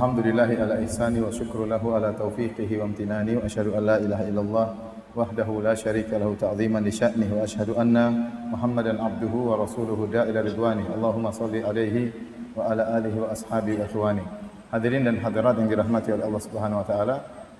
[0.00, 4.24] Alhamdulillahi ala ihsani wa syukru lahu ala taufiqihi wa amtinani wa ashadu an la ilaha
[4.24, 4.66] illallah
[5.12, 8.08] wahdahu la syarika lahu ta'ziman li sya'nih wa ashadu anna
[8.48, 10.88] Muhammadan abduhu wa rasuluhu da'ila ridwani.
[10.88, 12.16] Allahumma salli alaihi
[12.56, 14.24] wa ala alihi wa ashabihi ikhwani.
[14.72, 17.16] Hadirin dan hadirat yang dirahmati oleh Allah Subhanahu wa taala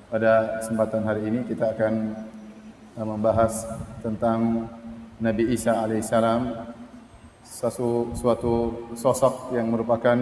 [0.08, 1.92] pada kesempatan hari ini kita akan
[2.96, 3.68] eh, membahas
[4.00, 4.64] tentang
[5.20, 6.56] Nabi Isa alaihissalam,
[7.44, 10.16] suatu, suatu sosok yang merupakan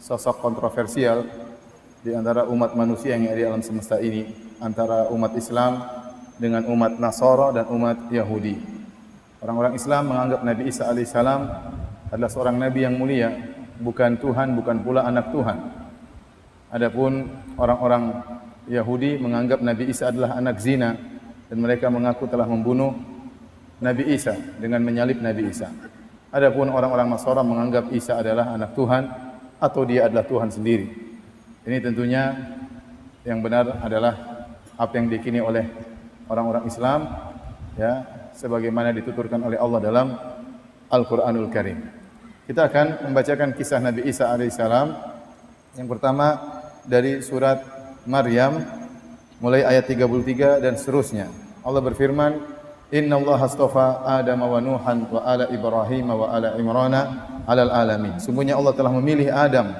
[0.00, 1.24] sosok kontroversial
[2.06, 4.30] di antara umat manusia yang ada di alam semesta ini
[4.62, 5.82] antara umat Islam
[6.36, 8.56] dengan umat Nasara dan umat Yahudi.
[9.42, 11.40] Orang-orang Islam menganggap Nabi Isa alaihissalam
[12.12, 13.34] adalah seorang nabi yang mulia,
[13.82, 15.58] bukan Tuhan, bukan pula anak Tuhan.
[16.70, 17.26] Adapun
[17.58, 18.22] orang-orang
[18.66, 20.98] Yahudi menganggap Nabi Isa adalah anak zina
[21.46, 22.94] dan mereka mengaku telah membunuh
[23.78, 25.70] Nabi Isa dengan menyalib Nabi Isa.
[26.30, 29.25] Adapun orang-orang Nasara menganggap Isa adalah anak Tuhan
[29.60, 30.88] atau dia adalah Tuhan sendiri.
[31.66, 32.36] Ini tentunya
[33.26, 34.14] yang benar adalah
[34.76, 35.66] apa yang dikini oleh
[36.30, 37.10] orang-orang Islam
[37.74, 38.04] ya
[38.36, 40.06] sebagaimana dituturkan oleh Allah dalam
[40.86, 41.82] Al-Qur'anul Karim.
[42.46, 44.94] Kita akan membacakan kisah Nabi Isa alaihissalam.
[45.74, 46.38] Yang pertama
[46.86, 47.58] dari surat
[48.06, 48.62] Maryam
[49.42, 51.26] mulai ayat 33 dan seterusnya.
[51.66, 52.38] Allah berfirman,
[52.94, 56.94] "Inna Allah astafa Adam wa Nuhan wa ala Ibrahim wa ala Imran
[57.46, 59.74] alal alamin." Sungguhnya Allah telah memilih Adam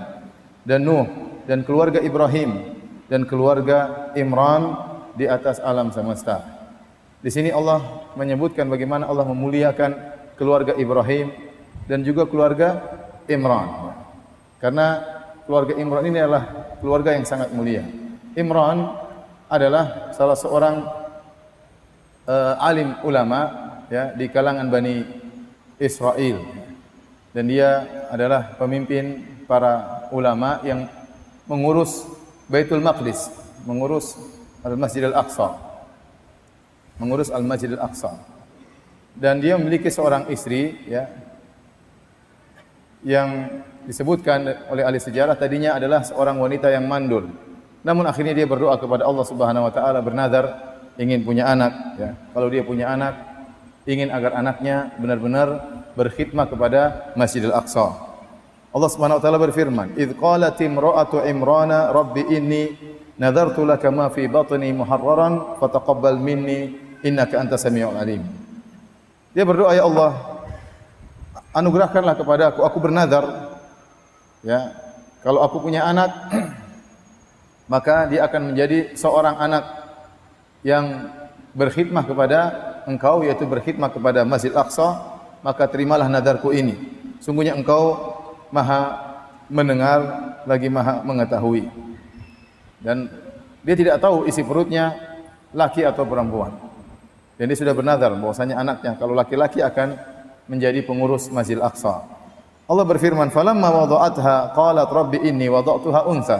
[0.67, 1.07] dan Nuh
[1.47, 2.75] dan keluarga Ibrahim
[3.07, 4.75] dan keluarga Imran
[5.15, 6.43] di atas alam semesta.
[7.23, 9.91] Di sini Allah menyebutkan bagaimana Allah memuliakan
[10.37, 11.33] keluarga Ibrahim
[11.89, 12.83] dan juga keluarga
[13.31, 13.95] Imran.
[14.59, 15.01] Karena
[15.47, 17.83] keluarga Imran ini adalah keluarga yang sangat mulia.
[18.37, 18.93] Imran
[19.47, 21.06] adalah salah seorang
[22.27, 25.03] uh, alim ulama ya di kalangan Bani
[25.79, 26.43] Israel.
[27.33, 30.89] Dan dia adalah pemimpin para ulama yang
[31.47, 32.07] mengurus
[32.47, 33.31] Baitul Maqdis,
[33.67, 34.19] mengurus
[34.63, 35.55] Al-Masjid Al-Aqsa.
[36.97, 38.17] Mengurus Al-Masjid Al-Aqsa.
[39.17, 41.09] Dan dia memiliki seorang istri ya
[43.07, 47.31] yang disebutkan oleh ahli sejarah tadinya adalah seorang wanita yang mandul.
[47.87, 52.11] Namun akhirnya dia berdoa kepada Allah Subhanahu wa taala bernazar ingin punya anak ya.
[52.33, 53.15] Kalau dia punya anak
[53.87, 55.49] ingin agar anaknya benar-benar
[55.95, 57.95] berkhidmat kepada Masjidil Aqsa.
[58.75, 62.77] Allah Subhanahu wa taala berfirman, "Idz qalat imra'atu Imrana rabbi inni
[63.17, 68.21] nadartu laka ma fi batni muharraran fataqabbal minni innaka antas samiul alim."
[69.33, 70.13] Dia berdoa, "Ya Allah,
[71.57, 73.57] anugerahkanlah kepada aku, aku bernazar
[74.47, 74.79] Ya,
[75.27, 76.31] kalau aku punya anak,
[77.73, 79.86] maka dia akan menjadi seorang anak
[80.67, 81.15] yang
[81.55, 82.41] berkhidmah kepada
[82.91, 84.99] engkau yaitu berkhidmah kepada Masjid Aqsa,
[85.47, 86.75] maka terimalah nadarku ini.
[87.23, 88.19] Sungguhnya engkau
[88.51, 88.99] Maha
[89.47, 90.03] mendengar
[90.43, 91.71] lagi Maha mengetahui.
[92.83, 93.07] Dan
[93.63, 94.95] dia tidak tahu isi perutnya
[95.55, 96.51] laki atau perempuan.
[97.39, 99.95] Dan dia sudah bernazar bahwasanya anaknya kalau laki-laki akan
[100.51, 102.07] menjadi pengurus Masjid Aqsa.
[102.67, 106.39] Allah berfirman, "Falamma wada'atha qalat rabbi inni wada'tuha untha."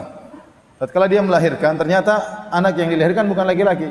[0.77, 3.89] Tatkala dia melahirkan, ternyata anak yang dilahirkan bukan laki-laki,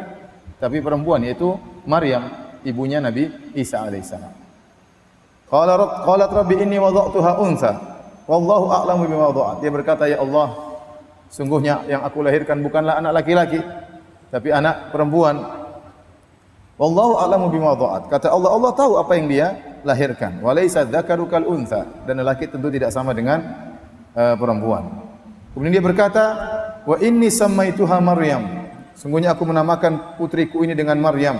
[0.57, 2.27] tapi perempuan yaitu Maryam,
[2.65, 4.33] ibunya Nabi Isa alaihissalam.
[5.47, 7.73] Qala qalat rabbi inni wada'tuha untha.
[8.27, 9.63] Wallahu a'lamu bima wada'at.
[9.63, 10.59] Dia berkata, "Ya Allah,
[11.31, 13.63] sungguhnya yang aku lahirkan bukanlah anak laki-laki,
[14.35, 15.39] tapi anak perempuan."
[16.75, 18.11] Wallahu a'lamu bima wada'at.
[18.11, 19.47] Kata Allah, Allah tahu apa yang dia
[19.87, 20.43] lahirkan.
[20.43, 23.39] Walaysa dzakaru kal untha dan lelaki tentu tidak sama dengan
[24.19, 24.83] uh, perempuan.
[25.55, 26.25] Kemudian dia berkata,
[26.83, 28.56] "Wa inni sammaituha Maryam."
[28.97, 31.37] Sungguhnya aku menamakan putriku ini dengan Maryam.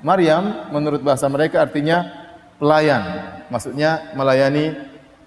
[0.00, 2.06] Maryam menurut bahasa mereka artinya
[2.62, 3.02] pelayan.
[3.50, 4.78] Maksudnya melayani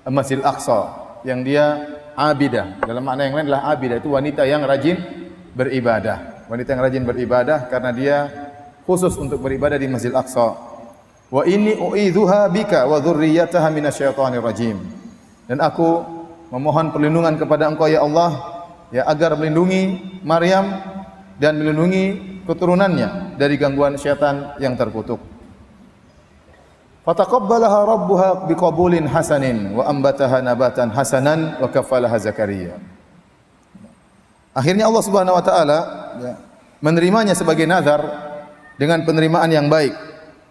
[0.07, 0.95] Masjid Aqsa
[1.27, 1.83] yang dia
[2.16, 2.79] abidah.
[2.88, 4.95] Dalam makna yang lain adalah abidah itu wanita yang rajin
[5.51, 6.47] beribadah.
[6.47, 8.17] Wanita yang rajin beribadah karena dia
[8.88, 10.56] khusus untuk beribadah di Masjid Aqsa.
[11.27, 14.80] Wa inni u'idzuha bika wa dzurriyyataha minasyaitonir rajim.
[15.51, 16.00] Dan aku
[16.47, 18.31] memohon perlindungan kepada Engkau ya Allah
[18.94, 20.93] ya agar melindungi Maryam
[21.41, 25.21] dan melindungi keturunannya dari gangguan syaitan yang terkutuk.
[27.03, 32.80] Fataqabbalaha rabbuha biqabulin hasanin wa ambataha nabatan hasanan wa kafalaha Zakaria.
[34.56, 35.80] Akhirnya Allah Subhanahu wa taala
[36.21, 36.33] ya,
[36.80, 38.00] menerimanya sebagai nazar
[38.80, 39.91] dengan penerimaan yang baik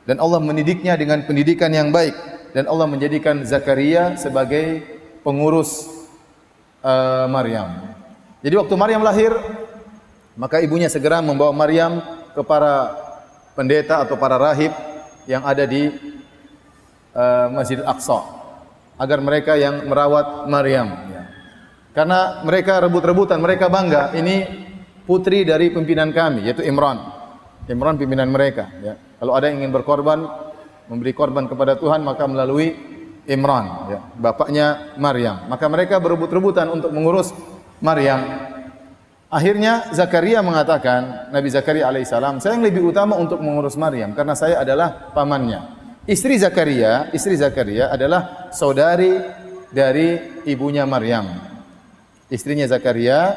[0.05, 2.13] dan Allah mendidiknya dengan pendidikan yang baik
[2.53, 4.85] dan Allah menjadikan Zakaria sebagai
[5.25, 5.89] pengurus
[6.85, 7.97] uh, Maryam.
[8.43, 9.33] Jadi waktu Maryam lahir,
[10.37, 12.01] maka ibunya segera membawa Maryam
[12.33, 12.97] ke para
[13.53, 14.73] pendeta atau para rahib
[15.29, 15.93] yang ada di
[17.13, 18.43] uh, Masjid Aqsa
[18.97, 20.89] agar mereka yang merawat Maryam.
[21.11, 21.23] Ya.
[21.93, 24.17] Karena mereka rebut-rebutan, mereka bangga.
[24.17, 24.49] Ini
[25.05, 27.03] putri dari pimpinan kami, yaitu Imran.
[27.69, 28.71] Imran pimpinan mereka.
[28.81, 28.95] Ya.
[29.21, 30.25] Kalau ada yang ingin berkorban,
[30.89, 32.75] memberi korban kepada Tuhan, maka melalui
[33.29, 34.01] Imran, ya.
[34.19, 35.47] bapaknya Maryam.
[35.47, 37.31] Maka mereka berebut-rebutan untuk mengurus
[37.79, 38.52] Maryam.
[39.33, 44.61] Akhirnya Zakaria mengatakan, Nabi Zakaria alaihissalam, saya yang lebih utama untuk mengurus Maryam karena saya
[44.61, 45.73] adalah pamannya.
[46.05, 49.17] Istri Zakaria, istri Zakaria adalah saudari
[49.73, 51.33] dari ibunya Maryam.
[52.29, 53.33] Istrinya Zakaria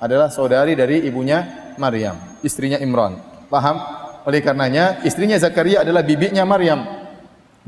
[0.00, 1.44] adalah saudari dari ibunya
[1.76, 3.20] Maryam, istrinya Imran.
[3.52, 3.84] Paham?
[4.24, 6.88] Oleh karenanya istrinya Zakaria adalah bibinya Maryam.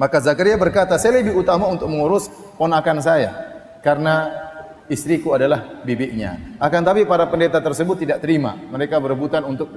[0.01, 3.37] Maka Zakaria berkata, saya lebih utama untuk mengurus ponakan saya
[3.85, 4.46] karena
[4.89, 6.59] istriku adalah bibinya.
[6.59, 8.55] Akan tapi para pendeta tersebut tidak terima.
[8.57, 9.75] Mereka berebutan untuk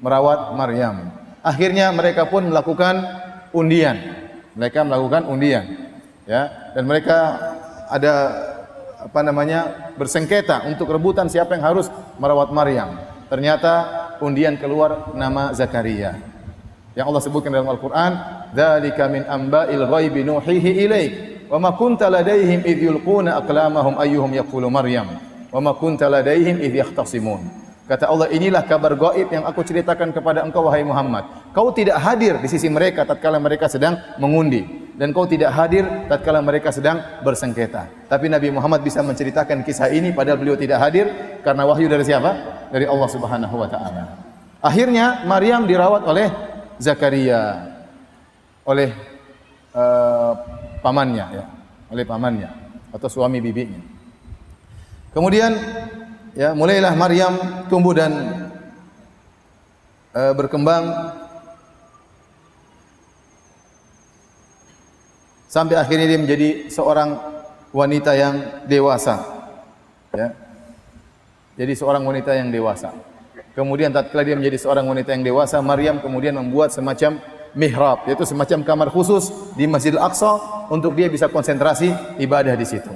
[0.00, 1.12] merawat Maryam.
[1.44, 3.00] Akhirnya mereka pun melakukan
[3.54, 3.96] undian.
[4.58, 5.64] Mereka melakukan undian.
[6.28, 7.40] Ya, dan mereka
[7.88, 8.14] ada
[8.98, 11.88] apa namanya bersengketa untuk rebutan siapa yang harus
[12.20, 13.00] merawat Maryam.
[13.32, 13.72] Ternyata
[14.20, 16.18] undian keluar nama Zakaria.
[16.98, 18.12] Yang Allah sebutkan dalam Al-Qur'an,
[18.52, 21.12] "Dzalika min amba'il ghaibi nuhihi ilaik,
[21.48, 25.18] wa ma kunta ladaihim idh yulquna aqlamahum ayyuhum yaqulu Maryam,
[25.52, 30.44] wa ma kunta ladaihim idh yahtasimun." Kata Allah, inilah kabar gaib yang aku ceritakan kepada
[30.44, 31.24] engkau wahai Muhammad.
[31.56, 36.44] Kau tidak hadir di sisi mereka tatkala mereka sedang mengundi dan kau tidak hadir tatkala
[36.44, 37.88] mereka sedang bersengketa.
[38.10, 41.06] Tapi Nabi Muhammad bisa menceritakan kisah ini padahal beliau tidak hadir
[41.40, 42.30] karena wahyu dari siapa?
[42.68, 44.04] Dari Allah Subhanahu wa taala.
[44.58, 46.28] Akhirnya Maryam dirawat oleh
[46.82, 47.72] Zakaria
[48.66, 48.92] oleh
[49.72, 50.57] uh,
[50.88, 51.44] pamannya ya,
[51.92, 52.48] oleh pamannya
[52.96, 53.76] atau suami bibinya.
[55.12, 55.52] Kemudian
[56.32, 57.36] ya mulailah Maryam
[57.68, 58.12] tumbuh dan
[60.16, 61.12] uh, berkembang
[65.52, 67.20] sampai akhirnya dia menjadi seorang
[67.76, 69.20] wanita yang dewasa.
[70.16, 70.32] Ya.
[71.60, 72.96] Jadi seorang wanita yang dewasa.
[73.52, 77.18] Kemudian tatkala dia menjadi seorang wanita yang dewasa, Maryam kemudian membuat semacam
[77.56, 82.90] mihrab, yaitu semacam kamar khusus di Masjidil Aqsa untuk dia bisa konsentrasi ibadah di situ.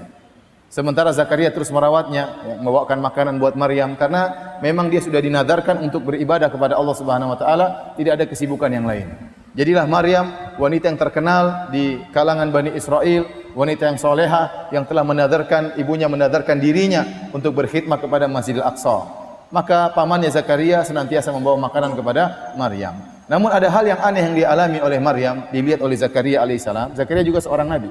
[0.73, 6.09] Sementara Zakaria terus merawatnya, ya, membawakan makanan buat Maryam karena memang dia sudah dinadarkan untuk
[6.09, 9.13] beribadah kepada Allah Subhanahu wa taala, tidak ada kesibukan yang lain.
[9.53, 15.77] Jadilah Maryam wanita yang terkenal di kalangan Bani Israel, wanita yang soleha yang telah menadarkan
[15.77, 19.05] ibunya menadarkan dirinya untuk berkhidmat kepada Masjidil Aqsa.
[19.53, 23.12] Maka pamannya Zakaria senantiasa membawa makanan kepada Maryam.
[23.31, 26.99] Namun ada hal yang aneh yang dialami oleh Maryam, dilihat oleh Zakaria alaihissalam.
[26.99, 27.91] Zakaria juga seorang nabi.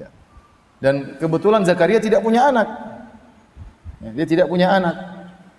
[0.00, 0.08] Ya.
[0.80, 2.68] Dan kebetulan Zakaria tidak punya anak.
[4.00, 4.96] Ya, dia tidak punya anak.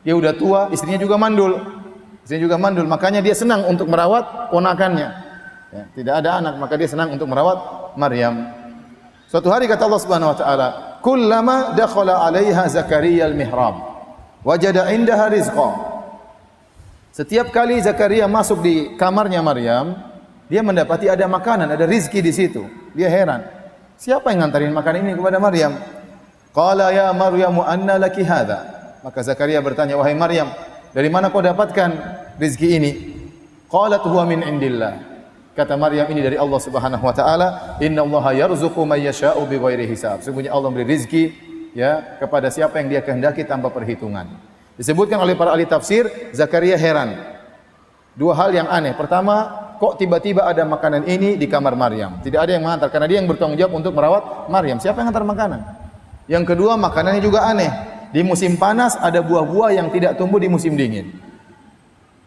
[0.03, 1.55] Dia sudah tua, istrinya juga mandul.
[2.25, 5.09] Istrinya juga mandul, makanya dia senang untuk merawat ponakannya.
[5.73, 7.57] Ya, tidak ada anak, maka dia senang untuk merawat
[7.95, 8.49] Maryam.
[9.29, 10.67] Suatu hari kata Allah Subhanahu wa taala,
[11.01, 13.81] "Kullama dakhala 'alaiha Zakaria al-mihrab,
[14.45, 15.92] wajada 'indaha rizqa."
[17.13, 19.93] Setiap kali Zakaria masuk di kamarnya Maryam,
[20.49, 22.65] dia mendapati ada makanan, ada rizki di situ.
[22.97, 23.45] Dia heran.
[24.01, 25.77] Siapa yang ngantarin makanan ini kepada Maryam?
[26.57, 28.65] Qala ya Maryamu anna laki hadha?
[29.05, 30.49] Maka Zakaria bertanya, "Wahai Maryam,
[30.89, 31.89] dari mana kau dapatkan
[32.41, 32.91] rizki ini?"
[33.69, 34.97] Qalat huwa min indillah.
[35.53, 40.49] Kata Maryam ini dari Allah Subhanahu wa taala, "Innallaha yarzuqu may yasha'u bighairi hisab." Sungguhnya
[40.49, 41.23] Allah memberi rezeki
[41.77, 44.42] ya kepada siapa yang Dia kehendaki tanpa perhitungan.
[44.73, 47.13] Disebutkan oleh para ahli tafsir, Zakaria heran.
[48.17, 48.93] Dua hal yang aneh.
[48.97, 52.21] Pertama, kok tiba-tiba ada makanan ini di kamar Maryam?
[52.21, 54.81] Tidak ada yang mengantar karena dia yang bertanggung jawab untuk merawat Maryam.
[54.81, 55.59] Siapa yang mengantar makanan?
[56.25, 57.71] Yang kedua, makanannya juga aneh.
[58.13, 61.09] Di musim panas ada buah-buah yang tidak tumbuh di musim dingin.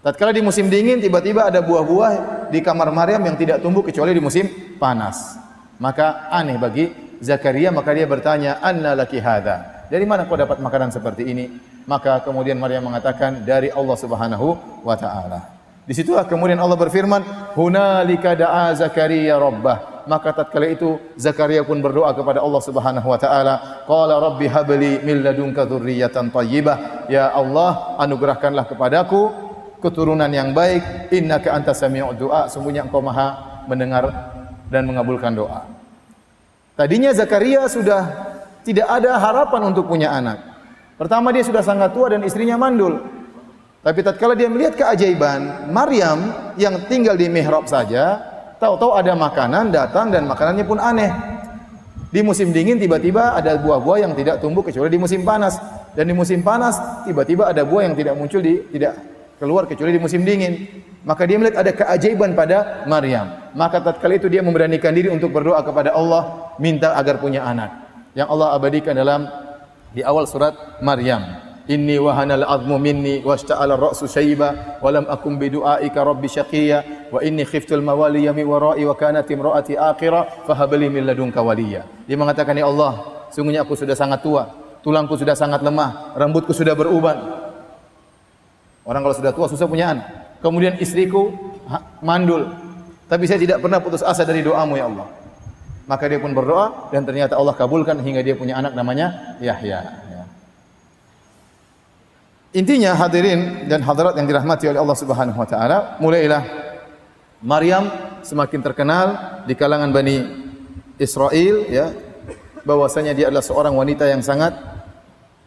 [0.03, 4.23] Tatkala di musim dingin tiba-tiba ada buah-buah di kamar Maryam yang tidak tumbuh kecuali di
[4.23, 4.47] musim
[4.79, 5.35] panas.
[5.83, 10.91] Maka aneh bagi Zakaria maka dia bertanya, "Anna laki hadza?" Dari mana kau dapat makanan
[10.91, 11.47] seperti ini?
[11.87, 14.47] Maka kemudian Maryam mengatakan, "Dari Allah Subhanahu
[14.83, 15.55] wa taala."
[15.87, 22.15] Di situlah kemudian Allah berfirman, "Hunalika da'a Zakaria rabbah." Maka tatkala itu Zakaria pun berdoa
[22.15, 27.07] kepada Allah Subhanahu wa taala, qala rabbi habli min ladunka dzurriyyatan thayyibah.
[27.11, 29.47] Ya Allah, anugerahkanlah kepadaku
[29.81, 34.09] keturunan yang baik innaka anta sami'ud du'a sungguhnya engkau maha mendengar
[34.73, 35.63] dan mengabulkan doa
[36.75, 38.35] tadinya Zakaria sudah
[38.67, 40.43] tidak ada harapan untuk punya anak
[40.99, 42.99] pertama dia sudah sangat tua dan istrinya mandul
[43.87, 48.19] tapi tatkala dia melihat keajaiban Maryam yang tinggal di mihrab saja
[48.59, 51.15] tahu-tahu ada makanan datang dan makanannya pun aneh
[52.11, 55.63] di musim dingin tiba-tiba ada buah-buah yang tidak tumbuh kecuali di musim panas
[55.95, 58.99] dan di musim panas tiba-tiba ada buah yang tidak muncul di tidak
[59.41, 60.85] keluar kecuali di musim dingin.
[61.07, 63.55] Maka dia melihat ada keajaiban pada Maryam.
[63.55, 67.86] Maka tatkala itu dia memberanikan diri untuk berdoa kepada Allah minta agar punya anak.
[68.17, 69.29] Yang Allah abadikan dalam
[69.93, 71.45] Di awal surat Maryam.
[71.67, 77.19] Inni wahanal azmu minni washta'ala ar-ra'su shayba wa lam akum bi du'aika rabbi syaqiyya wa
[77.25, 81.83] inni khiftul mawaliya mi wara'i wa kanat imra'ati akhira fahabli min ladunka waliya.
[82.07, 84.47] Dia mengatakan ya Allah, sungguhnya aku sudah sangat tua,
[84.87, 87.19] tulangku sudah sangat lemah, rambutku sudah beruban.
[88.87, 90.07] Orang kalau sudah tua susah punya anak.
[90.39, 91.35] Kemudian istriku
[91.99, 92.47] mandul,
[93.11, 95.11] tapi saya tidak pernah putus asa dari doamu ya Allah.
[95.87, 100.07] Maka dia pun berdoa dan ternyata Allah kabulkan hingga dia punya anak namanya Yahya.
[102.57, 106.41] Intinya hadirin dan hadirat yang dirahmati oleh Allah Subhanahu wa taala, mulailah
[107.45, 107.85] Maryam
[108.25, 109.07] semakin terkenal
[109.45, 110.25] di kalangan Bani
[110.97, 111.93] Israel ya
[112.65, 114.57] bahwasanya dia adalah seorang wanita yang sangat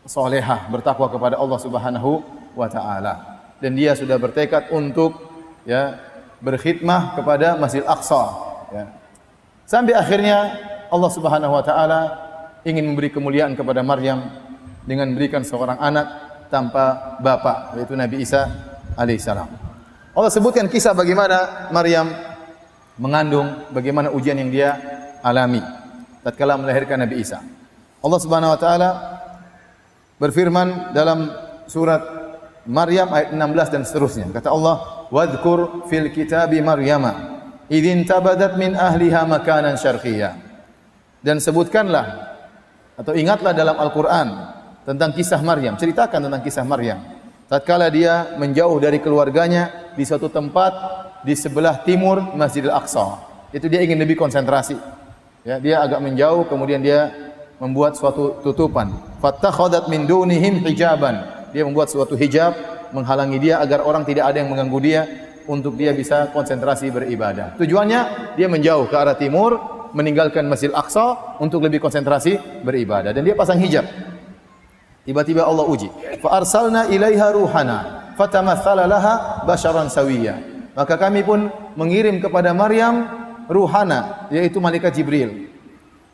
[0.06, 2.22] salehah, bertakwa kepada Allah Subhanahu
[2.54, 3.42] wa taala.
[3.58, 5.18] Dan dia sudah bertekad untuk
[5.66, 5.98] ya
[6.46, 8.24] berkhidmah kepada Masjid Aqsa
[8.70, 8.86] ya.
[9.70, 10.58] Sampai akhirnya
[10.90, 12.02] Allah Subhanahu wa taala
[12.66, 14.26] ingin memberi kemuliaan kepada Maryam
[14.82, 16.10] dengan memberikan seorang anak
[16.50, 18.50] tanpa bapak yaitu Nabi Isa
[18.98, 19.46] alaihissalam.
[20.18, 22.10] Allah sebutkan kisah bagaimana Maryam
[22.98, 24.70] mengandung, bagaimana ujian yang dia
[25.22, 25.62] alami
[26.26, 27.38] tatkala melahirkan Nabi Isa.
[28.02, 28.90] Allah Subhanahu wa taala
[30.18, 31.30] berfirman dalam
[31.70, 32.02] surat
[32.66, 34.26] Maryam ayat 16 dan seterusnya.
[34.34, 37.39] Kata Allah, "Wadhkur fil kitabi Maryama
[37.70, 40.36] idzin tabadat min ahliha makanan syarqiyya."
[41.24, 42.36] Dan sebutkanlah
[43.00, 44.28] atau ingatlah dalam Al-Qur'an
[44.84, 47.00] tentang kisah Maryam, ceritakan tentang kisah Maryam.
[47.50, 50.72] Tatkala dia menjauh dari keluarganya di suatu tempat
[51.26, 53.26] di sebelah timur Masjidil Aqsa.
[53.50, 54.78] Itu dia ingin lebih konsentrasi.
[55.42, 57.10] Ya, dia agak menjauh kemudian dia
[57.58, 58.94] membuat suatu tutupan.
[59.20, 61.26] Fattakhadat min dunihim hijaban.
[61.50, 62.54] Dia membuat suatu hijab
[62.94, 65.02] menghalangi dia agar orang tidak ada yang mengganggu dia
[65.50, 67.58] untuk dia bisa konsentrasi beribadah.
[67.58, 68.02] Tujuannya
[68.38, 69.58] dia menjauh ke arah timur,
[69.98, 73.90] meninggalkan Masjidil Aqsa untuk lebih konsentrasi beribadah dan dia pasang hijab.
[75.10, 75.90] Tiba-tiba Allah uji.
[76.22, 77.78] Fa arsalna ilaiha ruhana
[78.14, 80.38] fatamatsala laha basharan sawiyya.
[80.78, 83.10] Maka kami pun mengirim kepada Maryam
[83.50, 85.50] ruhana yaitu malaikat Jibril.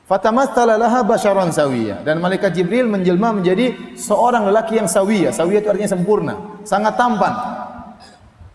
[0.07, 5.35] Fatamatsala laha basharan sawiyya dan malaikat Jibril menjelma menjadi seorang lelaki yang sawiyya.
[5.35, 7.35] Sawiyya itu artinya sempurna, sangat tampan.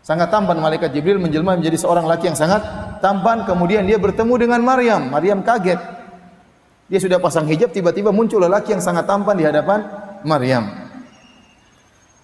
[0.01, 2.65] Sangat tampan malaikat Jibril menjelma menjadi seorang lelaki yang sangat
[3.05, 5.13] tampan kemudian dia bertemu dengan Maryam.
[5.13, 5.81] Maryam kaget.
[6.91, 9.85] Dia sudah pasang hijab tiba-tiba muncul lelaki yang sangat tampan di hadapan
[10.25, 10.67] Maryam.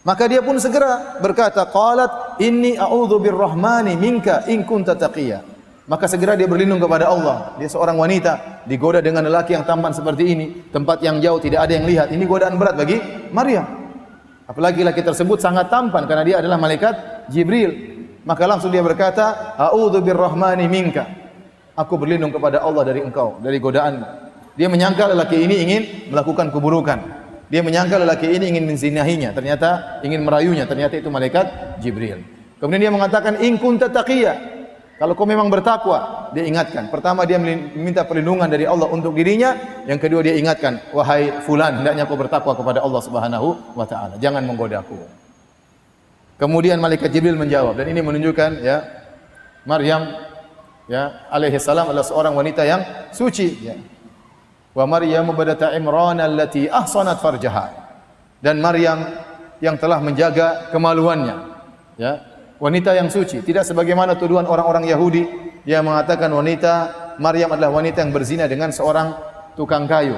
[0.02, 5.42] Maka dia pun segera berkata, "Qalat inni a'udzu birrahmani minka in kunta taqiyya."
[5.86, 7.54] Maka segera dia berlindung kepada Allah.
[7.62, 11.78] Dia seorang wanita digoda dengan lelaki yang tampan seperti ini, tempat yang jauh tidak ada
[11.78, 12.10] yang lihat.
[12.10, 12.98] Ini godaan berat bagi
[13.30, 13.85] Maryam.
[14.46, 17.98] Apalagi laki tersebut sangat tampan karena dia adalah malaikat Jibril.
[18.26, 21.06] Maka langsung dia berkata, "A'udzu birrahmani minka."
[21.78, 24.02] Aku berlindung kepada Allah dari engkau, dari godaan.
[24.56, 26.98] Dia menyangka lelaki ini ingin melakukan keburukan.
[27.46, 32.24] Dia menyangka lelaki ini ingin menzinahinya, ternyata ingin merayunya, ternyata itu malaikat Jibril.
[32.58, 34.34] Kemudian dia mengatakan in kunta taqiyya.
[34.96, 36.88] Kalau kau memang bertakwa, dia ingatkan.
[36.88, 42.08] Pertama dia meminta perlindungan dari Allah untuk dirinya, yang kedua dia ingatkan, wahai fulan, hendaknya
[42.08, 44.16] kau bertakwa kepada Allah Subhanahu wa taala.
[44.16, 44.96] Jangan menggodaku.
[46.36, 48.84] Kemudian malaikat Jibril menjawab dan ini menunjukkan ya
[49.64, 50.04] Maryam
[50.84, 53.76] ya alaihi salam adalah seorang wanita yang suci ya
[54.76, 57.72] wa Maryam badata Imran allati ahsanat farjaha
[58.44, 59.16] dan Maryam
[59.64, 61.56] yang telah menjaga kemaluannya
[61.96, 62.20] ya
[62.62, 65.24] wanita yang suci tidak sebagaimana tuduhan orang-orang Yahudi
[65.68, 66.74] yang mengatakan wanita
[67.20, 69.16] Maryam adalah wanita yang berzina dengan seorang
[69.56, 70.16] tukang kayu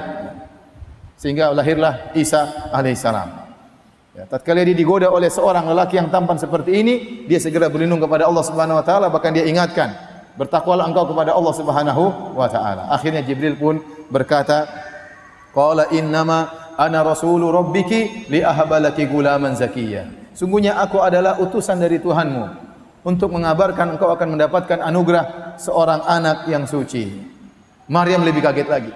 [1.19, 3.49] sehingga lahirlah Isa alaihissalam
[4.19, 8.27] Ya, tatkala dia digoda oleh seorang lelaki yang tampan seperti ini, dia segera berlindung kepada
[8.27, 9.95] Allah Subhanahu wa taala bahkan dia ingatkan,
[10.35, 12.91] bertakwalah engkau kepada Allah Subhanahu wa taala.
[12.91, 13.79] Akhirnya Jibril pun
[14.11, 14.67] berkata,
[15.55, 22.47] "Qala innama ana rasulu rabbiki li ahabalaki gulaman zakiyya." Sungguhnya aku adalah utusan dari Tuhanmu
[23.03, 27.11] untuk mengabarkan engkau akan mendapatkan anugerah seorang anak yang suci.
[27.91, 28.93] Maryam lebih kaget lagi.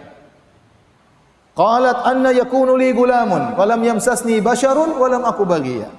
[1.52, 5.92] Qalat anna yakunu li gulamun wa lam yamsasni basharun wa lam aku bagiya.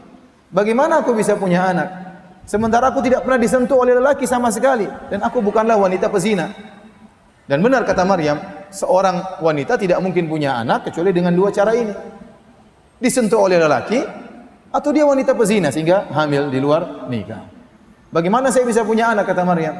[0.48, 1.88] Bagaimana aku bisa punya anak?
[2.48, 6.56] Sementara aku tidak pernah disentuh oleh lelaki sama sekali dan aku bukanlah wanita pezina.
[7.44, 8.40] Dan benar kata Maryam,
[8.72, 11.92] seorang wanita tidak mungkin punya anak kecuali dengan dua cara ini.
[12.96, 14.23] Disentuh oleh lelaki
[14.74, 17.46] atau dia wanita pezina sehingga hamil di luar nikah.
[18.10, 19.78] Bagaimana saya bisa punya anak kata Maryam?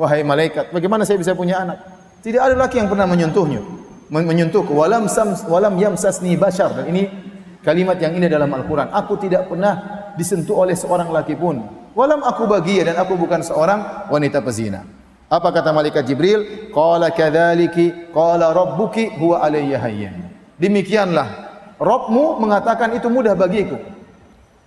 [0.00, 1.84] Wahai malaikat, bagaimana saya bisa punya anak?
[2.24, 3.60] Tidak ada laki yang pernah menyentuhnya.
[4.08, 7.12] Menyentuhku walam sam walam yamsasni bashar dan ini
[7.60, 8.88] kalimat yang ini dalam Al-Qur'an.
[8.88, 11.60] Aku tidak pernah disentuh oleh seorang laki pun.
[11.92, 14.88] Walam aku bagia dan aku bukan seorang wanita pezina.
[15.28, 16.72] Apa kata malaikat Jibril?
[16.72, 20.24] Qala kadzaliki qala rabbuki huwa alayya hayyin.
[20.56, 21.48] Demikianlah
[21.78, 23.78] Robmu mengatakan itu mudah bagiku.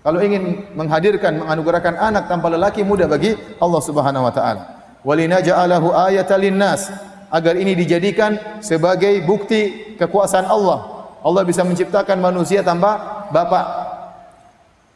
[0.02, 4.64] Kalau ingin menghadirkan, menganugerahkan anak tanpa lelaki mudah bagi Allah Subhanahu wa taala.
[5.06, 6.90] Walinaja'alahu ayatan linnas
[7.30, 11.06] agar ini dijadikan sebagai bukti kekuasaan Allah.
[11.22, 13.66] Allah bisa menciptakan manusia tanpa bapak.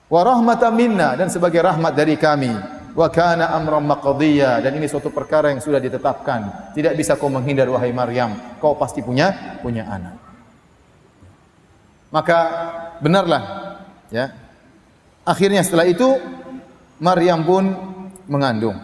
[0.10, 2.54] Wa rahmatan minna dan sebagai rahmat dari kami.
[2.98, 6.74] Wa kana amran maqdiya dan ini suatu perkara yang sudah ditetapkan.
[6.74, 8.58] Tidak bisa kau menghindar wahai Maryam.
[8.58, 10.18] Kau pasti punya punya anak.
[12.10, 12.38] Maka
[13.04, 13.44] benarlah
[14.10, 14.45] ya
[15.26, 16.22] Akhirnya setelah itu
[17.02, 17.74] Maryam pun
[18.30, 18.78] mengandung.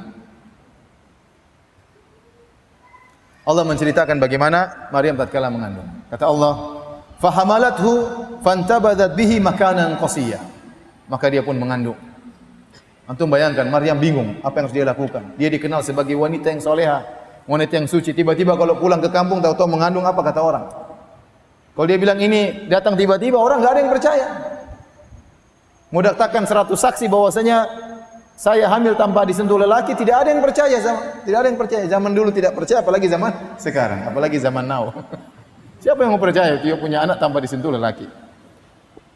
[3.46, 5.86] Allah menceritakan bagaimana Maryam tatkala mengandung.
[6.10, 6.54] Kata Allah,
[7.22, 7.92] "Fahamalathu
[8.42, 10.42] fantabadat bihi makanan qasiyya."
[11.10, 11.98] Maka dia pun mengandung.
[13.10, 15.24] Antum bayangkan Maryam bingung apa yang harus dia lakukan.
[15.36, 17.04] Dia dikenal sebagai wanita yang soleha,
[17.50, 18.16] wanita yang suci.
[18.16, 20.66] Tiba-tiba kalau pulang ke kampung tahu-tahu mengandung apa kata orang?
[21.76, 24.28] Kalau dia bilang ini datang tiba-tiba orang nggak ada yang percaya.
[25.92, 27.68] Mudahkan seratus saksi bahwasanya
[28.40, 31.84] saya hamil tanpa disentuh lelaki tidak ada yang percaya zaman tidak ada yang percaya.
[31.86, 34.90] Zaman dulu tidak percaya apalagi zaman sekarang apalagi zaman now.
[35.84, 38.08] Siapa yang mau percaya dia punya anak tanpa disentuh lelaki?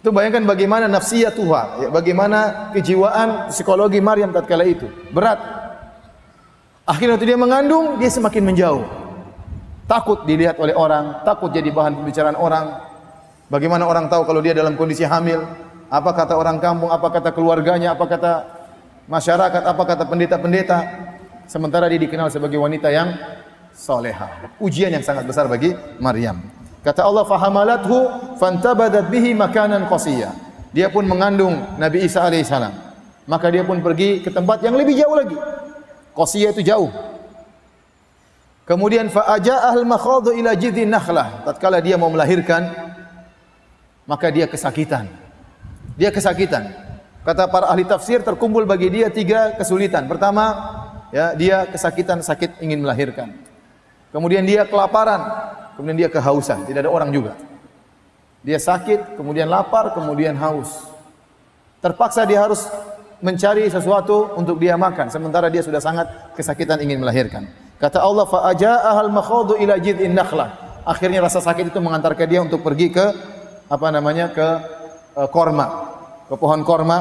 [0.03, 4.85] Itu bayangkan bagaimana nafsiyah Tuhan ya, bagaimana kejiwaan psikologi Maryam tatkala itu.
[5.15, 5.41] Berat.
[6.85, 8.85] Akhirnya waktu dia mengandung dia semakin menjauh.
[9.89, 12.83] Takut dilihat oleh orang takut jadi bahan pembicaraan orang.
[13.49, 15.41] Bagaimana orang tahu kalau dia dalam kondisi hamil
[15.89, 18.31] apa kata orang kampung, apa kata keluarganya, apa kata
[19.05, 20.79] masyarakat, apa kata pendeta-pendeta.
[21.45, 23.13] Sementara dia dikenal sebagai wanita yang
[23.69, 24.49] soleha.
[24.57, 26.41] Ujian yang sangat besar bagi Maryam.
[26.81, 27.97] Kata Allah, fahamalathu
[28.41, 30.33] fantabadat bihi makanan qasiyya.
[30.73, 32.73] Dia pun mengandung Nabi Isa alaihissalam.
[33.25, 35.37] Maka dia pun pergi ke tempat yang lebih jauh lagi.
[36.13, 36.89] Qasiyah itu jauh.
[38.65, 41.45] Kemudian fa'aja'ah al-makhadu ila jidhi nakhlah.
[41.45, 42.73] Tatkala dia mau melahirkan,
[44.09, 45.24] maka dia kesakitan.
[45.95, 46.71] Dia kesakitan.
[47.25, 50.05] Kata para ahli tafsir terkumpul bagi dia tiga kesulitan.
[50.05, 50.45] Pertama,
[51.09, 53.33] ya dia kesakitan, sakit ingin melahirkan.
[54.13, 55.19] Kemudian dia kelaparan,
[55.73, 57.33] kemudian dia kehausan, tidak ada orang juga.
[58.45, 60.85] Dia sakit, kemudian lapar, kemudian haus.
[61.81, 62.69] Terpaksa dia harus
[63.23, 66.05] mencari sesuatu untuk dia makan sementara dia sudah sangat
[66.37, 67.49] kesakitan ingin melahirkan.
[67.81, 70.81] Kata Allah fa aja'ahal makhadu ila jid'in nakhlah.
[70.85, 73.05] Akhirnya rasa sakit itu mengantarkan dia untuk pergi ke
[73.65, 74.47] apa namanya ke
[75.31, 75.65] korma,
[76.27, 76.97] ke pohon korma.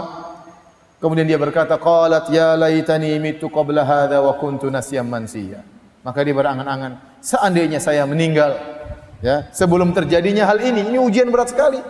[1.03, 5.61] Kemudian dia berkata, "Qalat ya laitani mitu qabla hadha wa kuntu nasiyan mansiya."
[6.05, 8.57] Maka dia berangan-angan, seandainya saya meninggal
[9.25, 11.81] ya, sebelum terjadinya hal ini, ini ujian berat sekali.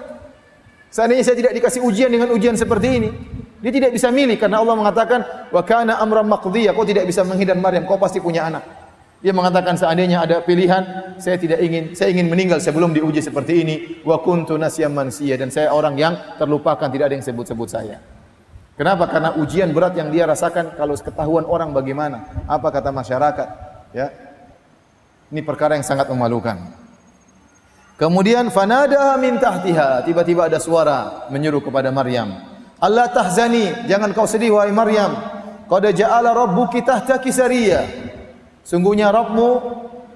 [0.90, 3.10] Seandainya saya tidak dikasih ujian dengan ujian seperti ini,
[3.58, 7.58] dia tidak bisa milih karena Allah mengatakan, "Wa kana amran maqdiya." Kau tidak bisa menghindar
[7.58, 8.83] Maryam, kau pasti punya anak.
[9.24, 13.76] Dia mengatakan seandainya ada pilihan, saya tidak ingin, saya ingin meninggal sebelum diuji seperti ini.
[14.04, 18.04] Wa kuntu nasyam mansiya dan saya orang yang terlupakan, tidak ada yang sebut-sebut saya.
[18.76, 19.08] Kenapa?
[19.08, 23.48] Karena ujian berat yang dia rasakan kalau ketahuan orang bagaimana, apa kata masyarakat,
[23.96, 24.12] ya.
[25.32, 26.60] Ini perkara yang sangat memalukan.
[27.96, 32.44] Kemudian fanada min tahtiha, tiba-tiba ada suara menyuruh kepada Maryam,
[32.76, 35.16] "Allah tahzani, jangan kau sedih wahai Maryam.
[35.64, 38.12] Qad ja'ala rabbuki tahtaki sariyah."
[38.64, 39.50] Sungguhnya Rabbmu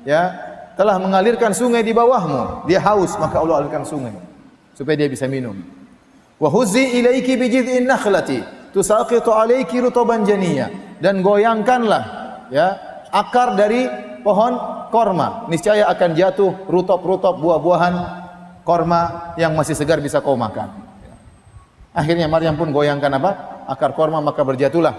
[0.09, 0.33] ya
[0.75, 2.65] telah mengalirkan sungai di bawahmu.
[2.65, 4.17] Dia haus, maka Allah alirkan sungai
[4.73, 5.59] supaya dia bisa minum.
[6.41, 8.41] Wa huzzi ilaiki bi jid'in nakhlati
[8.73, 12.03] tusaqitu alayki rutaban janiyya dan goyangkanlah
[12.49, 12.79] ya
[13.11, 13.85] akar dari
[14.23, 14.55] pohon
[14.95, 15.51] korma.
[15.51, 17.95] Niscaya akan jatuh rutop-rutop buah-buahan
[18.63, 20.71] korma yang masih segar bisa kau makan.
[21.91, 23.31] Akhirnya Maryam pun goyangkan apa?
[23.67, 24.95] Akar korma maka berjatuhlah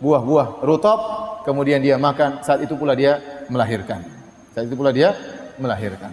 [0.00, 3.16] buah-buah rutop kemudian dia makan, saat itu pula dia
[3.48, 4.04] melahirkan.
[4.52, 5.16] Saat itu pula dia
[5.56, 6.12] melahirkan.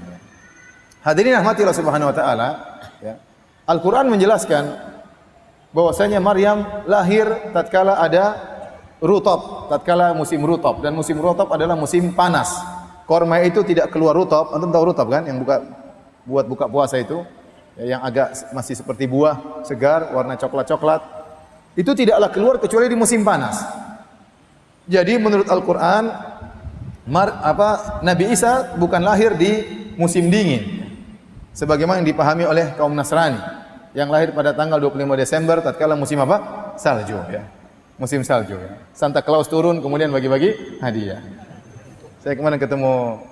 [1.04, 2.50] Hadirin rahmati Allah Subhanahu wa taala,
[3.04, 3.19] ya.
[3.67, 4.63] Al-Qur'an menjelaskan
[5.76, 8.39] bahwasanya Maryam lahir tatkala ada
[9.04, 12.56] rutop, tatkala musim rutop dan musim rutop adalah musim panas.
[13.04, 15.62] Korma itu tidak keluar rutop, antum tahu rutop kan yang buka
[16.26, 17.21] buat buka puasa itu
[17.78, 21.04] ya, yang agak masih seperti buah segar warna coklat-coklat.
[21.76, 23.85] Itu tidaklah keluar kecuali di musim panas.
[24.86, 26.06] Jadi menurut Al-Qur'an
[28.02, 29.65] Nabi Isa bukan lahir di
[29.98, 30.86] musim dingin.
[31.56, 33.39] Sebagaimana yang dipahami oleh kaum Nasrani
[33.95, 36.74] yang lahir pada tanggal 25 Desember tatkala musim apa?
[36.76, 37.48] Salju ya.
[37.95, 38.76] Musim salju ya.
[38.91, 41.24] Santa Claus turun kemudian bagi-bagi hadiah.
[42.19, 43.24] Saya kemarin ketemu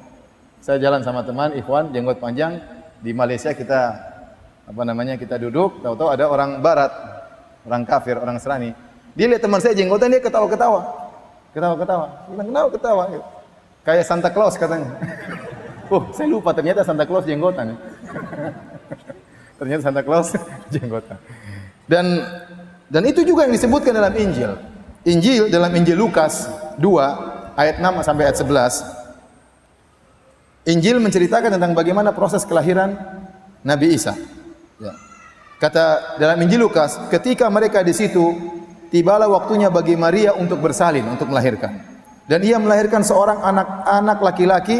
[0.63, 2.63] saya jalan sama teman Ikhwan jenggot panjang
[3.03, 3.99] di Malaysia kita
[4.63, 6.87] apa namanya kita duduk tahu-tahu ada orang barat
[7.67, 8.71] orang kafir orang Nasrani
[9.11, 11.02] dia lihat teman saya jenggotan dia ketawa-ketawa
[11.53, 12.05] Ketawa-ketawa.
[12.33, 13.03] Bilang, kenapa ketawa?
[13.85, 14.89] Kayak Santa Claus katanya.
[15.93, 17.73] oh, saya lupa ternyata Santa Claus jenggotan.
[19.61, 20.33] Ternyata Santa Claus
[20.73, 21.15] jenggotan.
[21.85, 22.25] Dan
[22.89, 24.57] dan itu juga yang disebutkan dalam Injil.
[25.05, 26.47] Injil dalam Injil Lukas
[26.79, 26.83] 2
[27.55, 30.67] ayat 6 sampai ayat 11.
[30.73, 32.95] Injil menceritakan tentang bagaimana proses kelahiran
[33.67, 34.15] Nabi Isa.
[34.79, 34.95] Ya.
[35.59, 38.52] Kata dalam Injil Lukas, ketika mereka di situ,
[38.93, 41.81] tibalah waktunya bagi Maria untuk bersalin, untuk melahirkan.
[42.29, 44.77] Dan ia melahirkan seorang anak-anak laki-laki,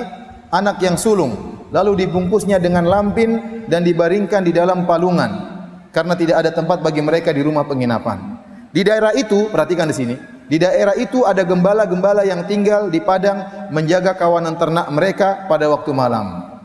[0.54, 1.66] anak yang sulung.
[1.74, 5.54] Lalu dibungkusnya dengan lampin dan dibaringkan di dalam palungan
[5.90, 8.38] karena tidak ada tempat bagi mereka di rumah penginapan.
[8.70, 13.70] Di daerah itu, perhatikan di sini, di daerah itu ada gembala-gembala yang tinggal di padang
[13.74, 16.58] menjaga kawanan ternak mereka pada waktu malam.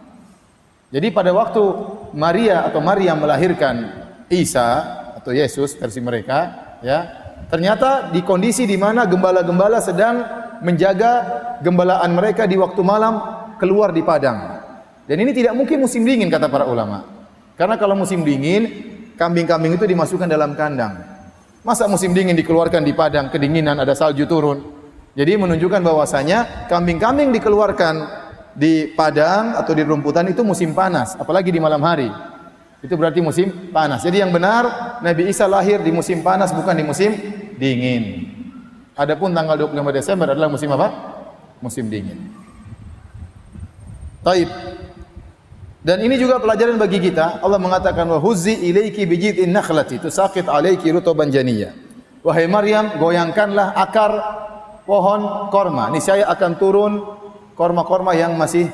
[0.88, 1.60] Jadi pada waktu
[2.16, 4.84] Maria atau Maria melahirkan Isa
[5.20, 10.24] atau Yesus versi mereka, ya, ternyata di kondisi di mana gembala-gembala sedang
[10.62, 11.12] menjaga
[11.64, 13.20] gembalaan mereka di waktu malam
[13.58, 14.62] keluar di padang.
[15.08, 17.04] Dan ini tidak mungkin musim dingin kata para ulama.
[17.56, 18.68] Karena kalau musim dingin,
[19.18, 21.00] kambing-kambing itu dimasukkan dalam kandang.
[21.66, 24.62] Masa musim dingin dikeluarkan di padang, kedinginan, ada salju turun.
[25.18, 27.94] Jadi menunjukkan bahwasanya kambing-kambing dikeluarkan
[28.54, 32.06] di padang atau di rumputan itu musim panas, apalagi di malam hari.
[32.78, 34.06] Itu berarti musim panas.
[34.06, 37.10] Jadi yang benar Nabi Isa lahir di musim panas bukan di musim
[37.58, 38.30] dingin.
[38.94, 40.88] Adapun tanggal 25 Desember adalah musim apa?
[41.58, 42.18] Musim dingin.
[44.22, 44.50] Taib.
[45.82, 47.42] Dan ini juga pelajaran bagi kita.
[47.42, 51.74] Allah mengatakan wa huzzi ilaiki bijidin nakhlati tusaqit alayki rutuban janiyya.
[52.22, 54.12] Wahai Maryam, goyangkanlah akar
[54.86, 55.90] pohon korma.
[55.94, 56.92] Ini saya akan turun
[57.54, 58.70] korma-korma yang masih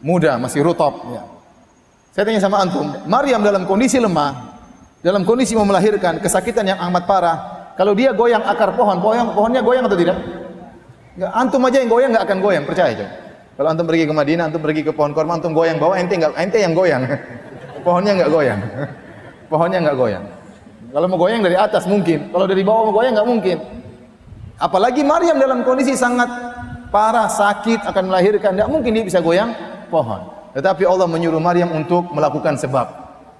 [0.00, 0.96] muda, masih rutop.
[1.12, 1.22] Ya.
[2.10, 4.58] Saya tanya sama antum, Maryam dalam kondisi lemah,
[4.98, 7.36] dalam kondisi mau melahirkan, kesakitan yang amat parah.
[7.78, 10.18] Kalau dia goyang akar pohon, pohon pohonnya goyang atau tidak?
[11.14, 13.06] Enggak, antum aja yang goyang enggak akan goyang, percaya aja.
[13.54, 16.34] Kalau antum pergi ke Madinah, antum pergi ke pohon korma, antum goyang bawah, ente enggak,
[16.34, 17.06] ente yang goyang.
[17.86, 18.60] Pohonnya enggak goyang.
[19.50, 20.24] Pohonnya enggak goyang.
[20.90, 23.56] Kalau mau goyang dari atas mungkin, kalau dari bawah mau goyang enggak mungkin.
[24.58, 26.26] Apalagi Maryam dalam kondisi sangat
[26.90, 29.54] parah, sakit, akan melahirkan, enggak mungkin dia bisa goyang
[29.86, 30.39] pohon.
[30.56, 32.86] Tetapi Allah menyuruh Maryam untuk melakukan sebab.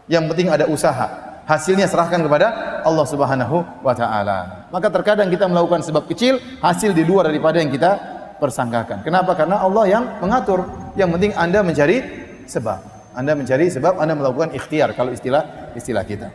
[0.06, 1.06] Yang penting ada usaha.
[1.46, 4.70] Hasilnya serahkan kepada Allah Subhanahu wa taala.
[4.70, 7.98] Maka terkadang kita melakukan sebab kecil, hasil di luar daripada yang kita
[8.38, 9.02] persangkakan.
[9.02, 9.34] Kenapa?
[9.34, 10.62] Karena Allah yang mengatur.
[10.94, 11.98] Yang penting Anda mencari
[12.46, 12.78] sebab.
[13.18, 16.30] Anda mencari sebab, Anda melakukan ikhtiar kalau istilah istilah kita.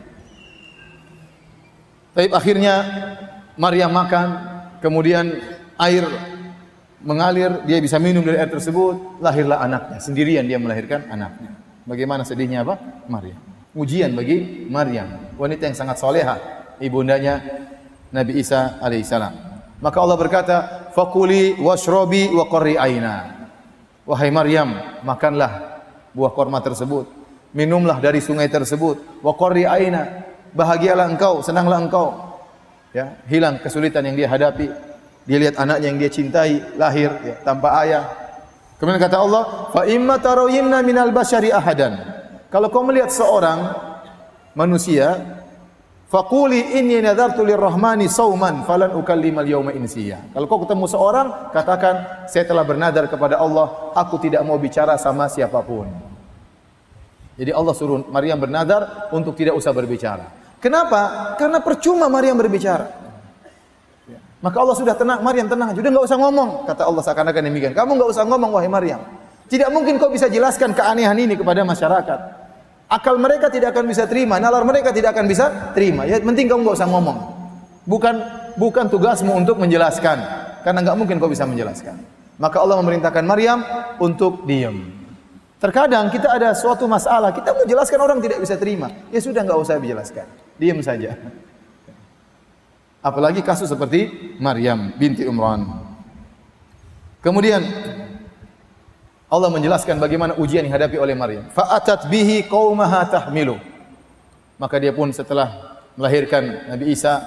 [2.15, 2.75] Tapi akhirnya
[3.55, 4.27] Maryam makan,
[4.79, 5.35] kemudian
[5.79, 6.03] air
[7.05, 10.01] mengalir, dia bisa minum dari air tersebut, lahirlah anaknya.
[10.01, 11.53] Sendirian dia melahirkan anaknya.
[11.85, 13.05] Bagaimana sedihnya apa?
[13.05, 13.37] Maryam.
[13.77, 16.35] Ujian bagi Maryam, wanita yang sangat soleha,
[16.81, 17.39] ibundanya
[18.09, 19.33] Nabi Isa alaihissalam.
[19.83, 20.57] Maka Allah berkata,
[20.97, 23.45] "Fakuli washrobi wa qurri aina."
[24.07, 25.81] Wahai Maryam, makanlah
[26.15, 27.05] buah korma tersebut,
[27.53, 30.25] minumlah dari sungai tersebut, wa qurri aina.
[30.55, 32.15] Bahagialah engkau, senanglah engkau.
[32.95, 34.94] Ya, hilang kesulitan yang dia hadapi.
[35.25, 38.05] Dia lihat anaknya yang dia cintai lahir ya, tanpa ayah.
[38.77, 41.97] Kemudian kata Allah, "Fa imma tarawinna minal bashari ahadan."
[42.53, 43.73] Kalau kau melihat seorang
[44.53, 45.17] manusia
[46.05, 50.21] Faquli inni nadartu lirrahmani sauman falan ukallima al-yawma insiya.
[50.31, 55.25] Kalau kau ketemu seorang, katakan saya telah bernadar kepada Allah, aku tidak mau bicara sama
[55.25, 55.89] siapa pun.
[57.35, 60.29] Jadi Allah suruh Maryam bernadar untuk tidak usah berbicara.
[60.61, 61.35] Kenapa?
[61.35, 63.04] Karena percuma Maryam berbicara.
[64.45, 66.69] Maka Allah sudah tenang, Maryam tenang, sudah enggak usah ngomong.
[66.69, 67.73] Kata Allah seakan-akan demikian.
[67.73, 69.01] Kamu enggak usah ngomong wahai Maryam.
[69.49, 72.19] Tidak mungkin kau bisa jelaskan keanehan ini kepada masyarakat.
[72.85, 76.05] Akal mereka tidak akan bisa terima, nalar mereka tidak akan bisa terima.
[76.05, 77.17] Ya penting kamu nggak usah ngomong.
[77.89, 78.15] Bukan
[78.61, 80.21] bukan tugasmu untuk menjelaskan,
[80.61, 81.97] karena nggak mungkin kau bisa menjelaskan.
[82.37, 83.65] Maka Allah memerintahkan Maryam
[83.97, 84.93] untuk diam.
[85.57, 88.93] Terkadang kita ada suatu masalah, kita mau jelaskan orang tidak bisa terima.
[89.09, 90.29] Ya sudah nggak usah dijelaskan,
[90.61, 91.17] diam saja.
[93.05, 95.61] Apalagi kasus seperti Maryam binti Umran.
[97.21, 97.61] Kemudian
[99.29, 101.45] Allah menjelaskan bagaimana ujian yang dihadapi oleh Maryam.
[101.53, 103.61] Fa'atat bihi qaumaha tahmilu.
[104.57, 107.21] Maka dia pun setelah melahirkan Nabi Isa,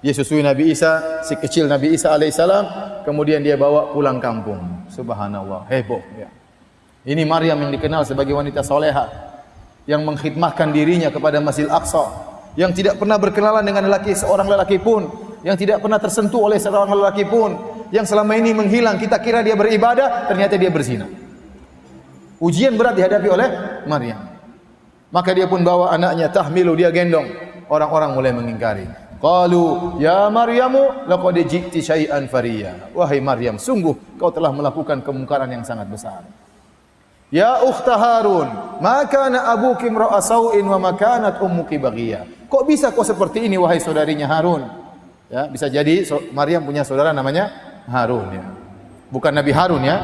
[0.00, 2.64] dia susui Nabi Isa, si kecil Nabi Isa alaihissalam,
[3.04, 4.88] kemudian dia bawa pulang kampung.
[4.88, 6.28] Subhanallah, heboh ya.
[7.08, 9.08] Ini Maryam yang dikenal sebagai wanita soleha
[9.88, 12.27] yang mengkhidmahkan dirinya kepada Masjid Aqsa,
[12.58, 15.06] yang tidak pernah berkenalan dengan lelaki seorang lelaki pun,
[15.46, 17.54] yang tidak pernah tersentuh oleh seorang lelaki pun,
[17.94, 21.06] yang selama ini menghilang kita kira dia beribadah, ternyata dia berzina.
[22.42, 23.48] Ujian berat dihadapi oleh
[23.86, 24.26] Maryam.
[25.14, 27.30] Maka dia pun bawa anaknya tahmilu dia gendong.
[27.70, 28.86] Orang-orang mulai mengingkari.
[29.18, 32.90] Qalu ya Maryamu laqad ji'ti syai'an fariya.
[32.94, 36.22] Wahai Maryam, sungguh kau telah melakukan kemungkaran yang sangat besar.
[37.28, 38.48] Ya ukhta Harun,
[38.80, 41.76] ma kana abuki imra'a sau'in wa ma kanat ummuki.
[42.48, 44.64] Kok bisa kau seperti ini wahai saudarinya Harun?
[45.28, 47.52] Ya, bisa jadi Maryam punya saudara namanya
[47.84, 48.44] Harun ya.
[49.12, 49.96] Bukan Nabi Harun ya.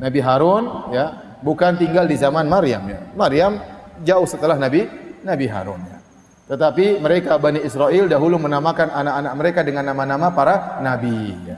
[0.00, 3.00] Nabi Harun ya, bukan tinggal di zaman Maryam ya.
[3.14, 3.60] Maryam
[4.02, 4.88] jauh setelah Nabi
[5.22, 5.98] Nabi Harun ya.
[6.44, 11.56] Tetapi mereka Bani Israel dahulu menamakan anak-anak mereka dengan nama-nama para nabi ya.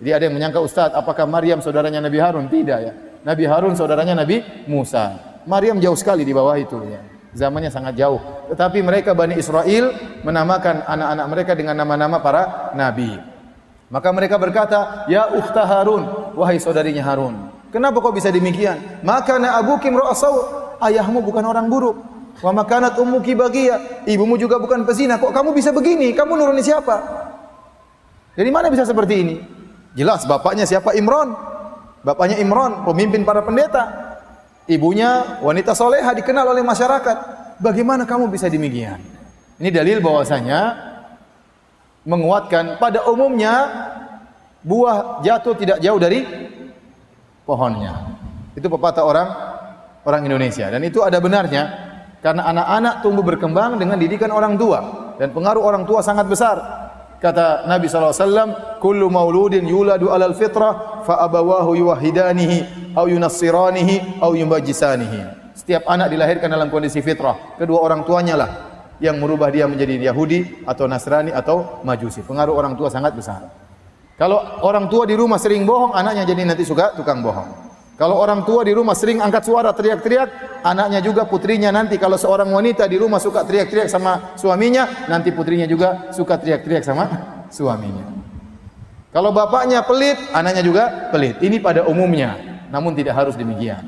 [0.00, 2.48] Jadi ada yang menyangka Ustaz, apakah Maryam saudaranya Nabi Harun?
[2.48, 2.92] Tidak ya.
[3.20, 5.36] Nabi Harun saudaranya Nabi Musa.
[5.44, 7.00] Maryam jauh sekali di bawah itu ya.
[7.30, 8.18] Zamannya sangat jauh.
[8.50, 9.94] Tetapi mereka Bani Israel
[10.26, 13.14] menamakan anak-anak mereka dengan nama-nama para nabi.
[13.90, 17.50] Maka mereka berkata, "Ya ukhta Harun, wahai saudarinya Harun.
[17.70, 19.02] Kenapa kau bisa demikian?
[19.06, 20.58] Maka na abuki ra'asau.
[20.82, 22.02] Ayahmu bukan orang buruk.
[22.42, 24.02] Wa makanat ummuki bagia.
[24.10, 25.22] Ibumu juga bukan pezina.
[25.22, 26.10] Kok kamu bisa begini?
[26.10, 26.98] Kamu nuruni siapa?
[28.34, 29.36] Dari mana bisa seperti ini?
[29.94, 30.98] Jelas bapaknya siapa?
[30.98, 31.34] Imron.
[32.00, 34.09] Bapaknya Imron, pemimpin para pendeta.
[34.70, 37.16] Ibunya wanita soleha dikenal oleh masyarakat.
[37.58, 39.02] Bagaimana kamu bisa demikian?
[39.58, 40.78] Ini dalil bahwasanya
[42.06, 43.66] menguatkan pada umumnya
[44.62, 46.22] buah jatuh tidak jauh dari
[47.42, 48.14] pohonnya.
[48.54, 49.28] Itu pepatah orang
[50.06, 51.62] orang Indonesia dan itu ada benarnya
[52.22, 56.56] karena anak-anak tumbuh berkembang dengan didikan orang tua dan pengaruh orang tua sangat besar.
[57.20, 65.52] Kata Nabi SAW, Kullu mauludin yuladu alal fitrah, fa abawahu yuwahidanihi, au yunassiranihi, au yumbajisanihi.
[65.52, 67.60] Setiap anak dilahirkan dalam kondisi fitrah.
[67.60, 68.50] Kedua orang tuanya lah
[69.04, 72.24] yang merubah dia menjadi Yahudi atau Nasrani atau Majusi.
[72.24, 73.52] Pengaruh orang tua sangat besar.
[74.16, 77.69] Kalau orang tua di rumah sering bohong, anaknya jadi nanti suka tukang bohong.
[78.00, 82.48] Kalau orang tua di rumah sering angkat suara teriak-teriak, anaknya juga putrinya nanti kalau seorang
[82.48, 87.04] wanita di rumah suka teriak-teriak sama suaminya, nanti putrinya juga suka teriak-teriak sama
[87.52, 88.08] suaminya.
[89.12, 91.44] Kalau bapaknya pelit, anaknya juga pelit.
[91.44, 92.40] Ini pada umumnya,
[92.72, 93.84] namun tidak harus demikian.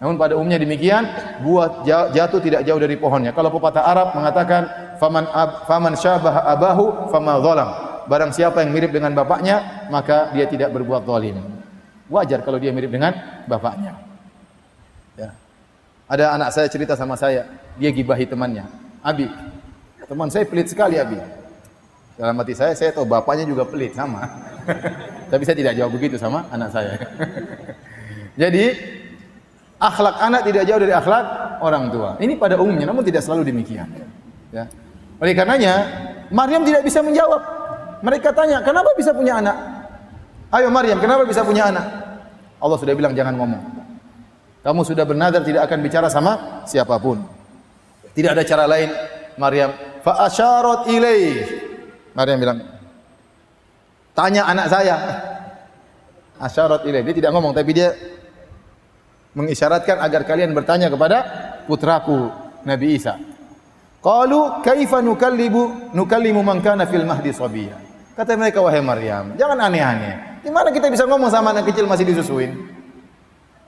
[0.00, 1.04] Namun pada umumnya demikian,
[1.44, 1.84] buat
[2.16, 3.36] jatuh tidak jauh dari pohonnya.
[3.36, 7.68] Kalau pepatah Arab mengatakan faman ab, faman syabah abahu fama zalam.
[8.08, 11.59] Barang siapa yang mirip dengan bapaknya, maka dia tidak berbuat zalim.
[12.10, 13.14] Wajar kalau dia mirip dengan
[13.46, 13.94] bapaknya.
[15.14, 15.30] Ya.
[16.10, 17.46] Ada anak saya cerita sama saya,
[17.78, 18.66] dia gibahi temannya.
[18.98, 19.30] Abi,
[20.10, 21.22] teman saya pelit sekali Abi.
[22.18, 24.26] Dalam hati saya, saya tahu bapaknya juga pelit sama.
[25.30, 26.98] Tapi saya tidak jawab begitu sama anak saya.
[28.42, 28.74] Jadi
[29.78, 31.24] akhlak anak tidak jauh dari akhlak
[31.62, 32.18] orang tua.
[32.18, 33.86] Ini pada umumnya, namun tidak selalu demikian.
[34.50, 34.66] Ya.
[35.22, 35.86] Oleh karenanya,
[36.34, 37.40] Maryam tidak bisa menjawab.
[38.02, 39.79] Mereka tanya, kenapa bisa punya anak?
[40.50, 41.86] Ayo Maryam, kenapa bisa punya anak?
[42.58, 43.62] Allah sudah bilang jangan ngomong.
[44.60, 47.22] Kamu sudah bernadar tidak akan bicara sama siapa pun.
[48.12, 48.90] Tidak ada cara lain.
[49.38, 49.70] Maryam
[50.02, 50.90] fa asyarat.
[52.12, 52.58] Maryam bilang,
[54.12, 54.96] tanya anak saya.
[56.50, 57.04] Asyarat ilaih.
[57.04, 57.92] Dia tidak ngomong tapi dia
[59.36, 61.18] mengisyaratkan agar kalian bertanya kepada
[61.68, 62.32] putraku
[62.64, 63.20] Nabi Isa.
[64.00, 67.76] Qalu kaifa nukallibu nukallimu man kana fil mahdi sabiyya.
[68.16, 70.29] Kata mereka wahai Maryam, jangan aneh-aneh.
[70.40, 72.56] Gimana kita bisa ngomong sama anak kecil masih disusuin?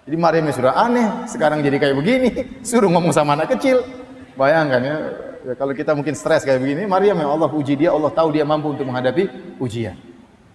[0.03, 2.29] Jadi Maryam sudah aneh, sekarang jadi kayak begini,
[2.69, 3.85] suruh ngomong sama anak kecil.
[4.35, 4.97] Bayangkan ya,
[5.47, 8.43] ya kalau kita mungkin stres kayak begini, Maryam yang Allah uji dia, Allah tahu dia
[8.43, 9.95] mampu untuk menghadapi ujian.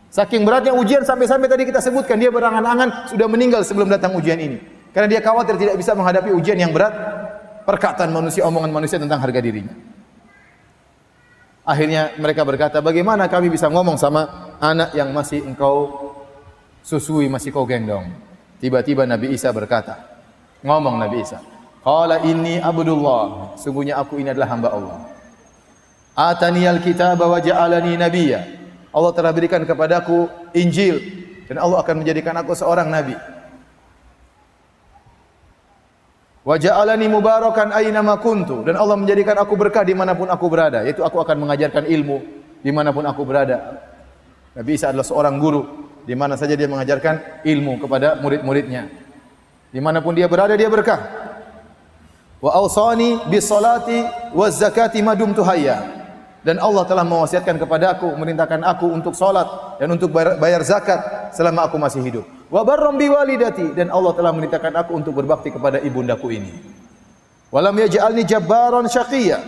[0.08, 4.58] Saking beratnya ujian sampai-sampai tadi kita sebutkan dia berangan-angan sudah meninggal sebelum datang ujian ini.
[4.92, 6.96] Karena dia khawatir tidak bisa menghadapi ujian yang berat,
[7.68, 9.76] perkataan manusia, omongan manusia tentang harga dirinya.
[11.68, 16.07] Akhirnya mereka berkata, bagaimana kami bisa ngomong sama anak yang masih engkau
[16.88, 18.08] susui masih kau gendong.
[18.64, 20.08] Tiba-tiba Nabi Isa berkata,
[20.64, 21.44] ngomong Nabi Isa,
[21.84, 24.98] Qala inni abdullah, sungguhnya aku ini adalah hamba Allah.
[26.18, 28.42] Atani alkitab wa ja'alani nabiyya.
[28.90, 30.26] Allah telah berikan kepadaku
[30.58, 30.98] Injil
[31.46, 33.14] dan Allah akan menjadikan aku seorang nabi.
[36.44, 40.50] Wa ja'alani mubarakan aina ma kuntu dan Allah menjadikan aku berkah di mana pun aku
[40.50, 42.18] berada, yaitu aku akan mengajarkan ilmu
[42.66, 43.80] di mana pun aku berada.
[44.58, 48.88] Nabi Isa adalah seorang guru di mana saja dia mengajarkan ilmu kepada murid-muridnya.
[49.68, 51.04] Di mana pun dia berada dia berkah.
[52.40, 56.00] Wa awsani bis salati waz zakati madum tuhayya.
[56.48, 61.68] Dan Allah telah mewasiatkan kepada aku, merintahkan aku untuk salat dan untuk bayar zakat selama
[61.68, 62.24] aku masih hidup.
[62.48, 66.56] Wa barram bi walidati dan Allah telah merintahkan aku untuk berbakti kepada ibundaku ini.
[67.52, 69.44] Walam yaj'alni jabbaran syaqiyya.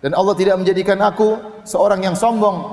[0.00, 2.64] Dan Allah tidak menjadikan aku seorang yang sombong,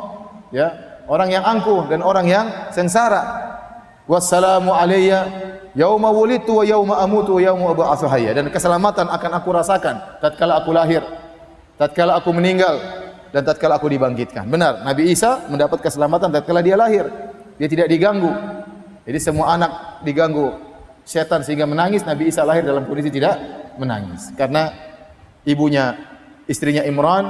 [0.56, 3.48] ya, orang yang angkuh dan orang yang sengsara.
[4.08, 5.28] Wassalamu alayya
[5.76, 8.32] yauma wulidtu wa yauma amutu wa yauma ab'atsu hayya.
[8.32, 11.04] Dan keselamatan akan aku rasakan tatkala aku lahir,
[11.76, 12.80] tatkala aku meninggal
[13.36, 14.48] dan tatkala aku dibangkitkan.
[14.48, 17.08] Benar, Nabi Isa mendapat keselamatan tatkala dia lahir.
[17.58, 18.32] Dia tidak diganggu.
[19.04, 20.56] Jadi semua anak diganggu
[21.08, 23.39] setan sehingga menangis, Nabi Isa lahir dalam kondisi tidak
[23.80, 24.32] menangis.
[24.36, 24.72] Karena
[25.48, 25.96] ibunya,
[26.46, 27.28] istrinya Imran,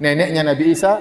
[0.00, 0.98] neneknya Nabi Isa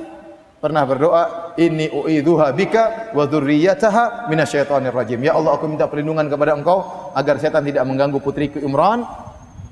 [0.62, 6.54] pernah berdoa, "Inni uidzuha bika wa dzurriyyataha minasyaitonir rajim." Ya Allah, aku minta perlindungan kepada
[6.54, 9.02] Engkau agar setan tidak mengganggu putriku Imran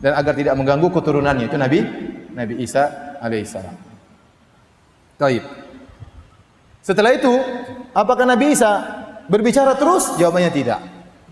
[0.01, 1.45] dan agar tidak mengganggu keturunannya.
[1.45, 1.79] Itu Nabi
[2.33, 3.75] Nabi Isa alaihissalam.
[5.21, 5.43] Taib.
[6.81, 7.31] Setelah itu,
[7.93, 8.81] apakah Nabi Isa
[9.29, 10.17] berbicara terus?
[10.17, 10.79] Jawabannya tidak.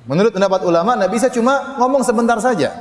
[0.05, 2.77] Menurut pendapat ulama, Nabi Isa cuma ngomong sebentar saja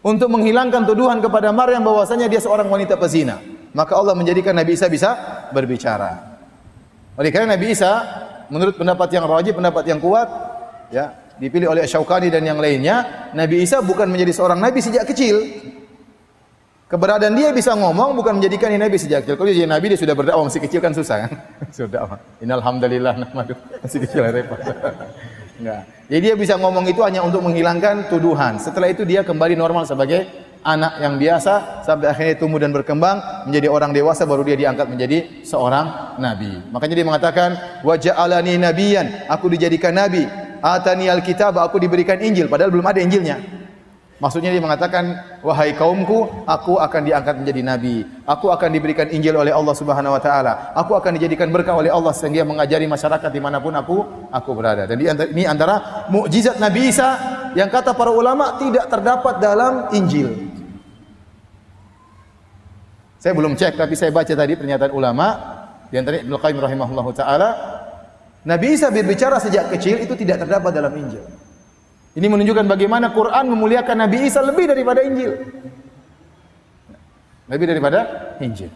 [0.00, 3.57] untuk menghilangkan tuduhan kepada Maryam bahwasanya dia seorang wanita pezina.
[3.78, 5.14] Maka Allah menjadikan Nabi Isa bisa
[5.54, 6.34] berbicara.
[7.14, 8.02] Oleh karena Nabi Isa
[8.50, 10.26] menurut pendapat yang rajih, pendapat yang kuat,
[10.90, 15.38] ya, dipilih oleh Syaukani dan yang lainnya, Nabi Isa bukan menjadi seorang nabi sejak kecil.
[16.90, 19.38] Keberadaan dia bisa ngomong bukan menjadikan dia nabi sejak kecil.
[19.38, 21.30] Kalau dia jadi nabi dia sudah berdakwah masih kecil kan susah kan?
[21.78, 22.18] sudah.
[22.42, 23.14] Innal hamdalillah
[23.84, 24.58] masih kecil repot.
[25.62, 25.86] Enggak.
[26.08, 28.56] Jadi dia bisa ngomong itu hanya untuk menghilangkan tuduhan.
[28.58, 33.68] Setelah itu dia kembali normal sebagai anak yang biasa sampai akhirnya tumbuh dan berkembang menjadi
[33.70, 36.62] orang dewasa baru dia diangkat menjadi seorang nabi.
[36.70, 37.50] Makanya dia mengatakan
[37.86, 40.26] wa ja'alani nabiyan, aku dijadikan nabi.
[40.58, 43.58] Atani alkitab, aku diberikan Injil padahal belum ada Injilnya.
[44.18, 45.14] Maksudnya dia mengatakan,
[45.46, 48.02] wahai kaumku, aku akan diangkat menjadi nabi.
[48.26, 50.74] Aku akan diberikan Injil oleh Allah Subhanahu wa taala.
[50.74, 54.90] Aku akan dijadikan berkah oleh Allah sehingga mengajari masyarakat di mana pun aku aku berada.
[54.90, 57.14] Dan ini antara mukjizat Nabi Isa
[57.54, 60.47] yang kata para ulama tidak terdapat dalam Injil.
[63.18, 65.26] Saya belum cek tapi saya baca tadi pernyataan ulama
[65.90, 67.50] di antara Ibnu Qayyim rahimahullahu taala
[68.46, 71.26] Nabi Isa berbicara sejak kecil itu tidak terdapat dalam Injil.
[72.14, 75.34] Ini menunjukkan bagaimana Quran memuliakan Nabi Isa lebih daripada Injil.
[77.50, 77.98] Lebih daripada
[78.38, 78.70] Injil.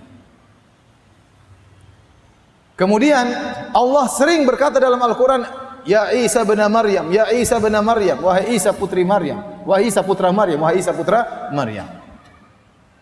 [2.75, 3.31] Kemudian
[3.71, 5.47] Allah sering berkata dalam Al-Quran,
[5.87, 10.35] Ya Isa bin Maryam, Ya Isa bin Maryam, wahai Isa putri Maryam, wahai Isa putra
[10.35, 12.02] Maryam, wahai Isa putra Maryam.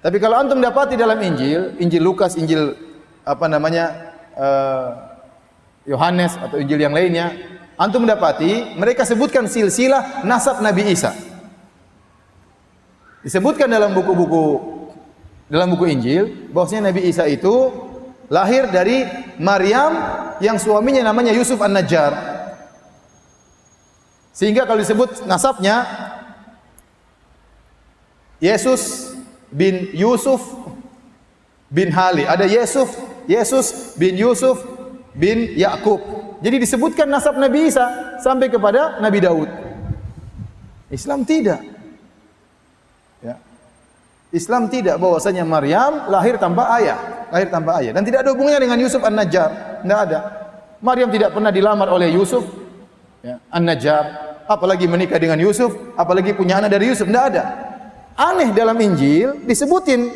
[0.01, 2.73] Tapi kalau antum dapati dalam Injil, Injil Lukas, Injil
[3.21, 4.89] apa namanya eh,
[5.93, 7.37] Yohanes uh, atau Injil yang lainnya,
[7.81, 11.17] Antum mendapati mereka sebutkan silsilah nasab Nabi Isa.
[13.25, 14.45] Disebutkan dalam buku-buku
[15.49, 17.73] dalam buku Injil bahwasanya Nabi Isa itu
[18.29, 19.09] lahir dari
[19.41, 19.97] Maryam
[20.45, 22.13] yang suaminya namanya Yusuf An-Najjar.
[24.37, 25.89] Sehingga kalau disebut nasabnya
[28.45, 29.10] Yesus
[29.51, 30.43] bin Yusuf
[31.71, 32.27] bin Hali.
[32.27, 32.91] Ada Yusuf,
[33.27, 34.63] Yesus bin Yusuf
[35.15, 36.01] bin Yakub.
[36.41, 39.51] Jadi disebutkan nasab Nabi Isa sampai kepada Nabi Daud.
[40.91, 41.63] Islam tidak.
[43.23, 43.37] Ya.
[44.35, 48.79] Islam tidak bahwasanya Maryam lahir tanpa ayah, lahir tanpa ayah dan tidak ada hubungannya dengan
[48.81, 49.51] Yusuf An-Najjar.
[49.85, 50.19] Tidak ada.
[50.81, 52.43] Maryam tidak pernah dilamar oleh Yusuf
[53.21, 54.05] ya, An-Najjar,
[54.49, 57.70] apalagi menikah dengan Yusuf, apalagi punya anak dari Yusuf, tidak ada.
[58.21, 60.13] Aneh dalam Injil disebutin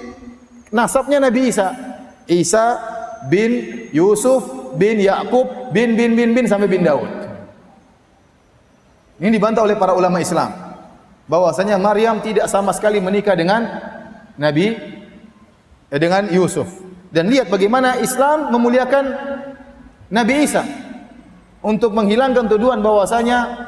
[0.69, 1.73] nasabnya Nabi Isa.
[2.29, 2.77] Isa
[3.33, 7.09] bin Yusuf bin Yakub bin bin bin bin sampai bin Daud.
[9.17, 10.53] Ini dibantah oleh para ulama Islam
[11.25, 13.65] bahwasanya Maryam tidak sama sekali menikah dengan
[14.37, 14.77] Nabi
[15.89, 16.69] eh, dengan Yusuf.
[17.09, 19.05] Dan lihat bagaimana Islam memuliakan
[20.13, 20.61] Nabi Isa
[21.65, 23.65] untuk menghilangkan tuduhan bahwasanya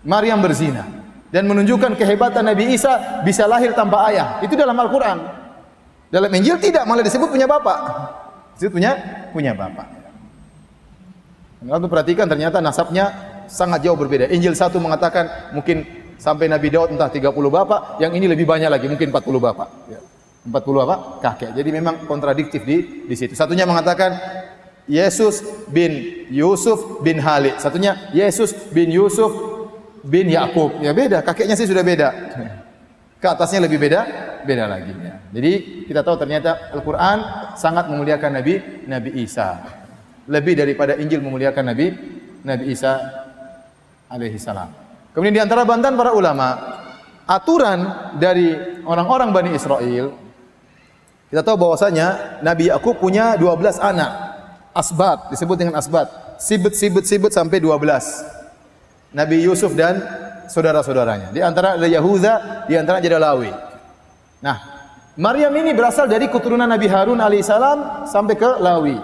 [0.00, 0.99] Maryam berzina
[1.30, 4.42] dan menunjukkan kehebatan Nabi Isa bisa lahir tanpa ayah.
[4.42, 5.18] Itu dalam Al-Qur'an.
[6.10, 7.78] Dalam Injil tidak malah disebut punya bapak.
[8.58, 8.92] Disebut punya
[9.30, 9.86] punya bapak.
[11.60, 13.14] Kalau perhatikan ternyata nasabnya
[13.46, 14.26] sangat jauh berbeda.
[14.32, 15.86] Injil satu mengatakan mungkin
[16.18, 19.68] sampai Nabi Daud entah 30 bapak, yang ini lebih banyak lagi, mungkin 40 bapak.
[19.86, 20.00] Ya.
[20.40, 20.96] 40 apa?
[21.20, 21.52] Kakek.
[21.52, 23.36] Jadi memang kontradiktif di di situ.
[23.36, 24.16] Satunya mengatakan
[24.88, 27.60] Yesus bin Yusuf bin Halid.
[27.60, 29.49] Satunya Yesus bin Yusuf
[30.04, 30.78] bin Yakub.
[30.80, 32.08] Ya beda, kakeknya sih sudah beda.
[33.20, 34.00] Ke atasnya lebih beda,
[34.48, 34.92] beda lagi.
[34.96, 35.14] Ya.
[35.30, 35.52] Jadi
[35.86, 37.18] kita tahu ternyata Al-Quran
[37.54, 38.54] sangat memuliakan Nabi
[38.88, 39.60] Nabi Isa
[40.24, 41.86] lebih daripada Injil memuliakan Nabi
[42.42, 42.96] Nabi Isa
[44.08, 44.72] alaihi salam.
[45.12, 46.48] Kemudian di antara bantahan para ulama,
[47.26, 48.54] aturan dari
[48.86, 50.30] orang-orang Bani Israel
[51.30, 54.34] kita tahu bahwasanya Nabi Yakub punya 12 anak.
[54.74, 56.10] Asbat disebut dengan asbat.
[56.42, 58.39] Sibet sibet sibet sampai 12.
[59.10, 59.98] Nabi Yusuf dan
[60.46, 61.34] saudara-saudaranya.
[61.34, 63.50] Di antara ada Yahuda, di antara ada Lawi.
[64.42, 64.56] Nah,
[65.18, 68.98] Maryam ini berasal dari keturunan Nabi Harun alaihissalam sampai ke Lawi.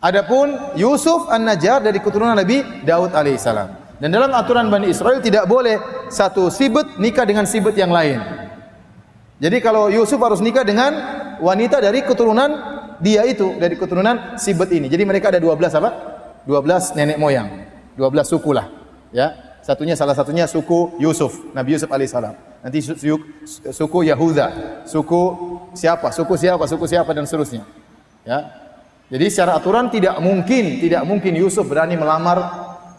[0.00, 4.00] Adapun Yusuf An-Najjar dari keturunan Nabi Daud alaihissalam.
[4.00, 5.76] Dan dalam aturan Bani Israel tidak boleh
[6.08, 8.16] satu sibet nikah dengan sibet yang lain.
[9.36, 10.96] Jadi kalau Yusuf harus nikah dengan
[11.36, 12.48] wanita dari keturunan
[12.96, 14.88] dia itu, dari keturunan sibet ini.
[14.88, 15.90] Jadi mereka ada 12 apa?
[16.48, 17.48] 12 nenek moyang.
[18.00, 18.72] 12 suku lah.
[19.12, 19.60] Ya.
[19.60, 22.32] Satunya salah satunya suku Yusuf, Nabi Yusuf alaihissalam.
[22.64, 24.46] Nanti suku, Yahuda,
[24.88, 25.22] suku
[25.76, 27.68] siapa, suku siapa, suku siapa dan seterusnya.
[28.24, 28.56] Ya.
[29.12, 32.40] Jadi secara aturan tidak mungkin, tidak mungkin Yusuf berani melamar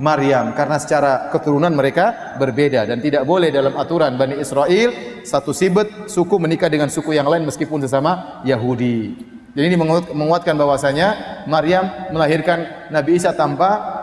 [0.02, 6.10] Maryam karena secara keturunan mereka berbeda dan tidak boleh dalam aturan Bani Israel satu sibet
[6.10, 9.14] suku menikah dengan suku yang lain meskipun sesama Yahudi.
[9.54, 9.78] Jadi ini
[10.16, 11.08] menguatkan bahwasanya
[11.46, 14.01] Maryam melahirkan Nabi Isa tanpa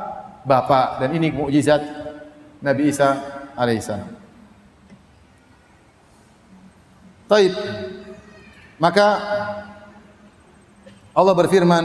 [0.49, 1.85] bapak dan ini mukjizat
[2.65, 3.09] Nabi Isa
[3.53, 4.09] alaihissalam.
[7.29, 7.53] Taib.
[8.81, 9.09] Maka
[11.13, 11.85] Allah berfirman,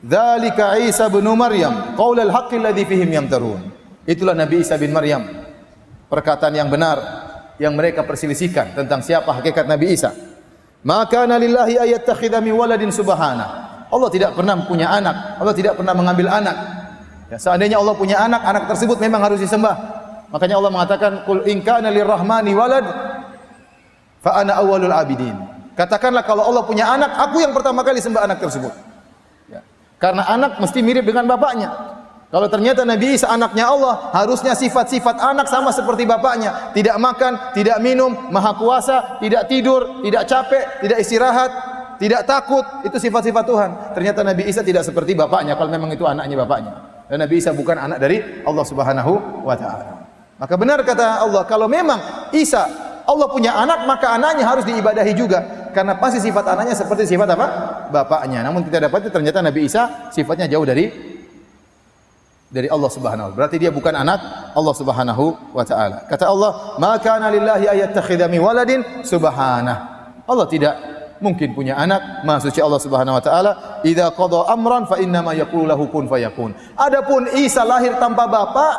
[0.00, 3.60] "Dzalika Isa bin Maryam, qaulul haqqi alladhi fihim yamtarun."
[4.08, 5.26] Itulah Nabi Isa bin Maryam.
[6.08, 6.96] Perkataan yang benar
[7.60, 10.16] yang mereka perselisihkan tentang siapa hakikat Nabi Isa.
[10.86, 13.68] Maka lillahi ayattakhidha min waladin subhana.
[13.90, 15.42] Allah tidak pernah punya anak.
[15.42, 16.77] Allah tidak pernah mengambil anak.
[17.28, 19.76] Ya, seandainya Allah punya anak, anak tersebut memang harus disembah.
[20.32, 22.84] Makanya Allah mengatakan, "Qul in kana lirrahmani walad
[24.24, 25.36] fa ana awwalul abidin."
[25.76, 28.72] Katakanlah kalau Allah punya anak, aku yang pertama kali sembah anak tersebut.
[29.46, 29.62] Ya.
[30.00, 31.70] Karena anak mesti mirip dengan bapaknya.
[32.28, 36.74] Kalau ternyata Nabi Isa anaknya Allah, harusnya sifat-sifat anak sama seperti bapaknya.
[36.76, 41.50] Tidak makan, tidak minum, maha kuasa, tidak tidur, tidak capek, tidak istirahat,
[41.96, 42.66] tidak takut.
[42.84, 43.70] Itu sifat-sifat Tuhan.
[43.96, 46.97] Ternyata Nabi Isa tidak seperti bapaknya kalau memang itu anaknya bapaknya.
[47.08, 50.04] Dan Nabi Isa bukan anak dari Allah Subhanahu wa taala.
[50.38, 51.98] Maka benar kata Allah, kalau memang
[52.36, 52.68] Isa
[53.08, 55.72] Allah punya anak, maka anaknya harus diibadahi juga.
[55.72, 57.46] Karena pasti sifat anaknya seperti sifat apa?
[57.88, 58.44] Bapaknya.
[58.44, 60.92] Namun kita dapati ternyata Nabi Isa sifatnya jauh dari
[62.48, 63.36] dari Allah Subhanahu.
[63.36, 65.24] Berarti dia bukan anak Allah Subhanahu
[65.56, 66.04] wa taala.
[66.04, 69.76] Kata Allah, "Ma kana lillahi ayattakhidha waladin subhanah."
[70.28, 70.74] Allah tidak
[71.20, 73.52] mungkin punya anak, Maha suci Allah Subhanahu wa taala.
[73.82, 76.54] Idza qada amran fa inna ma yaqulu lahu kun fayakun.
[76.78, 78.74] Adapun Isa lahir tanpa bapak,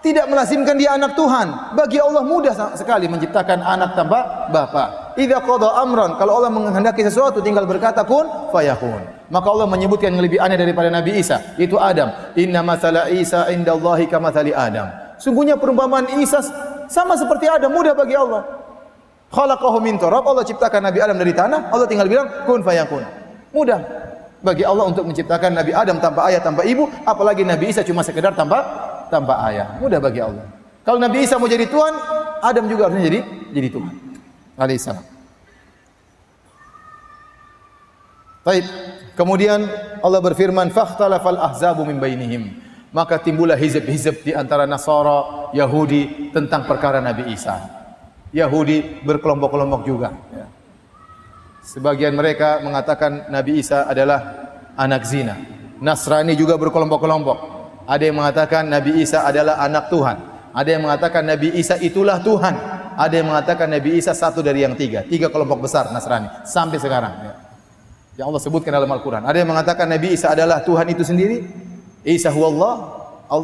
[0.00, 1.76] tidak melazimkan dia anak Tuhan.
[1.76, 5.16] Bagi Allah mudah sekali menciptakan anak tanpa bapak.
[5.20, 9.28] Idza qada amran, kalau Allah menghendaki sesuatu tinggal berkata kun fayakun.
[9.30, 12.10] Maka Allah menyebutkan yang lebih aneh daripada Nabi Isa, itu Adam.
[12.34, 14.90] Inna masala Isa indallahi kamathali Adam.
[15.20, 16.40] Sungguhnya perumpamaan Isa
[16.90, 18.59] sama seperti Adam, mudah bagi Allah.
[19.30, 23.06] Khalaqahu min turab, Allah ciptakan Nabi Adam dari tanah, Allah tinggal bilang kun fayakun.
[23.54, 23.78] Mudah
[24.42, 28.34] bagi Allah untuk menciptakan Nabi Adam tanpa ayah, tanpa ibu, apalagi Nabi Isa cuma sekedar
[28.34, 28.66] tanpa
[29.06, 29.78] tanpa ayah.
[29.78, 30.42] Mudah bagi Allah.
[30.82, 31.94] Kalau Nabi Isa mau jadi Tuhan,
[32.42, 33.20] Adam juga harusnya jadi
[33.54, 33.94] jadi Tuhan.
[34.58, 35.04] Alaihissalam.
[38.40, 38.64] Baik.
[39.14, 39.68] Kemudian
[40.00, 42.56] Allah berfirman, "Fakhtalafal ahzabu min bainihim."
[42.90, 47.79] Maka timbullah hizb-hizb di antara Nasara, Yahudi tentang perkara Nabi Isa.
[48.30, 50.14] Yahudi berkelompok-kelompok juga.
[50.30, 50.46] Ya.
[51.60, 54.20] Sebagian mereka mengatakan Nabi Isa adalah
[54.78, 55.36] anak zina.
[55.82, 57.38] Nasrani juga berkelompok-kelompok.
[57.84, 60.16] Ada yang mengatakan Nabi Isa adalah anak Tuhan.
[60.50, 62.54] Ada yang mengatakan Nabi Isa itulah Tuhan.
[62.96, 65.02] Ada yang mengatakan Nabi Isa satu dari yang tiga.
[65.02, 66.30] Tiga kelompok besar Nasrani.
[66.46, 67.14] Sampai sekarang.
[67.22, 67.34] Ya
[68.20, 69.24] yang Allah sebutkan dalam Al-Quran.
[69.24, 71.40] Ada yang mengatakan Nabi Isa adalah Tuhan itu sendiri.
[72.04, 72.74] Isa huwa Allah.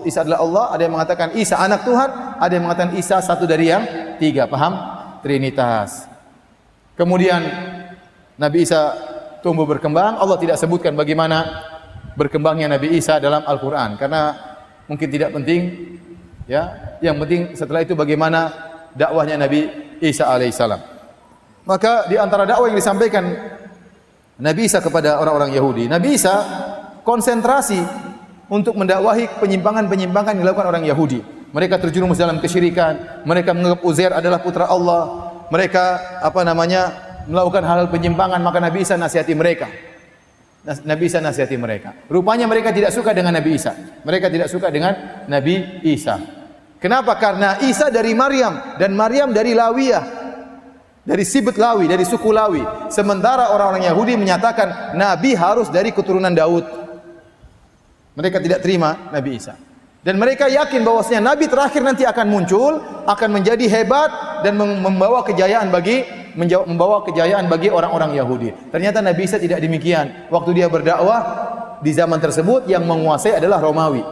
[0.05, 0.65] Isa adalah Allah.
[0.77, 2.09] Ada yang mengatakan Isa anak Tuhan.
[2.37, 3.81] Ada yang mengatakan Isa satu dari yang
[4.19, 4.49] tiga.
[4.51, 4.77] Paham?
[5.21, 6.09] Trinitas.
[6.97, 7.45] Kemudian
[8.41, 8.97] Nabi Isa
[9.45, 10.17] tumbuh berkembang.
[10.17, 11.65] Allah tidak sebutkan bagaimana
[12.17, 14.01] berkembangnya Nabi Isa dalam Al-Quran.
[14.01, 14.33] Karena
[14.89, 15.95] mungkin tidak penting.
[16.47, 18.55] Ya, yang penting setelah itu bagaimana
[18.95, 19.67] dakwahnya Nabi
[19.99, 20.79] Isa alaihissalam.
[21.67, 23.27] Maka di antara dakwah yang disampaikan
[24.39, 25.91] Nabi Isa kepada orang-orang Yahudi.
[25.91, 26.35] Nabi Isa
[27.03, 27.83] konsentrasi
[28.47, 31.21] untuk mendakwahi penyimpangan-penyimpangan yang dilakukan orang Yahudi.
[31.57, 36.93] Mereka terjerumus dalam kesyirikan, mereka menganggap Uzair adalah putra Allah, mereka apa namanya
[37.25, 39.65] melakukan hal-hal penyimpangan, maka Nabi Isa nasihati mereka.
[40.85, 41.97] Nabi Isa nasihati mereka.
[42.13, 43.73] Rupanya mereka tidak suka dengan Nabi Isa.
[44.05, 46.21] Mereka tidak suka dengan Nabi Isa.
[46.77, 47.17] Kenapa?
[47.17, 50.27] Karena Isa dari Maryam dan Maryam dari Lawiyah
[51.07, 52.91] dari Sibet Lawi, dari suku Lawi.
[52.91, 56.67] Sementara orang-orang Yahudi menyatakan Nabi harus dari keturunan Daud.
[58.19, 59.55] Mereka tidak terima Nabi Isa.
[60.07, 62.79] Dan mereka yakin bahwasanya Nabi terakhir nanti akan muncul,
[63.11, 66.07] akan menjadi hebat dan membawa kejayaan bagi
[66.39, 68.55] membawa kejayaan bagi orang-orang Yahudi.
[68.71, 70.31] Ternyata Nabi Isa tidak demikian.
[70.31, 71.21] Waktu dia berdakwah
[71.83, 74.07] di zaman tersebut yang menguasai adalah Romawi.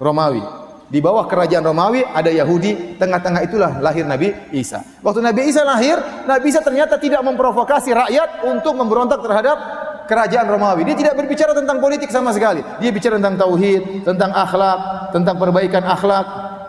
[0.00, 0.40] Romawi.
[0.88, 4.80] Di bawah kerajaan Romawi ada Yahudi, tengah-tengah itulah lahir Nabi Isa.
[5.04, 9.58] Waktu Nabi Isa lahir, Nabi Isa ternyata tidak memprovokasi rakyat untuk memberontak terhadap
[10.06, 10.86] kerajaan Romawi.
[10.88, 12.60] Dia tidak berbicara tentang politik sama sekali.
[12.80, 14.78] Dia bicara tentang tauhid, tentang akhlak,
[15.10, 16.26] tentang perbaikan akhlak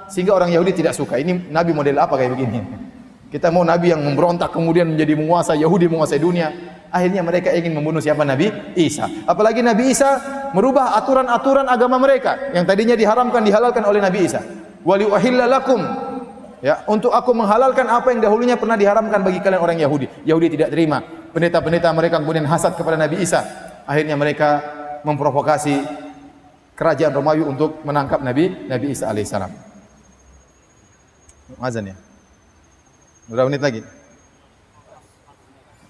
[0.10, 1.18] sehingga orang Yahudi tidak suka.
[1.20, 2.60] Ini nabi model apa kayak begini?
[3.34, 6.50] Kita mau nabi yang memberontak kemudian menjadi menguasa Yahudi menguasai dunia.
[6.94, 8.48] Akhirnya mereka ingin membunuh siapa Nabi
[8.80, 9.04] Isa.
[9.28, 10.16] Apalagi Nabi Isa
[10.56, 14.40] merubah aturan-aturan agama mereka yang tadinya diharamkan dihalalkan oleh Nabi Isa.
[14.86, 15.82] wa liuhilla lakum
[16.66, 20.10] Ya, untuk aku menghalalkan apa yang dahulunya pernah diharamkan bagi kalian orang Yahudi.
[20.26, 20.98] Yahudi tidak terima.
[21.36, 23.44] Pendeta-pendeta mereka kemudian hasad kepada Nabi Isa.
[23.84, 24.64] Akhirnya mereka
[25.04, 25.84] memprovokasi
[26.80, 29.52] kerajaan Romawi untuk menangkap Nabi Nabi Isa alaihissalam.
[31.60, 31.96] Azan ya.
[33.28, 33.84] Berapa menit lagi?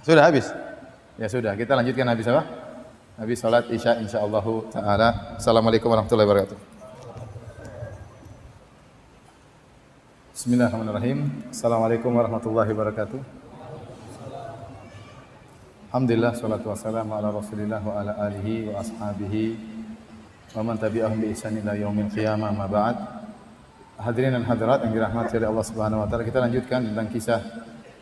[0.01, 0.49] Sudah habis?
[1.21, 2.43] Ya sudah, kita lanjutkan habis apa?
[3.21, 5.09] Habis salat Isya insyaallah taala.
[5.37, 6.57] Assalamualaikum warahmatullahi wabarakatuh.
[10.35, 11.47] Bismillahirrahmanirrahim.
[11.53, 13.44] Assalamualaikum warahmatullahi wabarakatuh.
[15.95, 19.55] Alhamdulillah salatu wassalamu ala Rasulillah wa ala alihi wa ashabihi
[20.51, 22.99] wa man tabi'ahum bi ihsan ila yaumil qiyamah ma ba'd.
[24.03, 27.39] Hadirin dan hadirat yang dirahmati oleh Allah Subhanahu wa taala, kita lanjutkan tentang kisah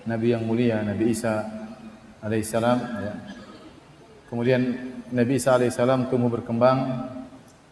[0.09, 1.45] Nabi yang mulia Nabi Isa
[2.25, 3.13] alaihissalam ya.
[4.25, 4.61] Kemudian
[5.13, 6.97] Nabi Isa alaihissalam tumbuh berkembang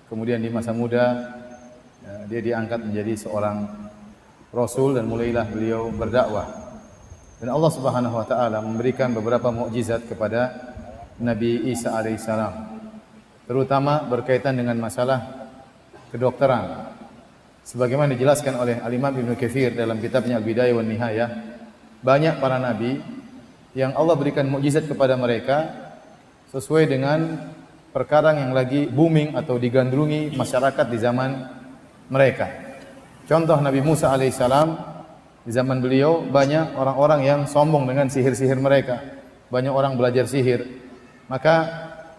[0.05, 1.17] kemudian di masa muda
[2.05, 3.89] ya, dia diangkat menjadi seorang
[4.53, 6.60] rasul dan mulailah beliau berdakwah.
[7.41, 10.53] Dan Allah Subhanahu wa taala memberikan beberapa mukjizat kepada
[11.17, 12.53] Nabi Isa alaihissalam.
[13.49, 15.49] Terutama berkaitan dengan masalah
[16.13, 16.93] kedokteran.
[17.65, 21.29] Sebagaimana dijelaskan oleh Al-Imam Ibnu Katsir dalam kitabnya Al-Bidayah Nihayah,
[22.05, 23.01] banyak para nabi
[23.73, 25.65] yang Allah berikan mukjizat kepada mereka
[26.53, 27.49] sesuai dengan
[27.89, 31.49] perkara yang lagi booming atau digandrungi masyarakat di zaman
[32.05, 32.77] mereka.
[33.25, 34.90] Contoh Nabi Musa alaihissalam
[35.41, 39.01] di zaman beliau banyak orang-orang yang sombong dengan sihir-sihir mereka.
[39.49, 40.63] Banyak orang belajar sihir.
[41.25, 41.65] Maka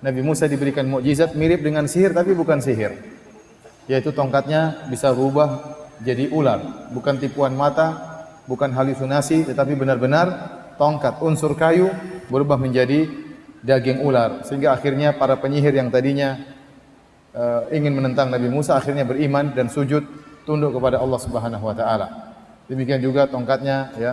[0.02, 2.98] Nabi Musa diberikan mukjizat mirip dengan sihir tapi bukan sihir.
[3.86, 8.12] Yaitu tongkatnya bisa berubah jadi ular, bukan tipuan mata,
[8.50, 11.94] bukan halusinasi tetapi benar-benar tongkat unsur kayu
[12.26, 13.06] berubah menjadi
[13.62, 16.42] daging ular sehingga akhirnya para penyihir yang tadinya
[17.38, 20.02] uh, ingin menentang Nabi Musa akhirnya beriman dan sujud
[20.42, 22.32] tunduk kepada Allah Subhanahu wa taala.
[22.70, 24.12] Demikian juga tongkatnya ya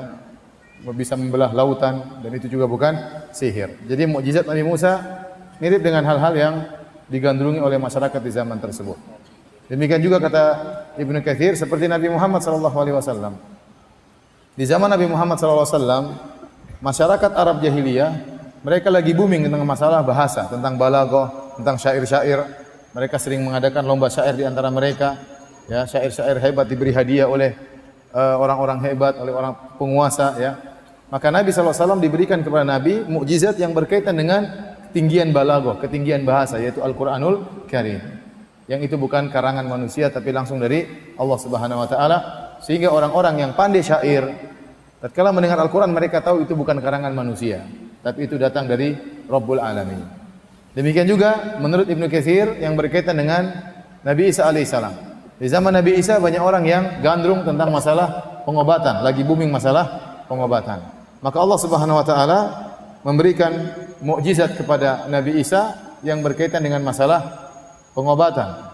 [0.95, 2.95] bisa membelah lautan dan itu juga bukan
[3.36, 3.76] sihir.
[3.86, 5.00] Jadi mukjizat Nabi Musa
[5.60, 6.56] mirip dengan hal-hal yang
[7.12, 8.95] digandrungi oleh masyarakat di zaman tersebut.
[9.70, 10.43] Demikian juga kata
[10.97, 13.38] Ibnu Katsir seperti Nabi Muhammad sallallahu alaihi wasallam.
[14.58, 16.06] Di zaman Nabi Muhammad sallallahu alaihi wasallam,
[16.82, 18.12] masyarakat Arab jahiliyah
[18.60, 22.43] mereka lagi booming tentang masalah bahasa, tentang balaghah, tentang syair-syair.
[22.91, 25.16] Mereka sering mengadakan lomba syair di antara mereka
[25.70, 27.69] ya syair-syair hebat diberi hadiah oleh eh,
[28.14, 30.51] orang-orang uh, hebat oleh orang penguasa ya.
[31.10, 34.45] Maka Nabi SAW diberikan kepada Nabi mukjizat yang berkaitan dengan
[34.89, 38.01] ketinggian balaghah ketinggian bahasa yaitu Al-Qur'anul Karim.
[38.70, 40.86] Yang itu bukan karangan manusia tapi langsung dari
[41.18, 42.18] Allah Subhanahu wa taala.
[42.62, 44.30] Sehingga orang-orang yang pandai syair
[45.01, 47.66] tatkala mendengar Al-Qur'an mereka tahu itu bukan karangan manusia
[47.99, 48.95] tapi itu datang dari
[49.26, 50.01] Rabbul Alamin.
[50.78, 53.49] Demikian juga menurut Ibnu Katsir yang berkaitan dengan
[54.05, 55.09] Nabi Isa alaihissalam
[55.40, 59.88] di zaman Nabi Isa banyak orang yang gandrung tentang masalah pengobatan, lagi booming masalah
[60.28, 60.84] pengobatan.
[61.24, 62.40] Maka Allah Subhanahu wa taala
[63.08, 63.52] memberikan
[64.04, 67.52] mukjizat kepada Nabi Isa yang berkaitan dengan masalah
[67.96, 68.68] pengobatan.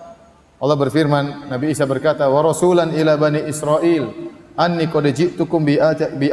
[0.58, 4.10] Allah berfirman, Nabi Isa berkata, "Wa rasulan ila bani Israil,
[4.58, 5.78] anni qad ji'tukum bi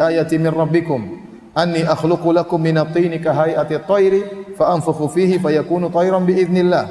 [0.00, 1.00] ayati min rabbikum,
[1.52, 4.20] anni akhluqu lakum min at-tini ka hay'ati at-tayri
[4.56, 6.84] fa anfukhu fihi fayakunu tayran bi idznillah."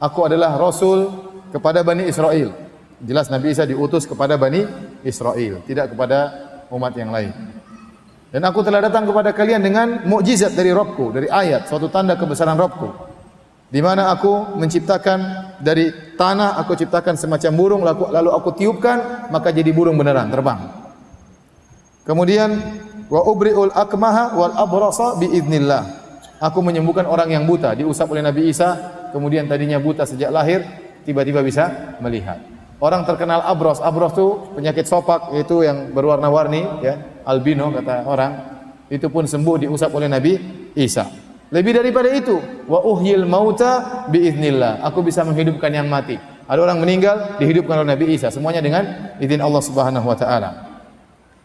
[0.00, 1.12] Aku adalah rasul
[1.52, 2.61] kepada Bani Israel.
[3.02, 4.62] Jelas Nabi Isa diutus kepada Bani
[5.02, 6.18] Israel, tidak kepada
[6.70, 7.34] umat yang lain.
[8.30, 12.54] Dan aku telah datang kepada kalian dengan mukjizat dari Robku, dari ayat, suatu tanda kebesaran
[12.54, 12.88] Robku.
[13.68, 15.18] Di mana aku menciptakan
[15.58, 20.60] dari tanah, aku ciptakan semacam burung, lalu aku tiupkan, maka jadi burung beneran, terbang.
[22.06, 22.54] Kemudian,
[23.10, 25.82] wa ubri'ul akmaha wal abrasa biidnillah.
[26.38, 28.76] Aku menyembuhkan orang yang buta, diusap oleh Nabi Isa,
[29.10, 30.62] kemudian tadinya buta sejak lahir,
[31.02, 32.51] tiba-tiba bisa melihat.
[32.82, 38.32] Orang terkenal abros, abros itu penyakit sopak yaitu yang berwarna-warni ya, albino kata orang.
[38.90, 40.34] Itu pun sembuh diusap oleh Nabi
[40.74, 41.06] Isa.
[41.54, 44.82] Lebih daripada itu, wa uhyil mauta biiznillah.
[44.82, 46.18] Aku bisa menghidupkan yang mati.
[46.50, 50.50] Ada orang meninggal dihidupkan oleh Nabi Isa, semuanya dengan izin Allah Subhanahu wa taala.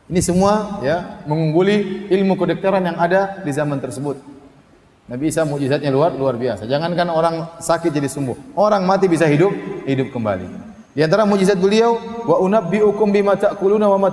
[0.10, 4.18] Ini semua ya mengungguli ilmu kedokteran yang ada di zaman tersebut.
[5.06, 6.66] Nabi Isa mukjizatnya luar luar biasa.
[6.66, 9.54] Jangankan orang sakit jadi sembuh, orang mati bisa hidup
[9.86, 10.67] hidup kembali.
[10.98, 14.10] Di antara mujizat beliau, wa unabbiukum bima ta'kuluna wa ma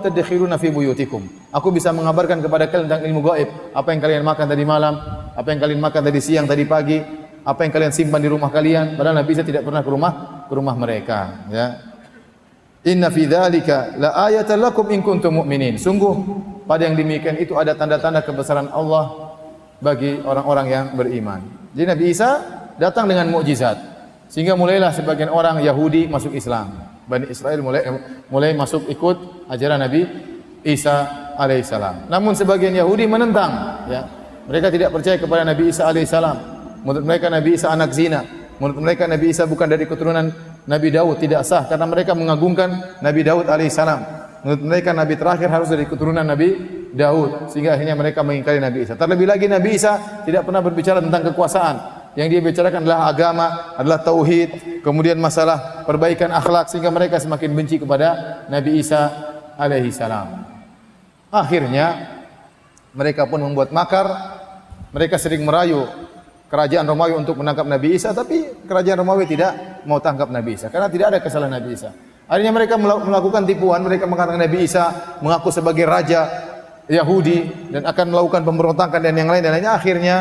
[0.60, 1.48] fi buyutikum.
[1.48, 5.00] Aku bisa mengabarkan kepada kalian tentang ilmu gaib, apa yang kalian makan tadi malam,
[5.32, 7.00] apa yang kalian makan tadi siang, tadi pagi,
[7.40, 9.00] apa yang kalian simpan di rumah kalian.
[9.00, 10.12] Padahal Nabi saya tidak pernah ke rumah
[10.44, 11.66] ke rumah mereka, ya.
[12.84, 15.80] Inna fi dzalika la ayatan lakum in kuntum mu'minin.
[15.80, 16.12] Sungguh
[16.68, 19.32] pada yang demikian itu ada tanda-tanda kebesaran Allah
[19.80, 21.48] bagi orang-orang yang beriman.
[21.72, 22.44] Jadi Nabi Isa
[22.76, 23.93] datang dengan mukjizat.
[24.34, 26.74] Sehingga mulailah sebagian orang Yahudi masuk Islam.
[27.06, 27.86] Bani Israel mulai
[28.26, 30.10] mulai masuk ikut ajaran Nabi
[30.66, 31.06] Isa
[31.38, 32.10] alaihissalam.
[32.10, 34.02] Namun sebagian Yahudi menentang, ya.
[34.50, 36.36] Mereka tidak percaya kepada Nabi Isa alaihissalam.
[36.82, 38.26] Menurut mereka Nabi Isa anak zina.
[38.58, 40.26] Menurut mereka Nabi Isa bukan dari keturunan
[40.66, 44.00] Nabi Daud, tidak sah karena mereka mengagungkan Nabi Daud alaihissalam.
[44.42, 46.58] Menurut mereka Nabi terakhir harus dari keturunan Nabi
[46.90, 48.98] Daud sehingga akhirnya mereka mengingkari Nabi Isa.
[48.98, 53.98] Terlebih lagi Nabi Isa tidak pernah berbicara tentang kekuasaan yang dia bicarakan adalah agama, adalah
[54.02, 59.10] tauhid, kemudian masalah perbaikan akhlak sehingga mereka semakin benci kepada Nabi Isa
[59.58, 60.46] alaihi salam.
[61.34, 62.14] Akhirnya
[62.94, 64.06] mereka pun membuat makar,
[64.94, 65.90] mereka sering merayu
[66.46, 70.86] kerajaan Romawi untuk menangkap Nabi Isa, tapi kerajaan Romawi tidak mau tangkap Nabi Isa karena
[70.86, 71.90] tidak ada kesalahan Nabi Isa.
[72.30, 76.30] Akhirnya mereka melakukan tipuan, mereka mengatakan Nabi Isa mengaku sebagai raja
[76.86, 79.74] Yahudi dan akan melakukan pemberontakan dan yang lain dan lainnya.
[79.74, 80.16] Akhirnya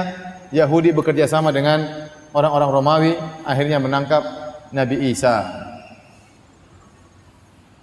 [0.54, 1.82] Yahudi bekerja sama dengan
[2.30, 4.22] orang-orang Romawi akhirnya menangkap
[4.70, 5.41] Nabi Isa.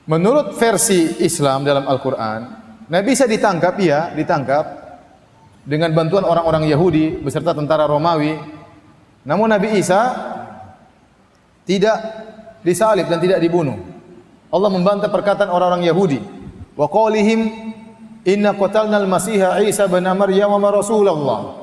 [0.07, 2.41] Menurut versi Islam dalam Al-Qur'an,
[2.87, 4.65] Nabi Isa ditangkap ya, ditangkap
[5.67, 8.39] dengan bantuan orang-orang Yahudi beserta tentara Romawi.
[9.27, 10.01] Namun Nabi Isa
[11.67, 11.99] tidak
[12.63, 13.79] disalib dan tidak dibunuh.
[14.51, 16.19] Allah membantah perkataan orang-orang Yahudi.
[16.75, 17.71] Wa qawlihim
[18.27, 21.60] inna qatalna al-masiha Isa bin Maryam wa rasulullah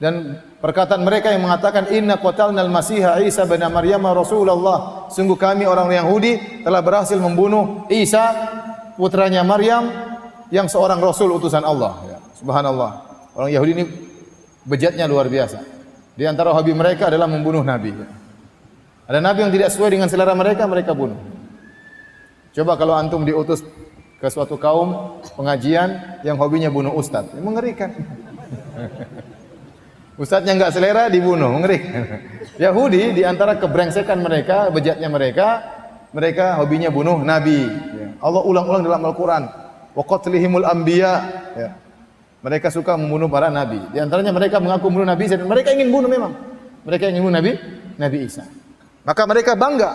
[0.00, 5.06] dan perkataan mereka yang mengatakan inna qatalnal masiha Isa bin Maryam Rasulullah.
[5.12, 8.32] Sungguh kami orang Yahudi telah berhasil membunuh Isa
[8.96, 9.92] putranya Maryam
[10.48, 12.00] yang seorang rasul utusan Allah.
[12.08, 12.18] Ya.
[12.40, 12.90] subhanallah.
[13.36, 13.84] Orang Yahudi ini
[14.64, 15.60] bejatnya luar biasa.
[16.16, 17.92] Di antara hobi mereka adalah membunuh nabi.
[17.92, 18.08] Ya.
[19.04, 21.20] ada nabi yang tidak sesuai dengan selera mereka mereka bunuh.
[22.56, 23.60] Coba kalau antum diutus
[24.16, 27.88] ke suatu kaum pengajian yang hobinya bunuh ustaz mengerikan
[30.20, 32.04] Ustadznya enggak selera dibunuh, mengerikan.
[32.68, 35.64] Yahudi di antara kebrengsekan mereka, bejatnya mereka,
[36.12, 37.64] mereka hobinya bunuh nabi.
[37.64, 38.08] Ya.
[38.20, 39.48] Allah ulang-ulang dalam Al-Qur'an,
[39.96, 40.04] wa
[40.68, 41.12] anbiya.
[41.56, 41.70] Ya.
[42.44, 43.80] Mereka suka membunuh para nabi.
[43.96, 46.32] Di antaranya mereka mengaku membunuh Nabi dan mereka ingin bunuh memang.
[46.88, 47.52] Mereka ingin bunuh Nabi
[48.00, 48.48] Nabi Isa.
[49.04, 49.90] Maka mereka bangga,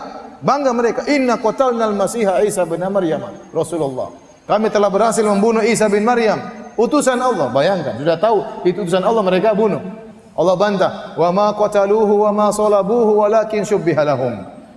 [0.46, 1.02] bangga mereka.
[1.10, 4.14] Inna qatalnal Masiha Isa bin Maryam, Rasulullah.
[4.46, 6.38] Kami telah berhasil membunuh Isa bin Maryam,
[6.78, 7.50] utusan Allah.
[7.50, 10.05] Bayangkan, sudah tahu itu utusan Allah mereka bunuh.
[10.36, 14.36] Allah bantah, "Wa ma qataluhu wa ma salabuhu walakin syubbiha lahum."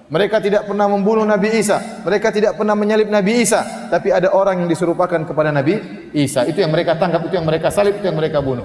[0.08, 4.64] Mereka tidak pernah membunuh Nabi Isa, mereka tidak pernah menyalib Nabi Isa, tapi ada orang
[4.64, 6.48] yang disurupakan kepada Nabi Isa.
[6.48, 8.64] Itu yang mereka tangkap, itu yang mereka salib, itu yang mereka bunuh.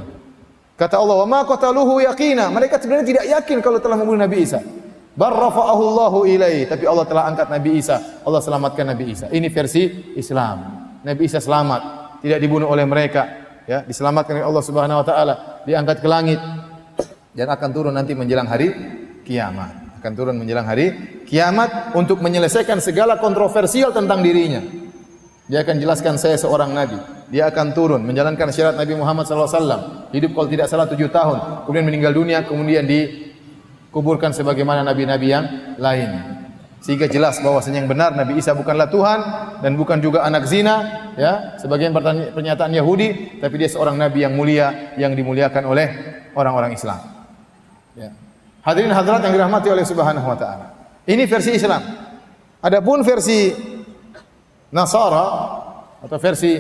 [0.80, 4.64] Kata Allah, "Wa ma qataluhu yaqina." Mereka sebenarnya tidak yakin kalau telah membunuh Nabi Isa.
[5.14, 8.24] Bar rafa'ahu Allahu ilaihi, tapi Allah telah angkat Nabi Isa.
[8.26, 9.30] Allah selamatkan Nabi Isa.
[9.30, 10.90] Ini versi Islam.
[11.04, 11.82] Nabi Isa selamat,
[12.24, 13.28] tidak dibunuh oleh mereka,
[13.68, 15.34] ya, diselamatkan oleh Allah Subhanahu wa taala,
[15.68, 16.40] diangkat ke langit,
[17.34, 18.70] dan akan turun nanti menjelang hari
[19.26, 20.00] kiamat.
[20.00, 24.62] Akan turun menjelang hari kiamat untuk menyelesaikan segala kontroversial tentang dirinya.
[25.50, 26.96] Dia akan jelaskan saya seorang nabi.
[27.34, 30.14] Dia akan turun menjalankan syarat Nabi Muhammad SAW.
[30.14, 31.66] Hidup kalau tidak salah tujuh tahun.
[31.66, 32.46] Kemudian meninggal dunia.
[32.46, 35.46] Kemudian dikuburkan sebagaimana nabi-nabi yang
[35.82, 36.10] lain.
[36.84, 39.20] Sehingga jelas bahwasanya yang benar Nabi Isa bukanlah Tuhan
[39.64, 41.56] dan bukan juga anak zina, ya.
[41.56, 41.96] Sebagian
[42.36, 45.88] pernyataan Yahudi, tapi dia seorang nabi yang mulia yang dimuliakan oleh
[46.36, 47.13] orang-orang Islam.
[47.94, 48.12] Ya.
[48.64, 50.74] Hadirin hadirat yang dirahmati oleh Subhanahu wa taala.
[51.04, 51.84] Ini versi Islam.
[52.64, 53.52] Adapun versi
[54.72, 55.28] Nasara
[56.00, 56.58] atau versi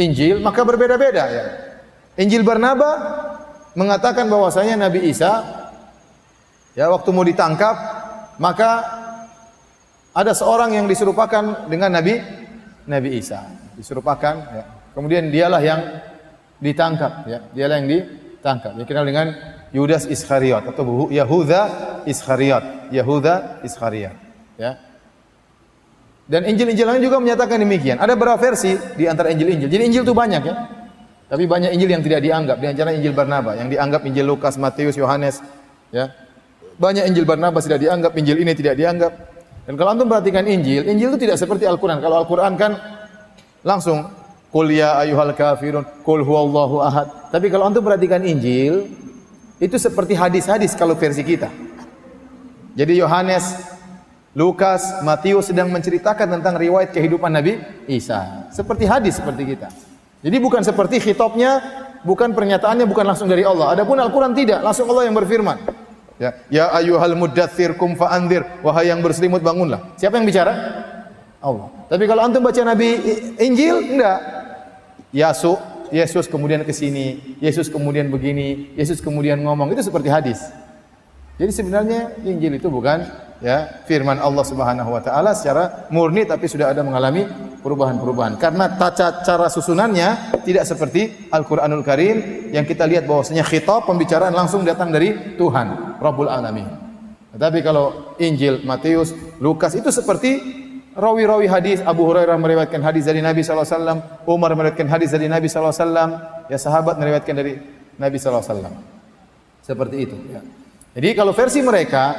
[0.00, 1.44] Injil maka berbeda-beda ya.
[2.18, 2.90] Injil Barnaba
[3.76, 5.44] mengatakan bahwasanya Nabi Isa
[6.74, 7.76] ya waktu mau ditangkap
[8.40, 9.00] maka
[10.10, 12.18] ada seorang yang diserupakan dengan Nabi
[12.90, 13.46] Nabi Isa,
[13.78, 14.64] diserupakan ya.
[14.90, 15.80] Kemudian dialah yang
[16.58, 18.74] ditangkap ya, dialah yang ditangkap.
[18.74, 19.26] Dikenal dengan
[19.70, 21.60] Yudas Iskariot atau Yahuda
[22.06, 22.90] Iskariot.
[22.90, 24.16] Yahuda Iskariot.
[24.58, 24.76] Ya.
[26.30, 27.98] Dan Injil-Injil lain juga menyatakan demikian.
[27.98, 29.66] Ada berapa versi di antara Injil-Injil.
[29.66, 30.54] Jadi Injil itu banyak ya.
[31.30, 32.56] Tapi banyak Injil yang tidak dianggap.
[32.58, 35.42] Di antara Injil Barnaba yang dianggap Injil Lukas, Matius, Yohanes,
[35.94, 36.10] ya.
[36.78, 39.12] Banyak Injil Barnabas tidak dianggap, Injil ini tidak dianggap.
[39.66, 42.02] Dan kalau antum perhatikan Injil, Injil itu tidak seperti Al-Qur'an.
[42.02, 42.74] Kalau Al-Qur'an kan
[43.62, 44.08] langsung
[44.50, 47.30] Qul ya ayyuhal kafirun, qul huwallahu ahad.
[47.30, 48.90] Tapi kalau antum perhatikan Injil,
[49.60, 51.52] itu seperti hadis-hadis kalau versi kita.
[52.72, 53.60] Jadi Yohanes,
[54.32, 58.48] Lukas, Matius sedang menceritakan tentang riwayat kehidupan Nabi Isa.
[58.48, 59.68] Seperti hadis seperti kita.
[60.24, 61.60] Jadi bukan seperti khitabnya,
[62.08, 63.76] bukan pernyataannya bukan langsung dari Allah.
[63.76, 65.56] Adapun Al-Qur'an tidak, langsung Allah yang berfirman.
[66.20, 69.96] Ya, ya ayyuhal muddatsir kum fa'andir, wahai yang berselimut bangunlah.
[69.96, 70.52] Siapa yang bicara?
[71.40, 71.72] Allah.
[71.88, 73.00] Tapi kalau antum baca Nabi
[73.40, 74.20] Injil enggak.
[75.10, 75.56] Yasu
[75.90, 79.70] Yesus kemudian ke sini, Yesus kemudian begini, Yesus kemudian ngomong.
[79.74, 80.40] Itu seperti hadis.
[81.40, 83.00] Jadi sebenarnya Injil itu bukan
[83.40, 87.24] ya firman Allah Subhanahu wa taala secara murni tapi sudah ada mengalami
[87.64, 88.36] perubahan-perubahan.
[88.36, 94.64] Karena tata cara susunannya tidak seperti Al-Qur'anul Karim yang kita lihat bahwasanya khitab pembicaraan langsung
[94.68, 96.68] datang dari Tuhan Rabbul Alamin.
[97.30, 100.60] Tetapi kalau Injil, Matius, Lukas itu seperti
[100.94, 106.18] rawi-rawi hadis Abu Hurairah meriwayatkan hadis dari Nabi wasallam, Umar meriwayatkan hadis dari Nabi wasallam,
[106.50, 107.58] ya sahabat meriwayatkan dari
[107.98, 108.74] Nabi wasallam.
[109.62, 110.40] Seperti itu ya.
[110.96, 112.14] Jadi kalau versi mereka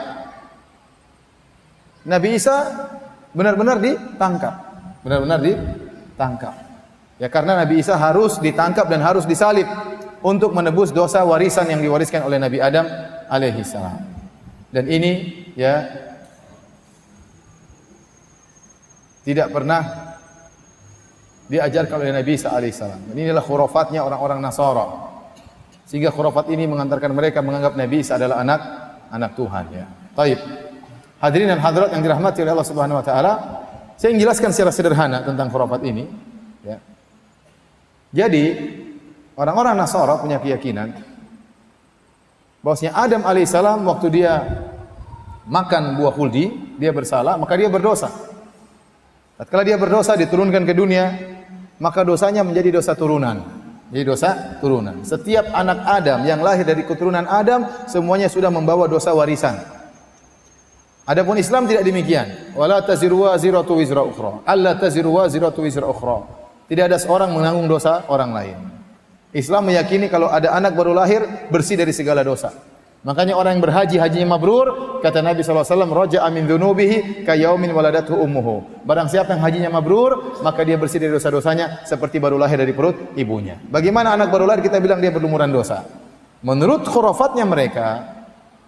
[2.07, 2.87] Nabi Isa
[3.35, 4.55] benar-benar ditangkap.
[5.03, 6.55] Benar-benar ditangkap.
[7.21, 9.67] Ya karena Nabi Isa harus ditangkap dan harus disalib
[10.21, 12.85] untuk menebus dosa warisan yang diwariskan oleh Nabi Adam
[13.29, 14.01] alaihi salam.
[14.71, 15.83] Dan ini ya
[19.21, 20.11] tidak pernah
[21.51, 23.11] diajarkan oleh Nabi salam.
[23.11, 24.87] Ini adalah khurafatnya orang-orang Nasara.
[25.83, 28.61] Sehingga khurafat ini mengantarkan mereka menganggap Nabi Isa adalah anak
[29.11, 29.85] anak Tuhan ya.
[30.15, 30.39] Taib.
[31.19, 33.33] Hadirin dan hadirat yang dirahmati oleh Allah Subhanahu wa taala,
[33.99, 36.09] saya ingin jelaskan secara sederhana tentang khurafat ini,
[36.65, 36.81] ya.
[38.09, 38.57] Jadi,
[39.37, 40.97] orang-orang Nasara punya keyakinan
[42.65, 44.33] bahwasanya Adam alaihissalam waktu dia
[45.45, 46.49] makan buah huldi,
[46.81, 48.30] dia bersalah, maka dia berdosa.
[49.41, 51.17] Tatkala dia berdosa diturunkan ke dunia,
[51.81, 53.41] maka dosanya menjadi dosa turunan.
[53.89, 55.01] Jadi dosa turunan.
[55.01, 59.57] Setiap anak Adam yang lahir dari keturunan Adam semuanya sudah membawa dosa warisan.
[61.09, 62.53] Adapun Islam tidak demikian.
[62.53, 64.45] Wala taziru waziratu wizra ukhra.
[64.45, 66.21] Alla taziru waziratu wizra ukhra.
[66.69, 68.57] Tidak ada seorang menanggung dosa orang lain.
[69.33, 72.53] Islam meyakini kalau ada anak baru lahir bersih dari segala dosa.
[73.01, 78.85] Makanya orang yang berhaji hajinya mabrur, kata Nabi SAW, Raja amin dhunubihi kayaumin waladatu ummuhu.
[78.85, 83.17] Barang siapa yang hajinya mabrur, maka dia bersih dari dosa-dosanya seperti baru lahir dari perut
[83.17, 83.57] ibunya.
[83.57, 85.81] Bagaimana anak baru lahir kita bilang dia berlumuran dosa?
[86.45, 88.21] Menurut khurafatnya mereka,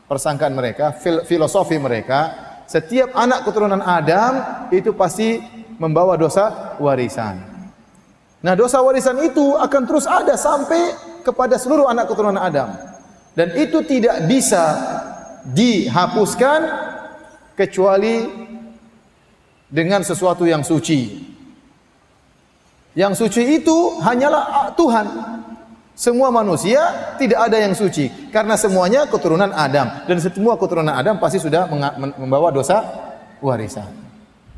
[0.09, 2.33] persangkaan mereka, fil filosofi mereka,
[2.65, 5.45] setiap anak keturunan Adam itu pasti
[5.77, 7.37] membawa dosa warisan.
[8.41, 12.92] Nah, dosa warisan itu akan terus ada sampai kepada seluruh anak keturunan Adam.
[13.33, 14.63] Dan itu tidak bisa
[15.43, 16.59] dihapuskan
[17.57, 18.29] kecuali
[19.73, 21.33] dengan sesuatu yang suci.
[22.93, 25.07] Yang suci itu hanyalah Tuhan.
[25.93, 31.37] Semua manusia tidak ada yang suci karena semuanya keturunan Adam dan semua keturunan Adam pasti
[31.37, 31.69] sudah
[32.17, 32.81] membawa dosa
[33.37, 33.93] warisan.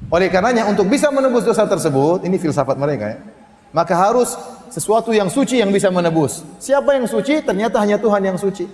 [0.08, 3.20] Oleh karenanya untuk bisa menebus dosa tersebut, ini filsafat mereka ya.
[3.76, 4.32] Maka harus
[4.76, 6.44] sesuatu yang suci yang bisa menebus.
[6.60, 7.40] Siapa yang suci?
[7.40, 8.68] Ternyata hanya Tuhan yang suci.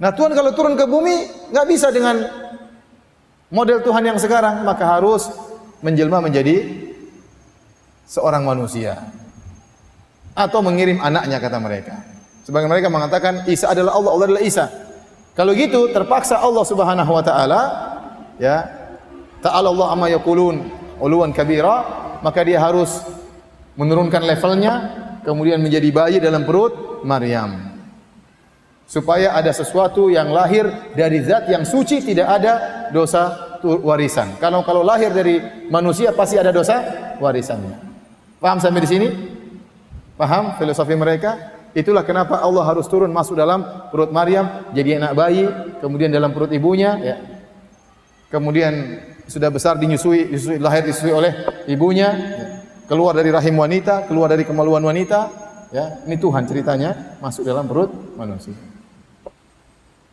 [0.00, 2.24] Nah Tuhan kalau turun ke bumi nggak bisa dengan
[3.52, 5.28] model Tuhan yang sekarang, maka harus
[5.84, 6.64] menjelma menjadi
[8.08, 9.04] seorang manusia
[10.32, 12.00] atau mengirim anaknya kata mereka.
[12.48, 14.64] Sebagian mereka mengatakan Isa adalah Allah, Allah adalah Isa.
[15.36, 17.60] Kalau gitu terpaksa Allah Subhanahu wa taala
[18.40, 18.64] ya
[19.44, 20.72] ta'ala Allah amma yaqulun
[21.04, 21.84] uluwan kabira,
[22.24, 23.04] maka dia harus
[23.76, 27.76] menurunkan levelnya kemudian menjadi bayi dalam perut Maryam.
[28.88, 30.64] Supaya ada sesuatu yang lahir
[30.96, 32.52] dari zat yang suci tidak ada
[32.88, 34.40] dosa warisan.
[34.40, 36.80] Kalau kalau lahir dari manusia pasti ada dosa
[37.20, 37.76] warisannya.
[38.40, 39.08] Paham sampai di sini?
[40.16, 41.36] Paham filosofi mereka?
[41.76, 43.60] Itulah kenapa Allah harus turun masuk dalam
[43.92, 45.44] perut Maryam jadi anak bayi,
[45.84, 47.16] kemudian dalam perut ibunya ya.
[48.32, 51.32] Kemudian sudah besar dinyusui, dinyusui lahir disusui oleh
[51.68, 52.57] ibunya, ya.
[52.88, 55.28] Keluar dari rahim wanita, keluar dari kemaluan wanita,
[55.70, 56.02] ya.
[56.08, 58.56] Ini Tuhan ceritanya masuk dalam perut manusia.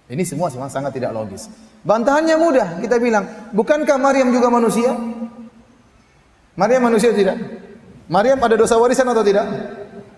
[0.06, 1.50] Ini semua semua sangat tidak logis.
[1.82, 4.94] Bantahannya mudah, kita bilang, bukankah Maryam juga manusia?
[6.54, 7.40] Maryam manusia tidak?
[8.06, 9.48] Maryam ada dosa warisan atau tidak?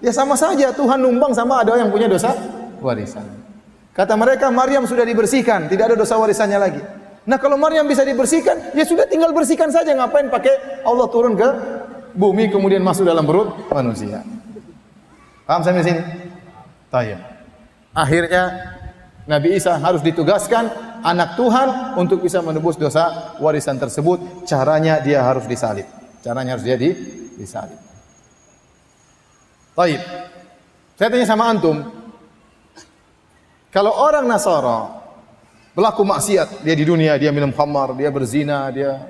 [0.04, 2.36] Ya sama saja Tuhan numbang sama ada yang punya dosa
[2.84, 3.24] warisan.
[3.96, 6.82] Kata mereka Maryam sudah dibersihkan, tidak ada dosa warisannya lagi.
[7.28, 9.92] Nah kalau Maryam bisa dibersihkan, ya sudah tinggal bersihkan saja.
[9.92, 11.48] Ngapain pakai Allah turun ke
[12.14, 14.24] bumi kemudian masuk dalam perut manusia?
[15.48, 16.02] Paham sampai sini?
[16.92, 17.20] Tayyib.
[17.96, 18.44] Akhirnya
[19.28, 20.72] Nabi Isa harus ditugaskan
[21.04, 24.48] anak Tuhan untuk bisa menebus dosa warisan tersebut.
[24.48, 25.88] Caranya dia harus disalib.
[26.24, 27.80] Caranya harus dia disalib.
[29.78, 30.02] Taib.
[30.98, 31.86] Saya tanya sama antum.
[33.70, 34.98] Kalau orang Nasara
[35.78, 39.06] pelaku maksiat, dia di dunia dia minum khamar, dia berzina, dia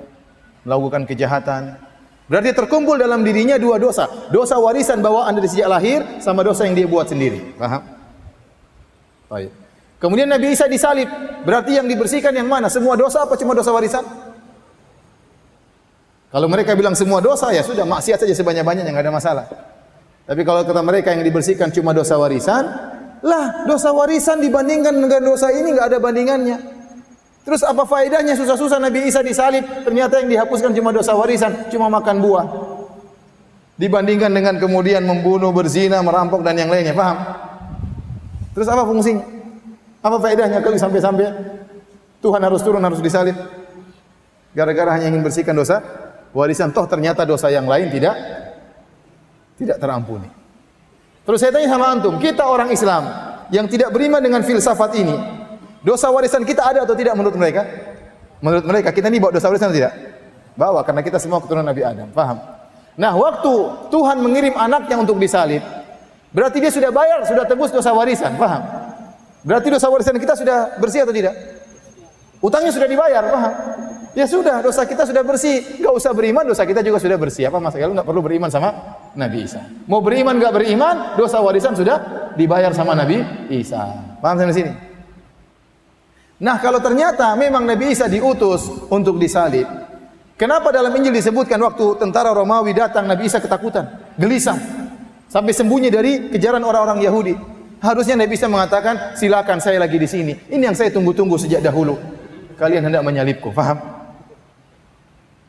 [0.68, 1.87] melakukan kejahatan.
[2.28, 4.28] Berarti terkumpul dalam dirinya dua dosa.
[4.28, 7.56] Dosa warisan bawaan dari sejak lahir sama dosa yang dia buat sendiri.
[7.56, 7.80] Paham?
[9.32, 9.50] Baik.
[9.96, 11.08] Kemudian Nabi Isa disalib.
[11.42, 12.68] Berarti yang dibersihkan yang mana?
[12.68, 14.04] Semua dosa apa cuma dosa warisan?
[16.28, 19.44] Kalau mereka bilang semua dosa ya sudah maksiat saja sebanyak-banyaknya enggak ada masalah.
[20.28, 22.68] Tapi kalau kata mereka yang dibersihkan cuma dosa warisan,
[23.24, 26.77] lah dosa warisan dibandingkan dengan dosa ini nggak ada bandingannya.
[27.48, 29.64] Terus apa faedahnya susah-susah Nabi Isa disalib?
[29.64, 32.44] Ternyata yang dihapuskan cuma dosa warisan, cuma makan buah.
[33.80, 37.16] Dibandingkan dengan kemudian membunuh, berzina, merampok dan yang lainnya, paham?
[38.52, 39.24] Terus apa fungsinya?
[40.04, 41.24] Apa faedahnya kalau sampai-sampai
[42.20, 43.32] Tuhan harus turun, harus disalib?
[44.52, 45.80] Gara-gara hanya ingin bersihkan dosa
[46.36, 48.12] warisan, toh ternyata dosa yang lain tidak
[49.56, 50.28] tidak terampuni.
[51.24, 53.08] Terus saya tanya sama antum, kita orang Islam
[53.48, 55.16] yang tidak beriman dengan filsafat ini,
[55.82, 57.62] Dosa warisan kita ada atau tidak menurut mereka?
[58.42, 59.94] Menurut mereka kita ini bawa dosa warisan atau tidak?
[60.58, 62.10] Bawa karena kita semua keturunan Nabi Adam.
[62.10, 62.38] Paham?
[62.98, 63.54] Nah, waktu
[63.94, 65.62] Tuhan mengirim anaknya untuk disalib,
[66.34, 68.34] berarti dia sudah bayar, sudah tebus dosa warisan.
[68.34, 68.62] Paham?
[69.46, 71.34] Berarti dosa warisan kita sudah bersih atau tidak?
[72.42, 73.54] Utangnya sudah dibayar, paham?
[74.18, 75.78] Ya sudah, dosa kita sudah bersih.
[75.78, 77.46] Gak usah beriman, dosa kita juga sudah bersih.
[77.46, 77.86] Apa masalah?
[77.86, 79.62] Lu gak perlu beriman sama Nabi Isa.
[79.86, 83.78] Mau beriman gak beriman, dosa warisan sudah dibayar sama Nabi Isa.
[84.18, 84.87] Paham sampai sini?
[86.38, 89.66] Nah, kalau ternyata memang Nabi Isa diutus untuk disalib,
[90.38, 94.54] kenapa dalam Injil disebutkan waktu tentara Romawi datang Nabi Isa ketakutan, gelisah,
[95.26, 97.34] sampai sembunyi dari kejaran orang-orang Yahudi.
[97.82, 100.32] Harusnya Nabi Isa mengatakan, silakan saya lagi di sini.
[100.46, 101.98] Ini yang saya tunggu-tunggu sejak dahulu.
[102.54, 103.78] Kalian hendak menyalibku, faham?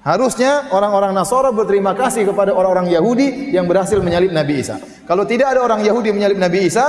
[0.01, 4.81] Harusnya orang-orang Nasara berterima kasih kepada orang-orang Yahudi yang berhasil menyalib Nabi Isa.
[5.05, 6.85] Kalau tidak ada orang Yahudi menyalib Nabi Isa,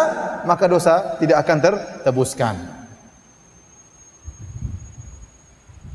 [0.48, 2.79] maka dosa tidak akan tertebuskan.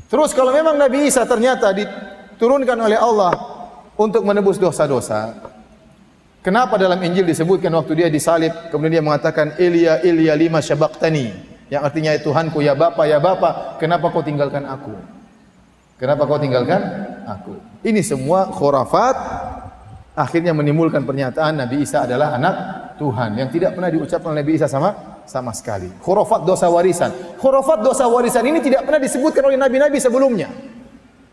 [0.06, 3.34] Terus kalau memang Nabi Isa ternyata diturunkan oleh Allah
[3.98, 5.34] untuk menebus dosa-dosa,
[6.46, 11.34] kenapa dalam Injil disebutkan waktu dia disalib kemudian dia mengatakan Ilya Ilya lima syabaktani
[11.66, 14.94] yang artinya Tuhanku ya Bapa ya Bapa kenapa kau tinggalkan aku?
[15.98, 16.80] Kenapa kau tinggalkan
[17.26, 17.58] aku?
[17.82, 19.16] Ini semua khurafat
[20.14, 22.54] akhirnya menimbulkan pernyataan Nabi Isa adalah anak
[23.02, 25.90] Tuhan yang tidak pernah diucapkan oleh Nabi Isa sama sama sekali.
[26.00, 27.38] Khurafat dosa warisan.
[27.38, 30.48] Khurafat dosa warisan ini tidak pernah disebutkan oleh nabi-nabi sebelumnya.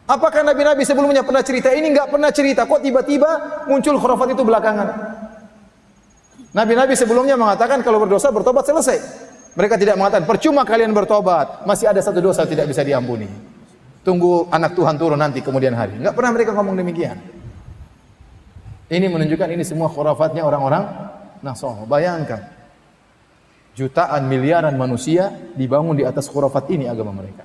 [0.03, 1.95] Apakah nabi-nabi sebelumnya pernah cerita ini?
[1.95, 2.67] Enggak pernah cerita.
[2.67, 3.29] Kok tiba-tiba
[3.71, 4.87] muncul khurafat itu belakangan?
[6.53, 8.99] Nabi-nabi sebelumnya mengatakan kalau berdosa bertobat selesai.
[9.53, 13.29] Mereka tidak mengatakan percuma kalian bertobat, masih ada satu dosa tidak bisa diampuni.
[14.01, 15.95] Tunggu anak Tuhan turun nanti kemudian hari.
[15.95, 17.17] Enggak pernah mereka ngomong demikian.
[18.91, 20.83] Ini menunjukkan ini semua khurafatnya orang-orang
[21.41, 21.89] Nasrani.
[21.89, 22.52] Bayangkan,
[23.73, 27.43] jutaan miliaran manusia dibangun di atas khurafat ini agama mereka.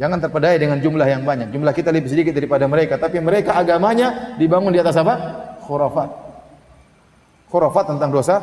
[0.00, 1.52] Jangan terpedaya dengan jumlah yang banyak.
[1.52, 5.14] Jumlah kita lebih sedikit daripada mereka, tapi mereka agamanya dibangun di atas apa?
[5.62, 6.10] Khurafat.
[7.52, 8.40] Khurafat tentang dosa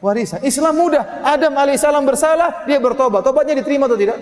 [0.00, 0.40] warisan.
[0.46, 1.26] Islam mudah.
[1.26, 3.26] Adam alaihissalam bersalah, dia bertobat.
[3.26, 4.16] Tobatnya diterima atau tidak?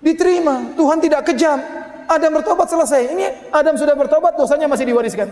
[0.00, 0.76] Diterima.
[0.78, 1.58] Tuhan tidak kejam.
[2.06, 3.10] Adam bertobat selesai.
[3.10, 5.28] Ini Adam sudah bertobat, dosanya masih diwariskan.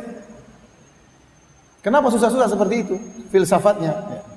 [1.84, 2.96] Kenapa susah-susah seperti itu?
[3.30, 3.92] Filsafatnya.
[3.92, 4.33] Ya.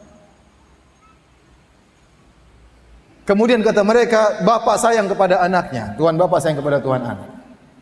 [3.27, 5.91] Kemudian kata mereka, bapak sayang kepada anaknya.
[5.99, 7.27] Tuhan bapak sayang kepada Tuhan anak.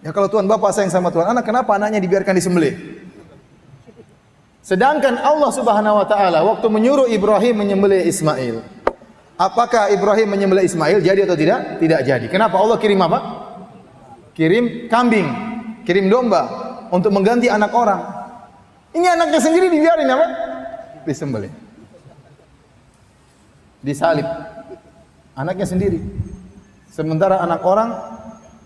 [0.01, 2.73] Ya kalau Tuhan bapak sayang sama Tuhan anak, kenapa anaknya dibiarkan disembelih?
[4.65, 8.65] Sedangkan Allah Subhanahu wa taala waktu menyuruh Ibrahim menyembelih Ismail.
[9.37, 11.77] Apakah Ibrahim menyembelih Ismail jadi atau tidak?
[11.77, 12.25] Tidak jadi.
[12.25, 13.19] Kenapa Allah kirim apa?
[14.33, 15.29] Kirim kambing,
[15.85, 16.49] kirim domba
[16.89, 18.01] untuk mengganti anak orang.
[18.97, 20.25] Ini anaknya sendiri dibiarin apa?
[21.05, 21.53] Disembelih.
[23.85, 24.25] Disalib
[25.35, 25.99] anaknya sendiri.
[26.89, 27.91] Sementara anak orang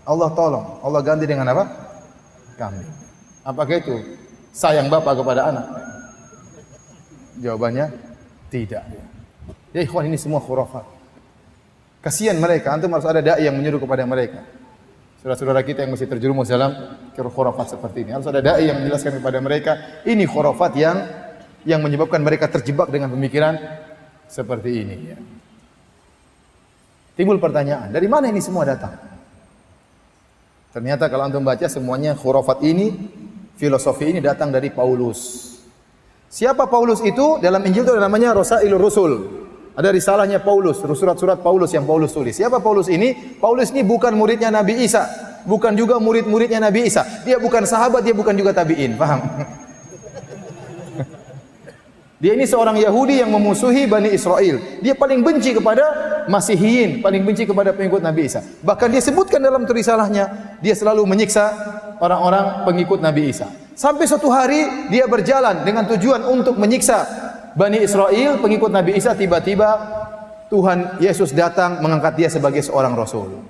[0.06, 1.66] Allah tolong, Allah ganti dengan apa?
[2.56, 2.90] Kambing.
[3.42, 3.96] Apakah itu
[4.54, 5.66] sayang bapak kepada anak?
[7.42, 7.90] Jawabannya
[8.48, 8.86] tidak.
[9.74, 10.86] Ya ikhwan ini semua khurafat.
[12.00, 14.40] Kasihan mereka, antum harus ada dai yang menyuruh kepada mereka.
[15.20, 16.72] Saudara-saudara kita yang masih terjerumus dalam
[17.12, 18.10] khurafat seperti ini.
[18.16, 19.72] Harus ada dai yang menjelaskan kepada mereka,
[20.08, 20.96] ini khurafat yang
[21.68, 23.52] yang menyebabkan mereka terjebak dengan pemikiran
[24.24, 24.96] seperti ini.
[27.18, 28.94] Timbul pertanyaan, dari mana ini semua datang?
[30.70, 32.94] Ternyata kalau antum baca semuanya khurafat ini,
[33.58, 35.50] filosofi ini datang dari Paulus.
[36.30, 37.42] Siapa Paulus itu?
[37.42, 39.12] Dalam Injil itu namanya Rosailur Rusul.
[39.74, 42.38] Ada risalahnya Paulus, surat-surat Paulus yang Paulus tulis.
[42.38, 43.38] Siapa Paulus ini?
[43.42, 45.10] Paulus ini bukan muridnya Nabi Isa,
[45.42, 47.02] bukan juga murid-muridnya Nabi Isa.
[47.26, 48.94] Dia bukan sahabat, dia bukan juga tabi'in.
[48.94, 49.20] Paham?
[52.20, 54.60] Dia ini seorang Yahudi yang memusuhi Bani Israel.
[54.84, 55.82] Dia paling benci kepada
[56.28, 58.44] Masihiyin, paling benci kepada pengikut Nabi Isa.
[58.60, 61.48] Bahkan dia sebutkan dalam risalahnya, dia selalu menyiksa
[61.96, 63.48] orang-orang pengikut Nabi Isa.
[63.72, 67.08] Sampai suatu hari dia berjalan dengan tujuan untuk menyiksa
[67.56, 69.80] Bani Israel, pengikut Nabi Isa, tiba-tiba
[70.52, 73.40] Tuhan Yesus datang mengangkat dia sebagai seorang rasul.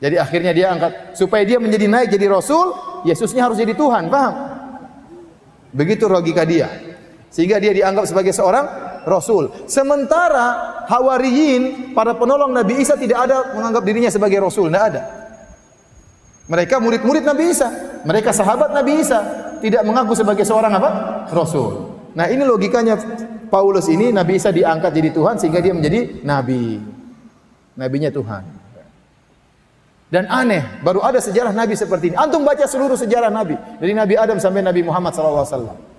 [0.00, 2.72] Jadi akhirnya dia angkat supaya dia menjadi naik jadi rasul,
[3.04, 4.34] Yesusnya harus jadi Tuhan, paham?
[5.76, 6.91] Begitu logika dia.
[7.32, 8.68] Sehingga dia dianggap sebagai seorang
[9.08, 9.50] rasul.
[9.64, 15.02] Sementara Hawariyin, para penolong Nabi Isa tidak ada menganggap dirinya sebagai rasul, tidak ada.
[16.52, 17.68] Mereka murid-murid Nabi Isa,
[18.04, 19.20] mereka sahabat Nabi Isa,
[19.64, 20.90] tidak mengaku sebagai seorang apa?
[21.32, 21.88] Rasul.
[22.12, 23.00] Nah, ini logikanya
[23.48, 26.76] Paulus ini Nabi Isa diangkat jadi Tuhan sehingga dia menjadi nabi.
[27.72, 28.44] Nabinya Tuhan.
[30.12, 32.16] Dan aneh, baru ada sejarah Nabi seperti ini.
[32.20, 33.56] Antum baca seluruh sejarah Nabi.
[33.80, 35.91] Dari Nabi Adam sampai Nabi Muhammad SAW.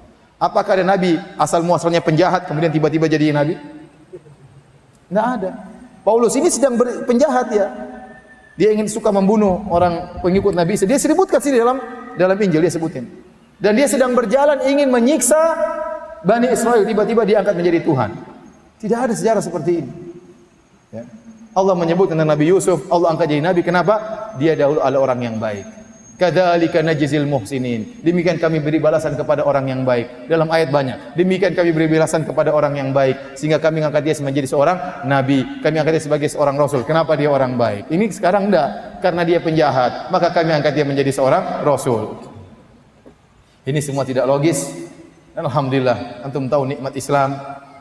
[0.43, 3.55] Apakah ada Nabi asal muasalnya penjahat kemudian tiba-tiba jadi Nabi?
[5.07, 5.55] Tidak ada.
[6.03, 6.75] Paulus ini sedang
[7.07, 7.71] penjahat ya.
[8.59, 10.75] Dia ingin suka membunuh orang pengikut Nabi.
[10.75, 11.79] Dia sebutkan sini dalam
[12.19, 13.07] dalam Injil dia sebutin.
[13.55, 15.39] Dan dia sedang berjalan ingin menyiksa
[16.27, 18.09] Bani Israel tiba-tiba diangkat menjadi Tuhan.
[18.83, 19.91] Tidak ada sejarah seperti ini.
[20.91, 21.07] Ya.
[21.55, 23.61] Allah menyebut tentang Nabi Yusuf, Allah angkat jadi nabi.
[23.61, 23.95] Kenapa?
[24.41, 25.82] Dia dahulu adalah orang yang baik.
[26.14, 28.05] Kadzalika najzil muhsinin.
[28.05, 30.30] Demikian kami beri balasan kepada orang yang baik.
[30.30, 31.18] Dalam ayat banyak.
[31.18, 34.78] Demikian kami beri balasan kepada orang yang baik sehingga kami angkat dia menjadi seorang
[35.09, 35.41] nabi.
[35.66, 36.86] Kami angkat dia sebagai seorang rasul.
[36.86, 37.89] Kenapa dia orang baik?
[37.89, 40.14] Ini sekarang enggak, karena dia penjahat.
[40.14, 42.22] Maka kami angkat dia menjadi seorang rasul.
[43.66, 44.70] Ini semua tidak logis.
[45.34, 47.34] Alhamdulillah, antum tahu nikmat Islam,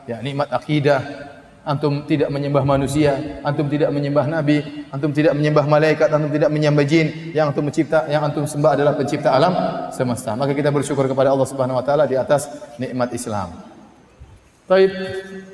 [0.09, 1.32] ya nikmat akidah,
[1.63, 6.83] antum tidak menyembah manusia, antum tidak menyembah nabi, antum tidak menyembah malaikat, antum tidak menyembah
[6.83, 9.53] jin, yang antum mencipta, yang antum sembah adalah pencipta alam
[9.95, 10.35] semesta.
[10.35, 13.55] Maka kita bersyukur kepada Allah Subhanahu wa taala di atas nikmat Islam.
[14.63, 14.91] Baik,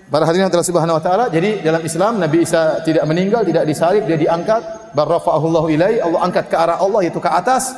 [0.09, 4.05] para hadirin Allah Subhanahu wa taala, jadi dalam Islam Nabi Isa tidak meninggal, tidak disalib,
[4.05, 7.73] dia diangkat, barrafa'ahullahu ilai, Allah angkat ke arah Allah yaitu ke atas.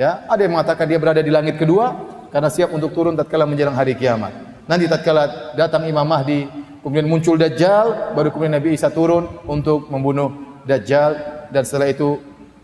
[0.00, 1.92] Ya, ada yang mengatakan dia berada di langit kedua
[2.32, 4.32] karena siap untuk turun tatkala menjelang hari kiamat.
[4.64, 6.48] Nanti tatkala datang Imam Mahdi,
[6.82, 11.16] kemudian muncul Dajjal, baru kemudian Nabi Isa turun untuk membunuh Dajjal
[11.54, 12.18] dan setelah itu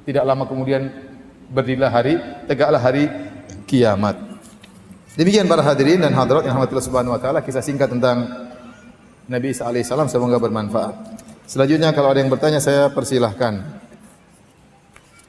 [0.04, 0.90] tidak lama kemudian
[1.48, 2.18] berdirilah hari
[2.50, 3.08] tegaklah hari
[3.64, 4.18] kiamat.
[5.18, 8.26] Demikian para hadirin dan hadirat yang rahmatillah subhanahu wa taala kisah singkat tentang
[9.26, 10.94] Nabi Isa alaihissalam semoga bermanfaat.
[11.48, 13.80] Selanjutnya kalau ada yang bertanya saya persilahkan.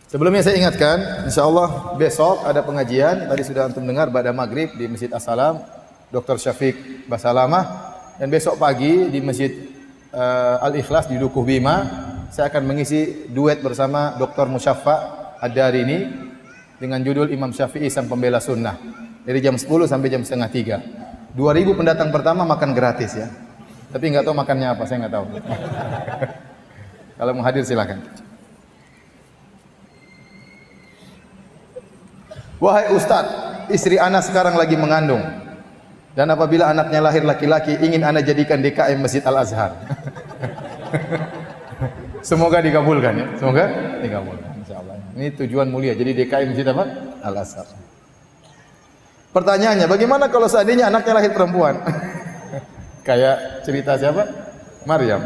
[0.09, 3.29] Sebelumnya saya ingatkan, insya Allah besok ada pengajian.
[3.29, 5.61] Tadi sudah antum dengar pada maghrib di Masjid Assalam,
[6.09, 6.41] Dr.
[6.41, 7.88] Syafiq Basalamah
[8.19, 9.47] dan besok pagi di Masjid
[10.11, 11.87] uh, Al-Ikhlas di Dukuh Bima,
[12.27, 14.51] saya akan mengisi duet bersama Dr.
[14.51, 14.95] Musyaffa
[15.39, 16.27] Ad-Darini
[16.75, 18.75] dengan judul Imam Syafi'i Sang Pembela Sunnah.
[19.23, 20.51] Dari jam 10 sampai jam setengah
[21.31, 21.31] 3.
[21.31, 23.31] 2000 pendatang pertama makan gratis ya.
[23.89, 25.25] Tapi nggak tahu makannya apa, saya nggak tahu.
[27.23, 28.03] Kalau mau hadir silakan.
[32.59, 35.23] Wahai Ustadz, istri anak sekarang lagi mengandung.
[36.17, 39.71] Dan apabila anaknya lahir laki-laki, ingin anda jadikan DKM Masjid Al Azhar.
[42.29, 43.25] Semoga dikabulkan ya.
[43.39, 43.63] Semoga
[44.01, 44.49] dikabulkan.
[44.65, 44.95] Insyaallah.
[45.15, 45.93] Ini tujuan mulia.
[45.93, 46.83] Jadi DKM Masjid apa?
[47.23, 47.67] Al Azhar.
[49.29, 51.77] Pertanyaannya, bagaimana kalau seandainya anaknya lahir perempuan?
[53.07, 54.25] Kayak cerita siapa?
[54.89, 55.21] Maryam.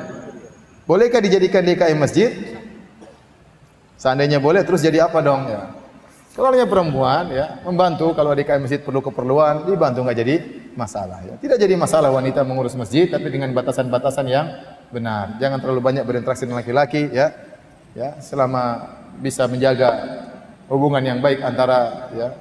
[0.83, 2.59] Bolehkah dijadikan DKM masjid?
[3.95, 5.47] Seandainya boleh, terus jadi apa dong?
[5.47, 5.71] Ya.
[6.33, 10.35] Kalau hanya perempuan ya membantu kalau adik masjid perlu keperluan dibantu nggak jadi
[10.73, 11.35] masalah ya.
[11.37, 14.49] Tidak jadi masalah wanita mengurus masjid tapi dengan batasan-batasan yang
[14.89, 15.37] benar.
[15.37, 17.29] Jangan terlalu banyak berinteraksi dengan laki-laki ya.
[17.93, 18.89] Ya, selama
[19.21, 19.93] bisa menjaga
[20.65, 22.33] hubungan yang baik antara ya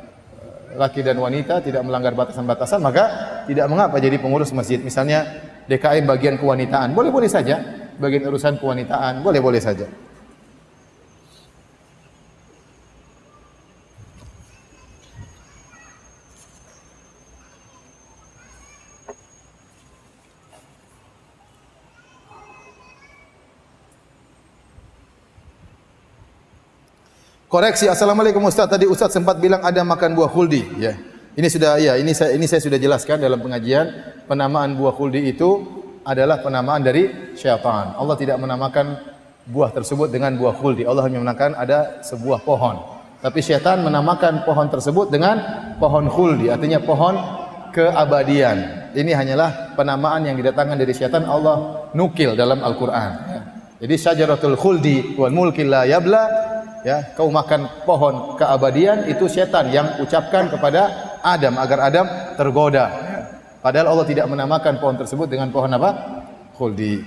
[0.72, 3.05] laki dan wanita tidak melanggar batasan-batasan maka
[3.45, 4.80] tidak mengapa jadi pengurus masjid.
[4.80, 5.28] Misalnya
[5.68, 7.61] DKM bagian kewanitaan, boleh-boleh saja.
[8.01, 9.84] Bagian urusan kewanitaan, boleh-boleh saja.
[27.53, 28.64] Koreksi, assalamualaikum Ustaz.
[28.64, 30.64] Tadi Ustaz sempat bilang ada makan buah khuldi.
[30.80, 30.96] Ya,
[31.36, 33.92] ini sudah ya, ini saya ini saya sudah jelaskan dalam pengajian.
[34.24, 35.61] Penamaan buah khuldi itu
[36.00, 37.92] adalah penamaan dari syaitan.
[37.92, 38.96] Allah tidak menamakan
[39.53, 40.88] buah tersebut dengan buah khuldi.
[40.88, 43.05] Allah hanya menamakan ada sebuah pohon.
[43.20, 45.36] Tapi syaitan menamakan pohon tersebut dengan
[45.76, 47.20] pohon khuldi, artinya pohon
[47.76, 48.88] keabadian.
[48.96, 53.12] Ini hanyalah penamaan yang didatangkan dari syaitan Allah nukil dalam Al-Qur'an.
[53.28, 53.40] Ya.
[53.84, 56.48] Jadi syajaratul khuldi wal mulki la yabla
[56.82, 62.90] ya kau makan pohon keabadian itu setan yang ucapkan kepada Adam agar Adam tergoda.
[63.62, 65.90] Padahal Allah tidak menamakan pohon tersebut dengan pohon apa?
[66.58, 67.00] Khuldi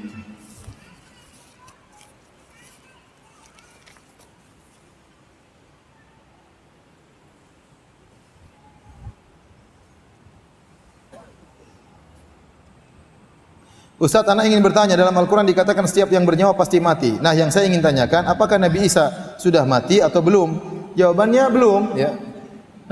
[13.96, 17.16] Ustaz, anak ingin bertanya, dalam Al-Quran dikatakan setiap yang bernyawa pasti mati.
[17.16, 20.50] Nah, yang saya ingin tanyakan, apakah Nabi Isa sudah mati atau belum?
[21.00, 21.82] Jawabannya belum.
[21.96, 22.12] Ya.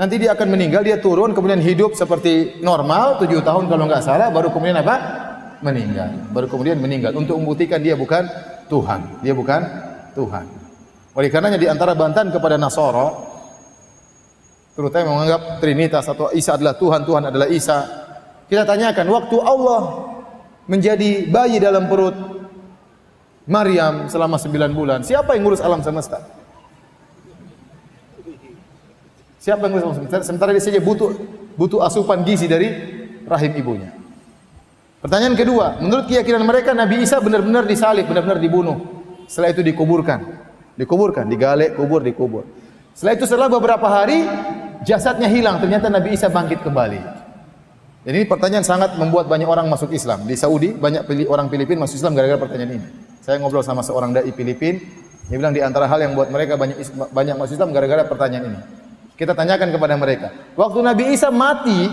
[0.00, 4.32] Nanti dia akan meninggal, dia turun, kemudian hidup seperti normal, tujuh tahun kalau nggak salah,
[4.32, 4.96] baru kemudian apa?
[5.64, 6.12] meninggal.
[6.28, 8.28] Baru kemudian meninggal untuk membuktikan dia bukan
[8.68, 9.24] Tuhan.
[9.24, 9.60] Dia bukan
[10.12, 10.44] Tuhan.
[11.16, 13.32] Oleh karenanya di antara bantahan kepada Nasara
[14.76, 17.80] terutama menganggap Trinitas atau Isa adalah Tuhan, Tuhan adalah Isa.
[18.44, 19.82] Kita tanyakan waktu Allah
[20.64, 22.16] menjadi bayi dalam perut
[23.44, 26.24] Maryam selama sembilan bulan, siapa yang ngurus alam semesta?
[29.40, 30.24] Siapa yang ngurus alam semesta?
[30.24, 31.12] Sementara dia saja butuh
[31.54, 32.68] butuh asupan gizi dari
[33.28, 33.90] rahim ibunya.
[35.04, 38.80] Pertanyaan kedua, menurut keyakinan mereka Nabi Isa benar-benar disalib, benar-benar dibunuh.
[39.28, 40.24] Setelah itu dikuburkan.
[40.80, 42.48] Dikuburkan, digalek, kubur, dikubur.
[42.96, 44.24] Setelah itu setelah beberapa hari
[44.80, 47.23] jasadnya hilang, ternyata Nabi Isa bangkit kembali.
[48.04, 50.28] Jadi ini pertanyaan sangat membuat banyak orang masuk Islam.
[50.28, 52.88] Di Saudi banyak orang Filipin masuk Islam gara-gara pertanyaan ini.
[53.24, 54.76] Saya ngobrol sama seorang dai Filipin,
[55.32, 58.60] dia bilang di antara hal yang buat mereka banyak banyak masuk Islam gara-gara pertanyaan ini.
[59.16, 61.88] Kita tanyakan kepada mereka, waktu Nabi Isa mati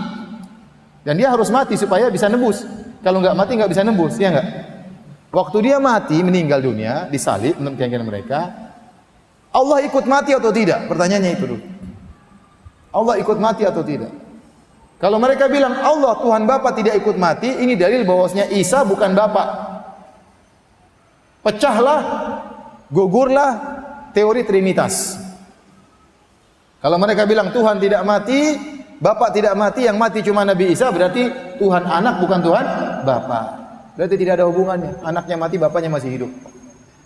[1.00, 2.60] dan dia harus mati supaya bisa nebus.
[3.00, 4.48] Kalau nggak mati nggak bisa nebus, ya nggak?
[5.32, 8.52] Waktu dia mati meninggal dunia disalib menurut keyakinan mereka,
[9.48, 10.92] Allah ikut mati atau tidak?
[10.92, 11.64] Pertanyaannya itu dulu.
[12.92, 14.12] Allah ikut mati atau tidak?
[15.02, 19.44] Kalau mereka bilang Allah Tuhan Bapa tidak ikut mati, ini dalil bahwasanya Isa bukan Bapa.
[21.42, 22.00] Pecahlah,
[22.86, 23.50] gugurlah
[24.14, 25.18] teori Trinitas.
[26.78, 28.54] Kalau mereka bilang Tuhan tidak mati,
[29.02, 32.64] Bapak tidak mati, yang mati cuma Nabi Isa, berarti Tuhan anak bukan Tuhan
[33.02, 33.46] Bapak.
[33.98, 35.02] Berarti tidak ada hubungannya.
[35.02, 36.30] Anaknya mati, bapaknya masih hidup.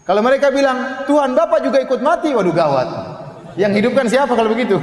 [0.04, 2.88] Kalau mereka bilang Tuhan Bapak juga ikut mati, waduh gawat.
[3.56, 4.76] Yang hidupkan siapa kalau begitu?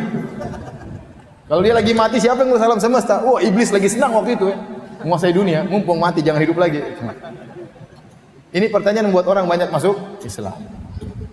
[1.43, 3.19] Kalau dia lagi mati siapa yang ngurus alam semesta?
[3.19, 4.57] Oh, iblis lagi senang waktu itu ya.
[5.03, 6.79] Menguasai dunia, mumpung mati jangan hidup lagi.
[8.55, 10.55] Ini pertanyaan membuat orang banyak masuk Islam.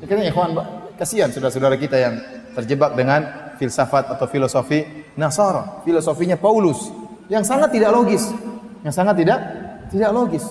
[0.02, 0.58] Akhirnya ikhwan,
[0.98, 2.18] kasihan saudara-saudara kita yang
[2.58, 4.82] terjebak dengan filsafat atau filosofi
[5.14, 6.90] Nasara, filosofinya Paulus
[7.30, 8.34] yang sangat tidak logis,
[8.82, 9.38] yang sangat tidak
[9.92, 10.42] tidak logis.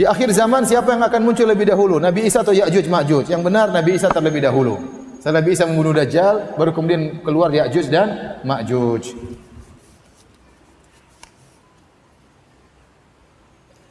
[0.00, 2.00] Di akhir zaman siapa yang akan muncul lebih dahulu?
[2.00, 3.28] Nabi Isa atau Ya'juj Ma'juj?
[3.28, 4.80] Yang benar Nabi Isa terlebih dahulu.
[5.20, 9.12] Setelah Nabi Isa membunuh Dajjal, baru kemudian keluar Ya'juj dan Ma'juj.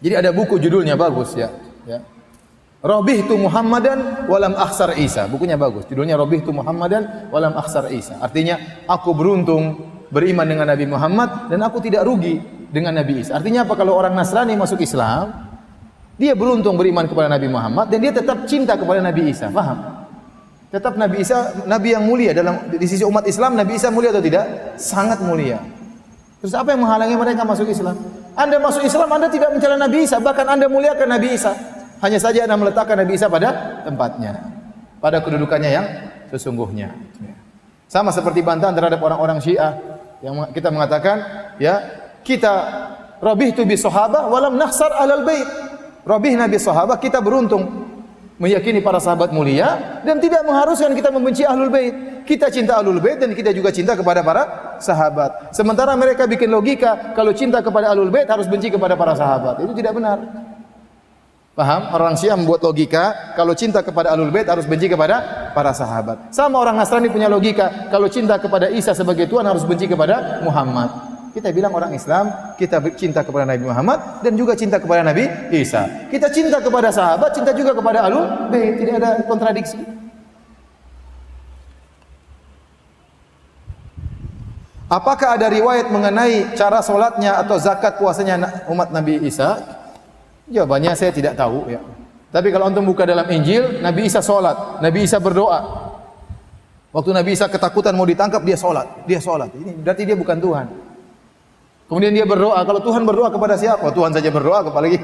[0.02, 1.54] Jadi ada buku judulnya bagus ya.
[1.86, 2.02] ya.
[2.82, 5.30] Robih tu Muhammadan walam akhsar Isa.
[5.30, 5.86] Bukunya bagus.
[5.86, 8.18] Judulnya Robih tu Muhammadan walam akhsar Isa.
[8.18, 8.58] Artinya
[8.90, 9.78] aku beruntung
[10.10, 12.42] beriman dengan Nabi Muhammad dan aku tidak rugi
[12.74, 13.38] dengan Nabi Isa.
[13.38, 15.49] Artinya apa kalau orang Nasrani masuk Islam,
[16.20, 19.48] dia beruntung beriman kepada Nabi Muhammad dan dia tetap cinta kepada Nabi Isa.
[19.48, 20.04] Faham?
[20.68, 24.20] Tetap Nabi Isa nabi yang mulia dalam di sisi umat Islam Nabi Isa mulia atau
[24.20, 24.76] tidak?
[24.76, 25.64] Sangat mulia.
[26.44, 27.96] Terus apa yang menghalangi mereka masuk Islam?
[28.36, 31.56] Anda masuk Islam Anda tidak mencela Nabi Isa, bahkan Anda muliakan Nabi Isa.
[32.04, 34.44] Hanya saja Anda meletakkan Nabi Isa pada tempatnya.
[35.00, 35.88] Pada kedudukannya yang
[36.28, 36.92] sesungguhnya.
[37.88, 39.74] Sama seperti bantahan terhadap orang-orang Syiah
[40.20, 41.24] yang kita mengatakan
[41.64, 41.80] ya
[42.28, 42.52] kita
[43.24, 45.69] rabihtu bi sahabah walam nahsar alal bait
[46.10, 47.86] Robih Nabi sahabat kita beruntung
[48.42, 51.94] meyakini para sahabat mulia dan tidak mengharuskan kita membenci ahlul bait.
[52.26, 55.54] Kita cinta ahlul bait dan kita juga cinta kepada para sahabat.
[55.54, 59.62] Sementara mereka bikin logika kalau cinta kepada ahlul bait harus benci kepada para sahabat.
[59.62, 60.18] Itu tidak benar.
[61.54, 61.94] Paham?
[61.94, 66.34] Orang Syiah membuat logika kalau cinta kepada ahlul bait harus benci kepada para sahabat.
[66.34, 71.09] Sama orang Nasrani punya logika kalau cinta kepada Isa sebagai Tuhan harus benci kepada Muhammad.
[71.30, 76.10] Kita bilang orang Islam, kita cinta kepada Nabi Muhammad dan juga cinta kepada Nabi Isa.
[76.10, 79.78] Kita cinta kepada sahabat, cinta juga kepada alul bait, tidak ada kontradiksi.
[84.90, 89.62] Apakah ada riwayat mengenai cara solatnya atau zakat puasanya umat Nabi Isa?
[90.50, 91.78] Jawabannya saya tidak tahu ya.
[92.34, 95.94] Tapi kalau untuk buka dalam Injil, Nabi Isa solat, Nabi Isa berdoa.
[96.90, 99.54] Waktu Nabi Isa ketakutan mau ditangkap, dia solat, dia solat.
[99.54, 100.89] Ini berarti dia bukan Tuhan.
[101.90, 102.62] Kemudian dia berdoa.
[102.62, 103.90] Kalau Tuhan berdoa kepada siapa?
[103.90, 105.02] Tuhan saja berdoa, apalagi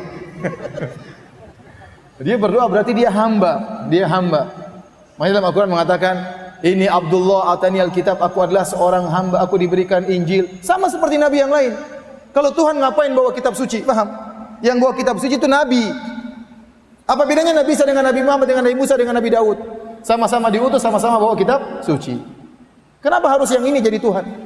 [2.26, 4.54] dia berdoa berarti dia hamba, dia hamba.
[5.18, 6.16] Makanya dalam Al-Quran mengatakan,
[6.62, 10.62] ini Abdullah atani Alkitab, aku adalah seorang hamba, aku diberikan Injil.
[10.62, 11.74] Sama seperti Nabi yang lain.
[12.30, 13.82] Kalau Tuhan ngapain bawa kitab suci?
[13.82, 14.06] Paham?
[14.62, 15.90] Yang bawa kitab suci itu Nabi.
[17.10, 19.58] Apa bedanya Nabi Isa dengan Nabi Muhammad, dengan Nabi Musa, dengan Nabi Daud?
[20.06, 22.22] Sama-sama diutus, sama-sama bawa kitab suci.
[23.02, 24.45] Kenapa harus yang ini jadi Tuhan?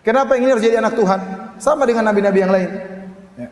[0.00, 1.20] Kenapa yang ini harus jadi anak Tuhan?
[1.60, 2.70] Sama dengan nabi-nabi yang lain.
[3.36, 3.48] Ya.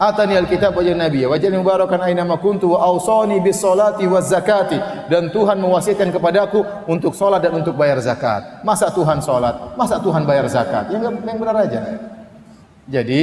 [0.00, 4.32] Atani alkitab wa nabi wa jani mubarakan aina ma kuntu wa awsani bis salati waz
[4.32, 4.80] zakati
[5.12, 8.64] dan Tuhan mewasiatkan kepadaku untuk salat dan untuk bayar zakat.
[8.64, 9.76] Masa Tuhan salat?
[9.76, 10.88] Masa Tuhan bayar zakat?
[10.88, 11.80] Yang yang benar aja.
[12.88, 13.22] Jadi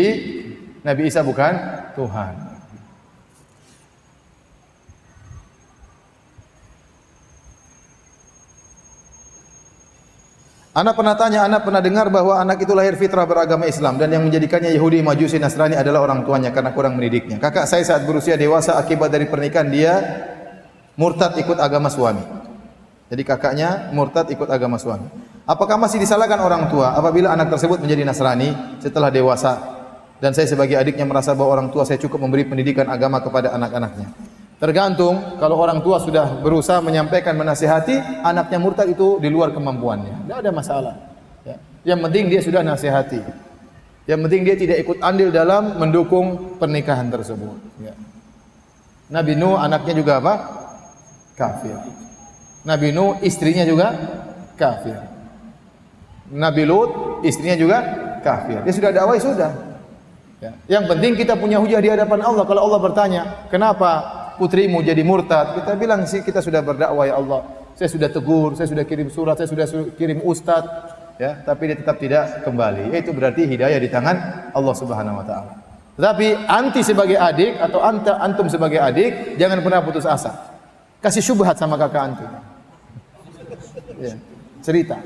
[0.86, 1.54] Nabi Isa bukan
[1.98, 2.51] Tuhan.
[10.72, 14.24] Anak pernah tanya, anak pernah dengar bahwa anak itu lahir fitrah beragama Islam dan yang
[14.24, 17.44] menjadikannya Yahudi, Majusi, Nasrani adalah orang tuanya karena kurang mendidiknya.
[17.44, 20.00] Kakak saya saat berusia dewasa akibat dari pernikahan dia
[20.96, 22.24] murtad ikut agama suami.
[23.12, 25.12] Jadi kakaknya murtad ikut agama suami.
[25.44, 29.60] Apakah masih disalahkan orang tua apabila anak tersebut menjadi Nasrani setelah dewasa
[30.24, 34.08] dan saya sebagai adiknya merasa bahwa orang tua saya cukup memberi pendidikan agama kepada anak-anaknya?
[34.62, 40.30] Tergantung kalau orang tua sudah berusaha menyampaikan menasihati, anaknya murtad itu di luar kemampuannya.
[40.30, 40.94] Tidak ada masalah.
[41.42, 41.58] Ya.
[41.82, 43.26] Yang penting dia sudah nasihati.
[44.06, 47.58] Yang penting dia tidak ikut andil dalam mendukung pernikahan tersebut.
[47.82, 47.98] Ya.
[49.10, 50.34] Nabi Nuh anaknya juga apa?
[51.34, 51.76] Kafir.
[52.62, 53.98] Nabi Nuh istrinya juga
[54.62, 55.12] kafir.
[56.32, 57.78] Nabi Lut istrinya juga
[58.24, 58.64] kafir.
[58.64, 59.52] Dia sudah dakwah sudah.
[60.40, 60.52] Ya.
[60.80, 62.46] Yang penting kita punya hujah di hadapan Allah.
[62.48, 63.22] Kalau Allah bertanya,
[63.52, 67.46] kenapa putrimu jadi murtad, kita bilang sih kita sudah berdakwah ya Allah.
[67.78, 70.66] Saya sudah tegur, saya sudah kirim surat, saya sudah kirim ustaz,
[71.22, 72.90] ya, tapi dia tetap tidak kembali.
[72.90, 75.52] Itu berarti hidayah di tangan Allah Subhanahu wa taala.
[75.94, 80.34] Tetapi anti sebagai adik atau anta, antum sebagai adik jangan pernah putus asa.
[80.98, 82.30] Kasih syubhat sama kakak antum.
[84.02, 84.18] Ya,
[84.66, 84.98] cerita.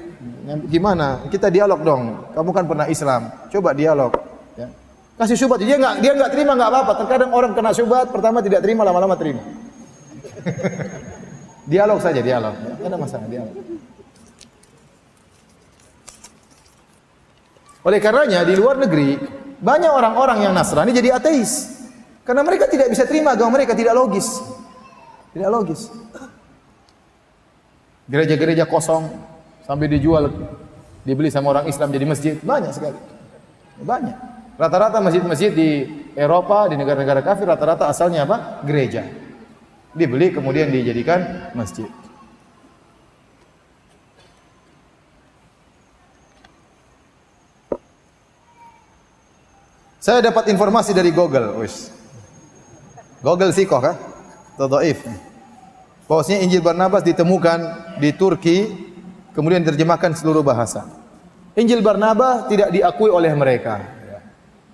[0.72, 1.28] Gimana?
[1.28, 2.04] Kita dialog dong.
[2.32, 3.28] Kamu kan pernah Islam.
[3.52, 4.16] Coba dialog.
[5.16, 6.94] Kasih syubhat dia enggak dia enggak terima enggak apa-apa.
[7.00, 9.40] Terkadang orang kena syubhat pertama tidak terima lama-lama terima.
[11.72, 12.52] dialog saja dialog.
[12.52, 13.56] Tidak ada masalah dialog.
[17.86, 19.16] Oleh karenanya di luar negeri
[19.56, 21.80] banyak orang-orang yang Nasrani jadi ateis.
[22.28, 24.44] Karena mereka tidak bisa terima agama mereka tidak logis.
[25.32, 25.88] Tidak logis.
[28.12, 29.08] Gereja-gereja kosong
[29.64, 30.28] sampai dijual
[31.08, 33.00] dibeli sama orang Islam jadi masjid banyak sekali.
[33.80, 34.35] Banyak.
[34.56, 35.70] Rata-rata masjid-masjid di
[36.16, 38.64] Eropa, di negara-negara kafir, rata-rata asalnya apa?
[38.64, 39.04] Gereja.
[39.92, 41.92] Dibeli kemudian dijadikan masjid.
[50.00, 51.90] Saya dapat informasi dari Google, wis.
[53.26, 53.98] Google sih kok kah?
[54.54, 55.02] Tadaif.
[56.06, 57.60] Bahwasanya Injil Barnabas ditemukan
[57.98, 58.70] di Turki,
[59.34, 60.86] kemudian diterjemahkan seluruh bahasa.
[61.58, 63.95] Injil Barnabas tidak diakui oleh mereka.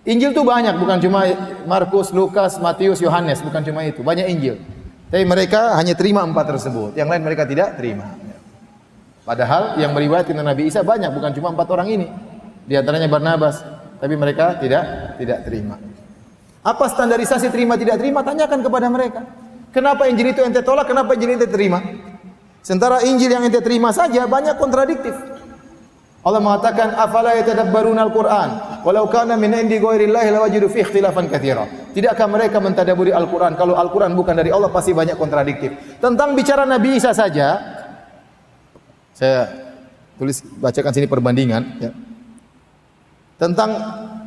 [0.02, 1.30] Injil itu banyak, bukan cuma
[1.70, 4.02] Markus, Lukas, Matius, Yohanes, bukan cuma itu.
[4.02, 4.58] Banyak Injil.
[5.14, 6.98] Tapi mereka hanya terima empat tersebut.
[6.98, 8.18] Yang lain mereka tidak terima.
[9.22, 12.08] Padahal yang meriwayatkan Nabi Isa banyak, bukan cuma empat orang ini.
[12.66, 13.62] Di antaranya Barnabas.
[14.02, 15.78] Tapi mereka tidak tidak terima.
[16.66, 18.26] Apa standarisasi terima tidak terima?
[18.26, 19.22] Tanyakan kepada mereka.
[19.70, 20.90] Kenapa Injil itu ente tolak?
[20.90, 21.78] Kenapa Injil ente terima?
[22.66, 25.14] Sementara Injil yang ente terima saja banyak kontradiktif.
[26.22, 28.50] Allah mengatakan afala yatadabbaruna al-Qur'an
[28.86, 31.66] walau kana min indi ghairillahi lawajidu fi ikhtilafan katsira.
[31.98, 33.58] Tidakkah mereka mentadaburi Al-Qur'an?
[33.58, 35.74] Kalau Al-Qur'an bukan dari Allah pasti banyak kontradiktif.
[35.98, 37.58] Tentang bicara Nabi Isa saja
[39.18, 39.50] saya
[40.22, 41.92] tulis bacakan sini perbandingan ya.
[43.42, 43.74] Tentang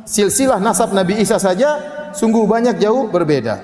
[0.03, 1.79] silsilah nasab Nabi Isa saja
[2.11, 3.63] sungguh banyak jauh berbeda.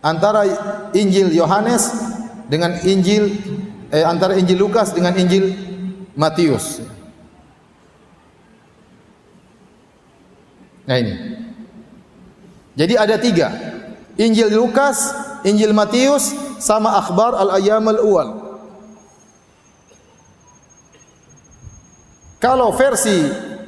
[0.00, 0.48] Antara
[0.96, 2.16] Injil Yohanes
[2.48, 3.30] dengan Injil
[3.92, 5.52] eh, antara Injil Lukas dengan Injil
[6.16, 6.82] Matius.
[10.88, 11.14] Nah ini.
[12.72, 13.52] Jadi ada tiga.
[14.18, 15.12] Injil Lukas,
[15.44, 18.48] Injil Matius, sama akhbar al-ayyam al-awal.
[22.38, 23.18] Kalau versi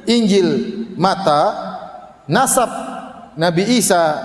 [0.07, 0.47] Injil
[0.95, 1.43] Mata,
[2.27, 2.71] nasab
[3.35, 4.15] Nabi Isa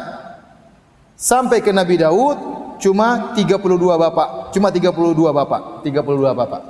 [1.18, 2.38] sampai ke Nabi Daud
[2.78, 6.62] cuma 32 bapak, cuma 32 bapak, 32 bapak.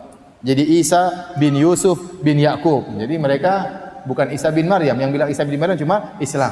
[0.43, 2.83] Jadi Isa bin Yusuf bin Yakub.
[2.99, 3.55] Jadi mereka
[4.03, 6.51] bukan Isa bin Maryam, yang bilang Isa bin Maryam cuma Islam.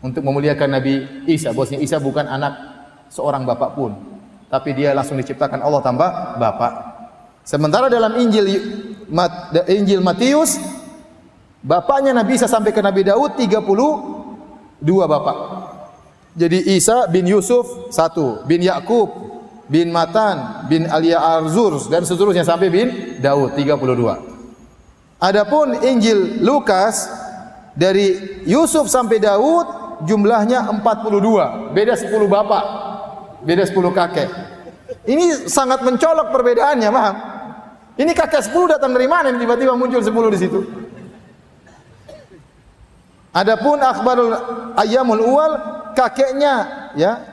[0.00, 2.56] Untuk memuliakan Nabi Isa, bosnya Isa bukan anak
[3.12, 3.92] seorang bapak pun,
[4.48, 6.10] tapi dia langsung diciptakan Allah tambah
[6.40, 6.72] bapak.
[7.44, 8.48] Sementara dalam Injil
[9.68, 10.56] Injil Matius
[11.60, 13.60] bapaknya Nabi Isa sampai ke Nabi Daud 32
[15.04, 15.36] bapak.
[16.32, 19.29] Jadi Isa bin Yusuf satu, bin Yakub,
[19.70, 22.88] bin Matan, bin Alia Arzur dan seterusnya sampai bin
[23.22, 25.22] Daud 32.
[25.22, 27.06] Adapun Injil Lukas
[27.78, 32.64] dari Yusuf sampai Daud jumlahnya 42, beda 10 bapak,
[33.46, 34.28] beda 10 kakek.
[35.06, 37.16] Ini sangat mencolok perbedaannya, paham?
[37.94, 40.60] Ini kakek 10 datang dari mana tiba-tiba muncul 10 di situ?
[43.30, 44.34] Adapun akhbarul
[44.74, 45.52] ayyamul uwal
[45.94, 46.54] kakeknya
[46.98, 47.29] ya.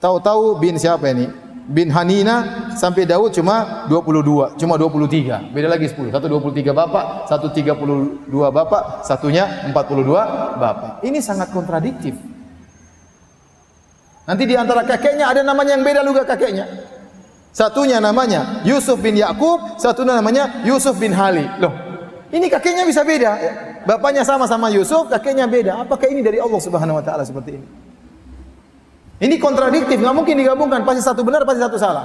[0.00, 1.28] Tahu-tahu bin siapa ini?
[1.70, 5.54] Bin Hanina sampai Daud cuma 22, cuma 23.
[5.54, 6.10] Beda lagi 10.
[6.10, 11.04] Satu 23 bapak, satu 32 bapak, satunya 42 bapak.
[11.06, 12.16] Ini sangat kontradiktif.
[14.26, 16.66] Nanti di antara kakeknya ada namanya yang beda juga kakeknya.
[17.54, 21.46] Satunya namanya Yusuf bin Yakub, satunya namanya Yusuf bin Hali.
[21.62, 21.74] Loh,
[22.34, 23.36] ini kakeknya bisa beda.
[23.86, 25.86] Bapaknya sama sama Yusuf, kakeknya beda.
[25.86, 27.89] Apakah ini dari Allah Subhanahu wa taala seperti ini?
[29.20, 30.80] Ini kontradiktif, nggak mungkin digabungkan.
[30.88, 32.04] Pasti satu benar, pasti satu salah.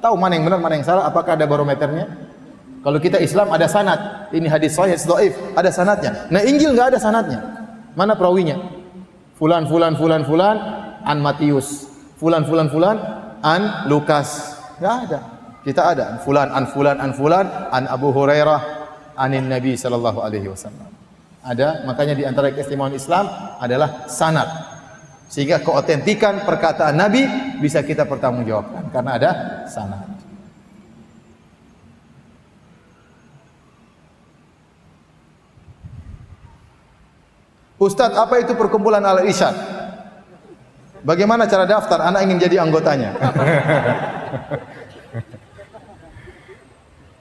[0.00, 1.04] Tahu mana yang benar, mana yang salah?
[1.04, 2.08] Apakah ada barometernya?
[2.80, 4.32] Kalau kita Islam ada sanad.
[4.32, 6.32] Ini hadis sahih, dhaif, ada sanadnya.
[6.32, 7.40] Nah, Injil nggak ada sanadnya.
[7.92, 8.56] Mana perawinya?
[9.36, 10.56] Fulan, fulan, fulan, fulan,
[11.04, 11.92] an Matius.
[12.16, 12.96] Fulan, fulan, fulan,
[13.44, 14.56] an Lukas.
[14.80, 15.18] Nggak ada.
[15.60, 18.60] Kita ada an fulan, an fulan, an fulan, an Abu Hurairah,
[19.18, 20.88] anin Nabi sallallahu alaihi wasallam.
[21.42, 23.26] Ada, makanya di antara keistimewaan Islam
[23.58, 24.75] adalah sanad.
[25.26, 27.26] Sehingga keotentikan perkataan Nabi
[27.58, 29.30] bisa kita pertanggungjawabkan karena ada
[29.66, 30.16] sanad.
[37.76, 39.52] Ustadz, apa itu perkumpulan al-irsyad?
[41.04, 42.02] Bagaimana cara daftar?
[42.08, 43.14] Anak ingin jadi anggotanya.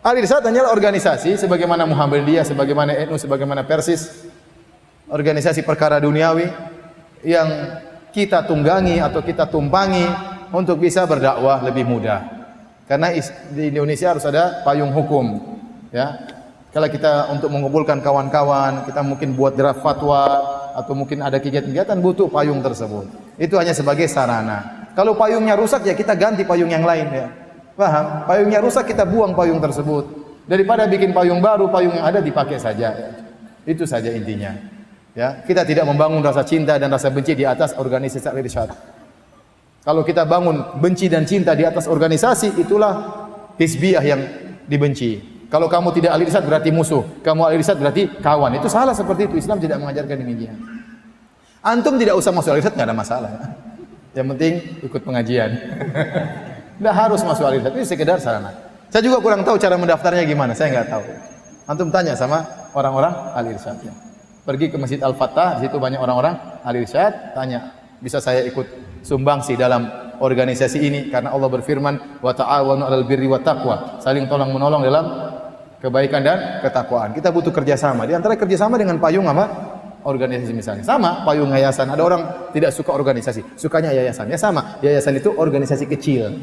[0.06, 4.30] Al-Irsyad hanyalah organisasi sebagaimana Muhammadiyah, sebagaimana NU, sebagaimana Persis.
[5.10, 6.46] Organisasi perkara duniawi
[7.26, 7.50] yang
[8.16, 10.08] kita tunggangi atau kita tumpangi
[10.56, 12.24] untuk bisa berdakwah lebih mudah.
[12.88, 13.12] Karena
[13.52, 15.44] di Indonesia harus ada payung hukum,
[15.92, 16.32] ya.
[16.72, 20.24] Kalau kita untuk mengumpulkan kawan-kawan, kita mungkin buat draft fatwa
[20.76, 23.08] atau mungkin ada kegiatan-kegiatan butuh payung tersebut.
[23.36, 24.88] Itu hanya sebagai sarana.
[24.96, 27.28] Kalau payungnya rusak ya kita ganti payung yang lain ya.
[27.76, 28.28] Paham?
[28.28, 30.04] Payungnya rusak kita buang payung tersebut.
[30.48, 32.92] Daripada bikin payung baru, payung yang ada dipakai saja.
[33.64, 34.75] Itu saja intinya.
[35.16, 38.70] Ya, kita tidak membangun rasa cinta dan rasa benci di atas organisasi irsyad.
[39.86, 42.94] Kalau kita bangun benci dan cinta di atas organisasi, itulah
[43.56, 44.22] hizbiyah yang
[44.68, 45.24] dibenci.
[45.48, 48.60] Kalau kamu tidak ahli irsyad berarti musuh, kamu ahli irsyad berarti kawan.
[48.60, 49.40] Itu salah seperti itu.
[49.40, 50.58] Islam tidak mengajarkan demikian.
[51.64, 53.32] Antum tidak usah masuk ahli irsyad enggak ada masalah.
[54.16, 55.52] Yang penting ikut pengajian.
[56.76, 58.52] Tidak harus masuk al tapi sekedar sarana.
[58.92, 61.04] Saya juga kurang tahu cara mendaftarnya gimana, saya nggak tahu.
[61.68, 62.44] Antum tanya sama
[62.76, 64.05] orang-orang al irsyadnya.
[64.46, 69.58] Pergi ke Masjid Al-Fatah, di situ banyak orang-orang al irsyad, tanya, bisa saya ikut sumbangsi
[69.58, 69.90] dalam
[70.22, 75.06] organisasi ini karena Allah berfirman wa ta'awanu 'alal birri wa taqwa, saling tolong menolong dalam
[75.82, 77.18] kebaikan dan ketakwaan.
[77.18, 78.06] Kita butuh kerjasama.
[78.06, 79.74] Di antara kerjasama dengan payung apa?
[80.06, 80.86] organisasi misalnya.
[80.86, 81.90] Sama payung yayasan.
[81.90, 82.22] Ada orang
[82.54, 84.30] tidak suka organisasi, sukanya yayasan.
[84.30, 86.38] Ya sama, yayasan itu organisasi kecil.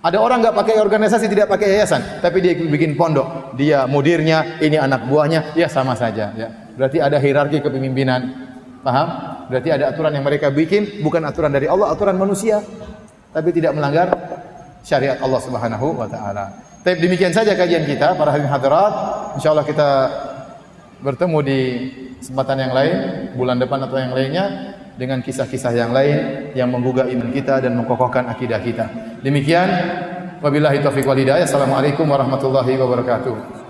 [0.00, 3.52] Ada orang nggak pakai organisasi, tidak pakai yayasan, tapi dia bikin pondok.
[3.60, 6.32] Dia mudirnya, ini anak buahnya, ya sama saja.
[6.34, 6.61] Ya.
[6.76, 8.50] Berarti ada hierarki kepemimpinan.
[8.82, 9.08] Paham?
[9.46, 12.64] Berarti ada aturan yang mereka bikin, bukan aturan dari Allah, aturan manusia.
[13.32, 14.12] Tapi tidak melanggar
[14.82, 16.52] syariat Allah Subhanahu wa taala.
[16.82, 18.92] Tapi demikian saja kajian kita para hadirin hadirat.
[19.38, 19.88] Insyaallah kita
[20.98, 21.60] bertemu di
[22.18, 22.96] kesempatan yang lain,
[23.38, 28.28] bulan depan atau yang lainnya dengan kisah-kisah yang lain yang menggugah iman kita dan mengkokohkan
[28.28, 28.86] akidah kita.
[29.22, 29.68] Demikian
[30.42, 31.46] wabillahi taufiq wal hidayah.
[31.46, 33.61] Assalamualaikum warahmatullahi wabarakatuh.